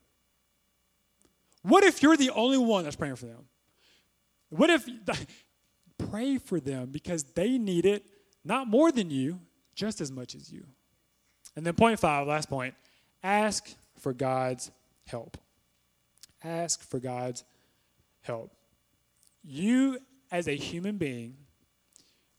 What 1.62 1.86
if 1.86 2.04
you're 2.04 2.18
the 2.18 2.32
only 2.32 2.58
one 2.58 2.84
that's 2.84 2.98
praying 2.98 3.16
for 3.16 3.26
them? 3.26 3.46
What 4.50 4.70
if 4.70 4.88
pray 6.10 6.38
for 6.38 6.60
them 6.60 6.90
because 6.92 7.24
they 7.24 7.58
need 7.58 7.86
it 7.86 8.06
not 8.44 8.68
more 8.68 8.92
than 8.92 9.10
you, 9.10 9.40
just 9.74 10.02
as 10.02 10.12
much 10.12 10.36
as 10.36 10.52
you. 10.52 10.66
And 11.56 11.66
then 11.66 11.74
point 11.74 12.00
five, 12.00 12.28
last 12.28 12.50
point, 12.50 12.74
ask 13.24 13.76
for 14.00 14.14
God's 14.14 14.72
help. 15.06 15.38
Ask 16.44 16.82
for 16.82 17.00
God's 17.00 17.44
help. 18.22 18.52
You, 19.44 20.00
as 20.32 20.48
a 20.48 20.56
human 20.56 20.98
being, 20.98 21.36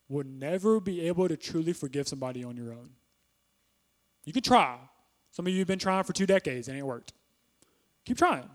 will 0.09 0.25
never 0.25 0.81
be 0.81 1.07
able 1.07 1.29
to 1.29 1.37
truly 1.37 1.73
forgive 1.73 2.09
somebody 2.09 2.45
on 2.45 2.57
your 2.57 2.73
own. 2.73 2.91
You 4.25 4.33
can 4.33 4.43
try. 4.43 4.79
Some 5.33 5.47
of 5.47 5.53
you 5.53 5.59
have 5.59 5.69
been 5.69 5.79
trying 5.79 6.05
for 6.05 6.13
two 6.13 6.27
decades 6.27 6.69
and 6.69 6.79
it 6.79 6.83
worked. 6.83 7.13
Keep 8.05 8.19
trying. 8.19 8.49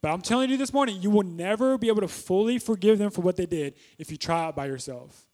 But 0.00 0.10
I'm 0.10 0.22
telling 0.22 0.50
you 0.50 0.56
this 0.56 0.72
morning, 0.72 1.00
you 1.00 1.10
will 1.10 1.24
never 1.24 1.76
be 1.76 1.88
able 1.88 2.00
to 2.00 2.08
fully 2.08 2.58
forgive 2.58 2.98
them 2.98 3.10
for 3.10 3.20
what 3.20 3.36
they 3.36 3.46
did 3.46 3.74
if 3.98 4.10
you 4.10 4.16
try 4.16 4.48
it 4.48 4.56
by 4.56 4.66
yourself. 4.66 5.27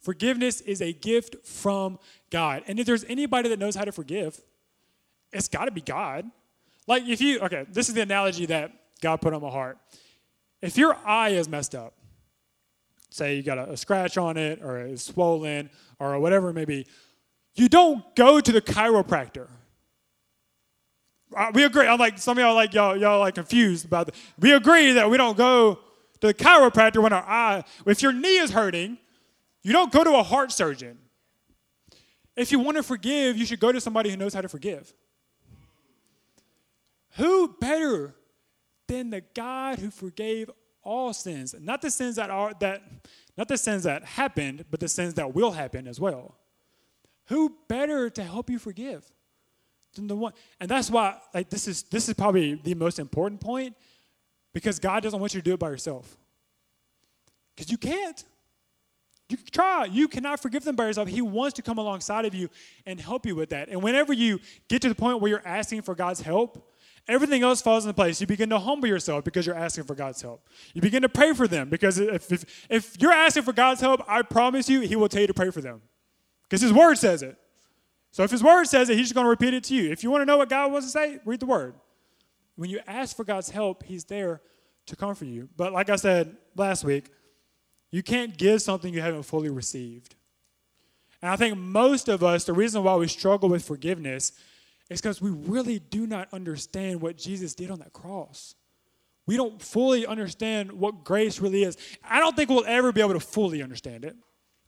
Forgiveness 0.00 0.60
is 0.60 0.80
a 0.80 0.92
gift 0.92 1.46
from 1.46 1.98
God. 2.30 2.62
And 2.66 2.78
if 2.78 2.86
there's 2.86 3.04
anybody 3.04 3.48
that 3.48 3.58
knows 3.58 3.74
how 3.74 3.84
to 3.84 3.92
forgive, 3.92 4.40
it's 5.32 5.48
got 5.48 5.66
to 5.66 5.70
be 5.70 5.80
God. 5.80 6.24
Like 6.86 7.04
if 7.06 7.20
you, 7.20 7.40
okay, 7.40 7.66
this 7.70 7.88
is 7.88 7.94
the 7.94 8.02
analogy 8.02 8.46
that 8.46 8.72
God 9.00 9.20
put 9.20 9.34
on 9.34 9.42
my 9.42 9.50
heart. 9.50 9.78
If 10.62 10.76
your 10.76 10.96
eye 11.04 11.30
is 11.30 11.48
messed 11.48 11.74
up, 11.74 11.94
say 13.10 13.36
you 13.36 13.42
got 13.42 13.58
a, 13.58 13.70
a 13.70 13.76
scratch 13.76 14.16
on 14.16 14.36
it 14.36 14.60
or 14.62 14.78
it's 14.78 15.04
swollen 15.04 15.70
or 15.98 16.18
whatever 16.18 16.50
it 16.50 16.54
may 16.54 16.64
be, 16.64 16.86
you 17.54 17.68
don't 17.68 18.04
go 18.14 18.40
to 18.40 18.52
the 18.52 18.60
chiropractor. 18.62 19.48
Uh, 21.36 21.50
we 21.52 21.64
agree. 21.64 21.86
I'm 21.86 21.98
like 21.98 22.18
some 22.18 22.38
of 22.38 22.42
y'all 22.42 22.54
like 22.54 22.72
y'all 22.72 22.96
y'all 22.96 23.20
like 23.20 23.34
confused 23.34 23.84
about 23.84 24.06
that. 24.06 24.14
We 24.38 24.52
agree 24.52 24.92
that 24.92 25.10
we 25.10 25.16
don't 25.16 25.36
go 25.36 25.80
to 26.20 26.26
the 26.26 26.34
chiropractor 26.34 27.02
when 27.02 27.12
our 27.12 27.22
eye. 27.22 27.64
If 27.84 28.02
your 28.02 28.12
knee 28.12 28.38
is 28.38 28.50
hurting, 28.50 28.96
you 29.62 29.72
don't 29.72 29.92
go 29.92 30.04
to 30.04 30.14
a 30.16 30.22
heart 30.22 30.52
surgeon. 30.52 30.98
If 32.36 32.52
you 32.52 32.60
want 32.60 32.76
to 32.76 32.82
forgive, 32.82 33.36
you 33.36 33.44
should 33.44 33.60
go 33.60 33.72
to 33.72 33.80
somebody 33.80 34.10
who 34.10 34.16
knows 34.16 34.32
how 34.32 34.40
to 34.40 34.48
forgive. 34.48 34.92
Who 37.16 37.56
better 37.60 38.14
than 38.86 39.10
the 39.10 39.22
God 39.34 39.80
who 39.80 39.90
forgave 39.90 40.50
all 40.82 41.12
sins? 41.12 41.54
Not 41.58 41.82
the 41.82 41.90
sins 41.90 42.16
that 42.16 42.30
are 42.30 42.52
that 42.60 42.82
not 43.36 43.48
the 43.48 43.58
sins 43.58 43.82
that 43.84 44.04
happened, 44.04 44.64
but 44.70 44.80
the 44.80 44.88
sins 44.88 45.14
that 45.14 45.34
will 45.34 45.50
happen 45.50 45.88
as 45.88 45.98
well. 45.98 46.36
Who 47.26 47.54
better 47.68 48.08
to 48.10 48.22
help 48.22 48.48
you 48.48 48.58
forgive 48.58 49.04
than 49.94 50.06
the 50.06 50.16
one? 50.16 50.32
And 50.60 50.70
that's 50.70 50.90
why 50.90 51.18
like 51.34 51.50
this 51.50 51.66
is 51.66 51.82
this 51.84 52.08
is 52.08 52.14
probably 52.14 52.54
the 52.54 52.74
most 52.74 53.00
important 53.00 53.40
point 53.40 53.74
because 54.52 54.78
God 54.78 55.02
doesn't 55.02 55.18
want 55.18 55.34
you 55.34 55.40
to 55.40 55.44
do 55.44 55.54
it 55.54 55.60
by 55.60 55.70
yourself. 55.70 56.16
Because 57.54 57.70
you 57.70 57.78
can't. 57.78 58.24
You 59.28 59.36
can 59.36 59.46
try. 59.46 59.84
You 59.84 60.08
cannot 60.08 60.40
forgive 60.40 60.64
them 60.64 60.74
by 60.74 60.86
yourself. 60.86 61.08
He 61.08 61.20
wants 61.20 61.54
to 61.54 61.62
come 61.62 61.76
alongside 61.76 62.24
of 62.24 62.34
you 62.34 62.48
and 62.86 62.98
help 62.98 63.26
you 63.26 63.36
with 63.36 63.50
that. 63.50 63.68
And 63.68 63.82
whenever 63.82 64.12
you 64.12 64.40
get 64.68 64.80
to 64.82 64.88
the 64.88 64.94
point 64.94 65.20
where 65.20 65.28
you're 65.28 65.46
asking 65.46 65.82
for 65.82 65.94
God's 65.94 66.22
help, 66.22 66.72
everything 67.06 67.42
else 67.42 67.60
falls 67.60 67.84
into 67.84 67.92
place. 67.94 68.20
You 68.22 68.26
begin 68.26 68.48
to 68.50 68.58
humble 68.58 68.88
yourself 68.88 69.24
because 69.24 69.46
you're 69.46 69.56
asking 69.56 69.84
for 69.84 69.94
God's 69.94 70.22
help. 70.22 70.46
You 70.72 70.80
begin 70.80 71.02
to 71.02 71.10
pray 71.10 71.34
for 71.34 71.46
them 71.46 71.68
because 71.68 71.98
if, 71.98 72.32
if, 72.32 72.66
if 72.70 72.96
you're 73.00 73.12
asking 73.12 73.42
for 73.42 73.52
God's 73.52 73.82
help, 73.82 74.02
I 74.08 74.22
promise 74.22 74.68
you, 74.68 74.80
He 74.80 74.96
will 74.96 75.08
tell 75.10 75.20
you 75.20 75.26
to 75.26 75.34
pray 75.34 75.50
for 75.50 75.60
them 75.60 75.82
because 76.44 76.62
His 76.62 76.72
Word 76.72 76.96
says 76.96 77.22
it. 77.22 77.36
So 78.10 78.22
if 78.22 78.30
His 78.30 78.42
Word 78.42 78.64
says 78.64 78.88
it, 78.88 78.96
He's 78.96 79.08
just 79.08 79.14
going 79.14 79.26
to 79.26 79.30
repeat 79.30 79.52
it 79.52 79.64
to 79.64 79.74
you. 79.74 79.90
If 79.90 80.02
you 80.02 80.10
want 80.10 80.22
to 80.22 80.26
know 80.26 80.38
what 80.38 80.48
God 80.48 80.72
wants 80.72 80.86
to 80.86 80.90
say, 80.90 81.18
read 81.26 81.40
the 81.40 81.46
Word. 81.46 81.74
When 82.56 82.70
you 82.70 82.80
ask 82.86 83.14
for 83.14 83.24
God's 83.24 83.50
help, 83.50 83.84
He's 83.84 84.04
there 84.04 84.40
to 84.86 84.96
comfort 84.96 85.26
you. 85.26 85.50
But 85.56 85.74
like 85.74 85.90
I 85.90 85.96
said 85.96 86.36
last 86.56 86.82
week, 86.82 87.10
you 87.90 88.02
can't 88.02 88.36
give 88.36 88.62
something 88.62 88.92
you 88.92 89.00
haven't 89.00 89.22
fully 89.22 89.48
received. 89.48 90.14
And 91.22 91.30
I 91.30 91.36
think 91.36 91.56
most 91.56 92.08
of 92.08 92.22
us, 92.22 92.44
the 92.44 92.52
reason 92.52 92.82
why 92.84 92.94
we 92.96 93.08
struggle 93.08 93.48
with 93.48 93.64
forgiveness 93.64 94.32
is 94.88 95.00
because 95.00 95.20
we 95.20 95.30
really 95.30 95.78
do 95.78 96.06
not 96.06 96.28
understand 96.32 97.00
what 97.00 97.16
Jesus 97.16 97.54
did 97.54 97.70
on 97.70 97.78
that 97.80 97.92
cross. 97.92 98.54
We 99.26 99.36
don't 99.36 99.60
fully 99.60 100.06
understand 100.06 100.72
what 100.72 101.04
grace 101.04 101.40
really 101.40 101.64
is. 101.64 101.76
I 102.02 102.20
don't 102.20 102.34
think 102.34 102.48
we'll 102.48 102.64
ever 102.66 102.92
be 102.92 103.00
able 103.00 103.12
to 103.14 103.20
fully 103.20 103.62
understand 103.62 104.04
it 104.04 104.16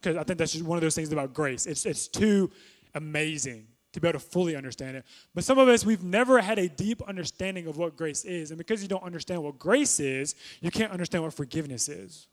because 0.01 0.17
I 0.17 0.23
think 0.23 0.39
that's 0.39 0.53
just 0.53 0.65
one 0.65 0.77
of 0.77 0.83
those 0.83 0.95
things 0.95 1.13
about 1.13 1.33
grace. 1.33 1.67
It's, 1.67 1.87
it's 1.87 2.09
too 2.09 2.51
amazing 2.95 3.67
to 3.93 4.01
be 4.01 4.09
able 4.09 4.19
to 4.19 4.25
fully 4.25 4.57
understand 4.57 4.97
it. 4.97 5.05
But 5.35 5.45
some 5.45 5.59
of 5.59 5.69
us, 5.69 5.85
we've 5.85 6.05
never 6.05 6.41
had 6.41 6.59
a 6.59 6.69
deep 6.69 7.03
understanding 7.09 7.67
of 7.67 7.77
what 7.77 7.97
grace 7.97 8.25
is. 8.25 8.51
And 8.51 8.59
because 8.59 8.83
you 8.83 8.89
don't 8.89 9.03
understand 9.03 9.43
what 9.43 9.59
grace 9.59 9.99
is, 9.99 10.35
you 10.61 10.71
can't 10.71 10.93
understand 10.93 11.25
what 11.25 11.35
forgiveness 11.35 11.89
is. 11.89 12.29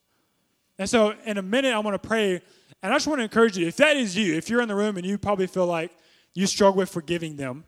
And 0.79 0.89
so, 0.89 1.15
in 1.25 1.37
a 1.37 1.41
minute, 1.41 1.73
I 1.73 1.79
want 1.79 2.01
to 2.01 2.07
pray. 2.07 2.41
And 2.83 2.93
I 2.93 2.95
just 2.95 3.07
want 3.07 3.19
to 3.19 3.23
encourage 3.23 3.57
you 3.57 3.67
if 3.67 3.77
that 3.77 3.97
is 3.97 4.15
you, 4.15 4.35
if 4.35 4.49
you're 4.49 4.61
in 4.61 4.67
the 4.67 4.75
room 4.75 4.97
and 4.97 5.05
you 5.05 5.17
probably 5.17 5.47
feel 5.47 5.65
like 5.65 5.91
you 6.33 6.45
struggle 6.45 6.77
with 6.77 6.89
forgiving 6.89 7.35
them 7.35 7.63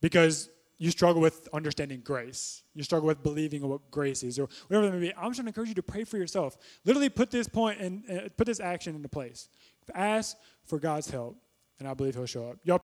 because 0.00 0.48
you 0.78 0.90
struggle 0.90 1.20
with 1.20 1.46
understanding 1.52 2.00
grace, 2.02 2.62
you 2.74 2.82
struggle 2.82 3.06
with 3.06 3.22
believing 3.22 3.66
what 3.68 3.90
grace 3.90 4.22
is, 4.22 4.38
or 4.38 4.48
whatever 4.66 4.86
that 4.86 4.92
may 4.96 5.08
be, 5.08 5.14
I'm 5.14 5.30
just 5.30 5.38
going 5.38 5.44
to 5.44 5.48
encourage 5.48 5.68
you 5.68 5.74
to 5.74 5.82
pray 5.82 6.04
for 6.04 6.16
yourself. 6.16 6.56
Literally 6.86 7.10
put 7.10 7.30
this 7.30 7.48
point 7.48 7.80
and 7.80 8.02
uh, 8.10 8.28
put 8.36 8.46
this 8.46 8.60
action 8.60 8.96
into 8.96 9.08
place. 9.08 9.48
Ask 9.94 10.36
for 10.64 10.78
God's 10.78 11.10
help, 11.10 11.36
and 11.78 11.86
I 11.86 11.94
believe 11.94 12.14
He'll 12.14 12.26
show 12.26 12.48
up. 12.48 12.56
Y'all 12.64 12.78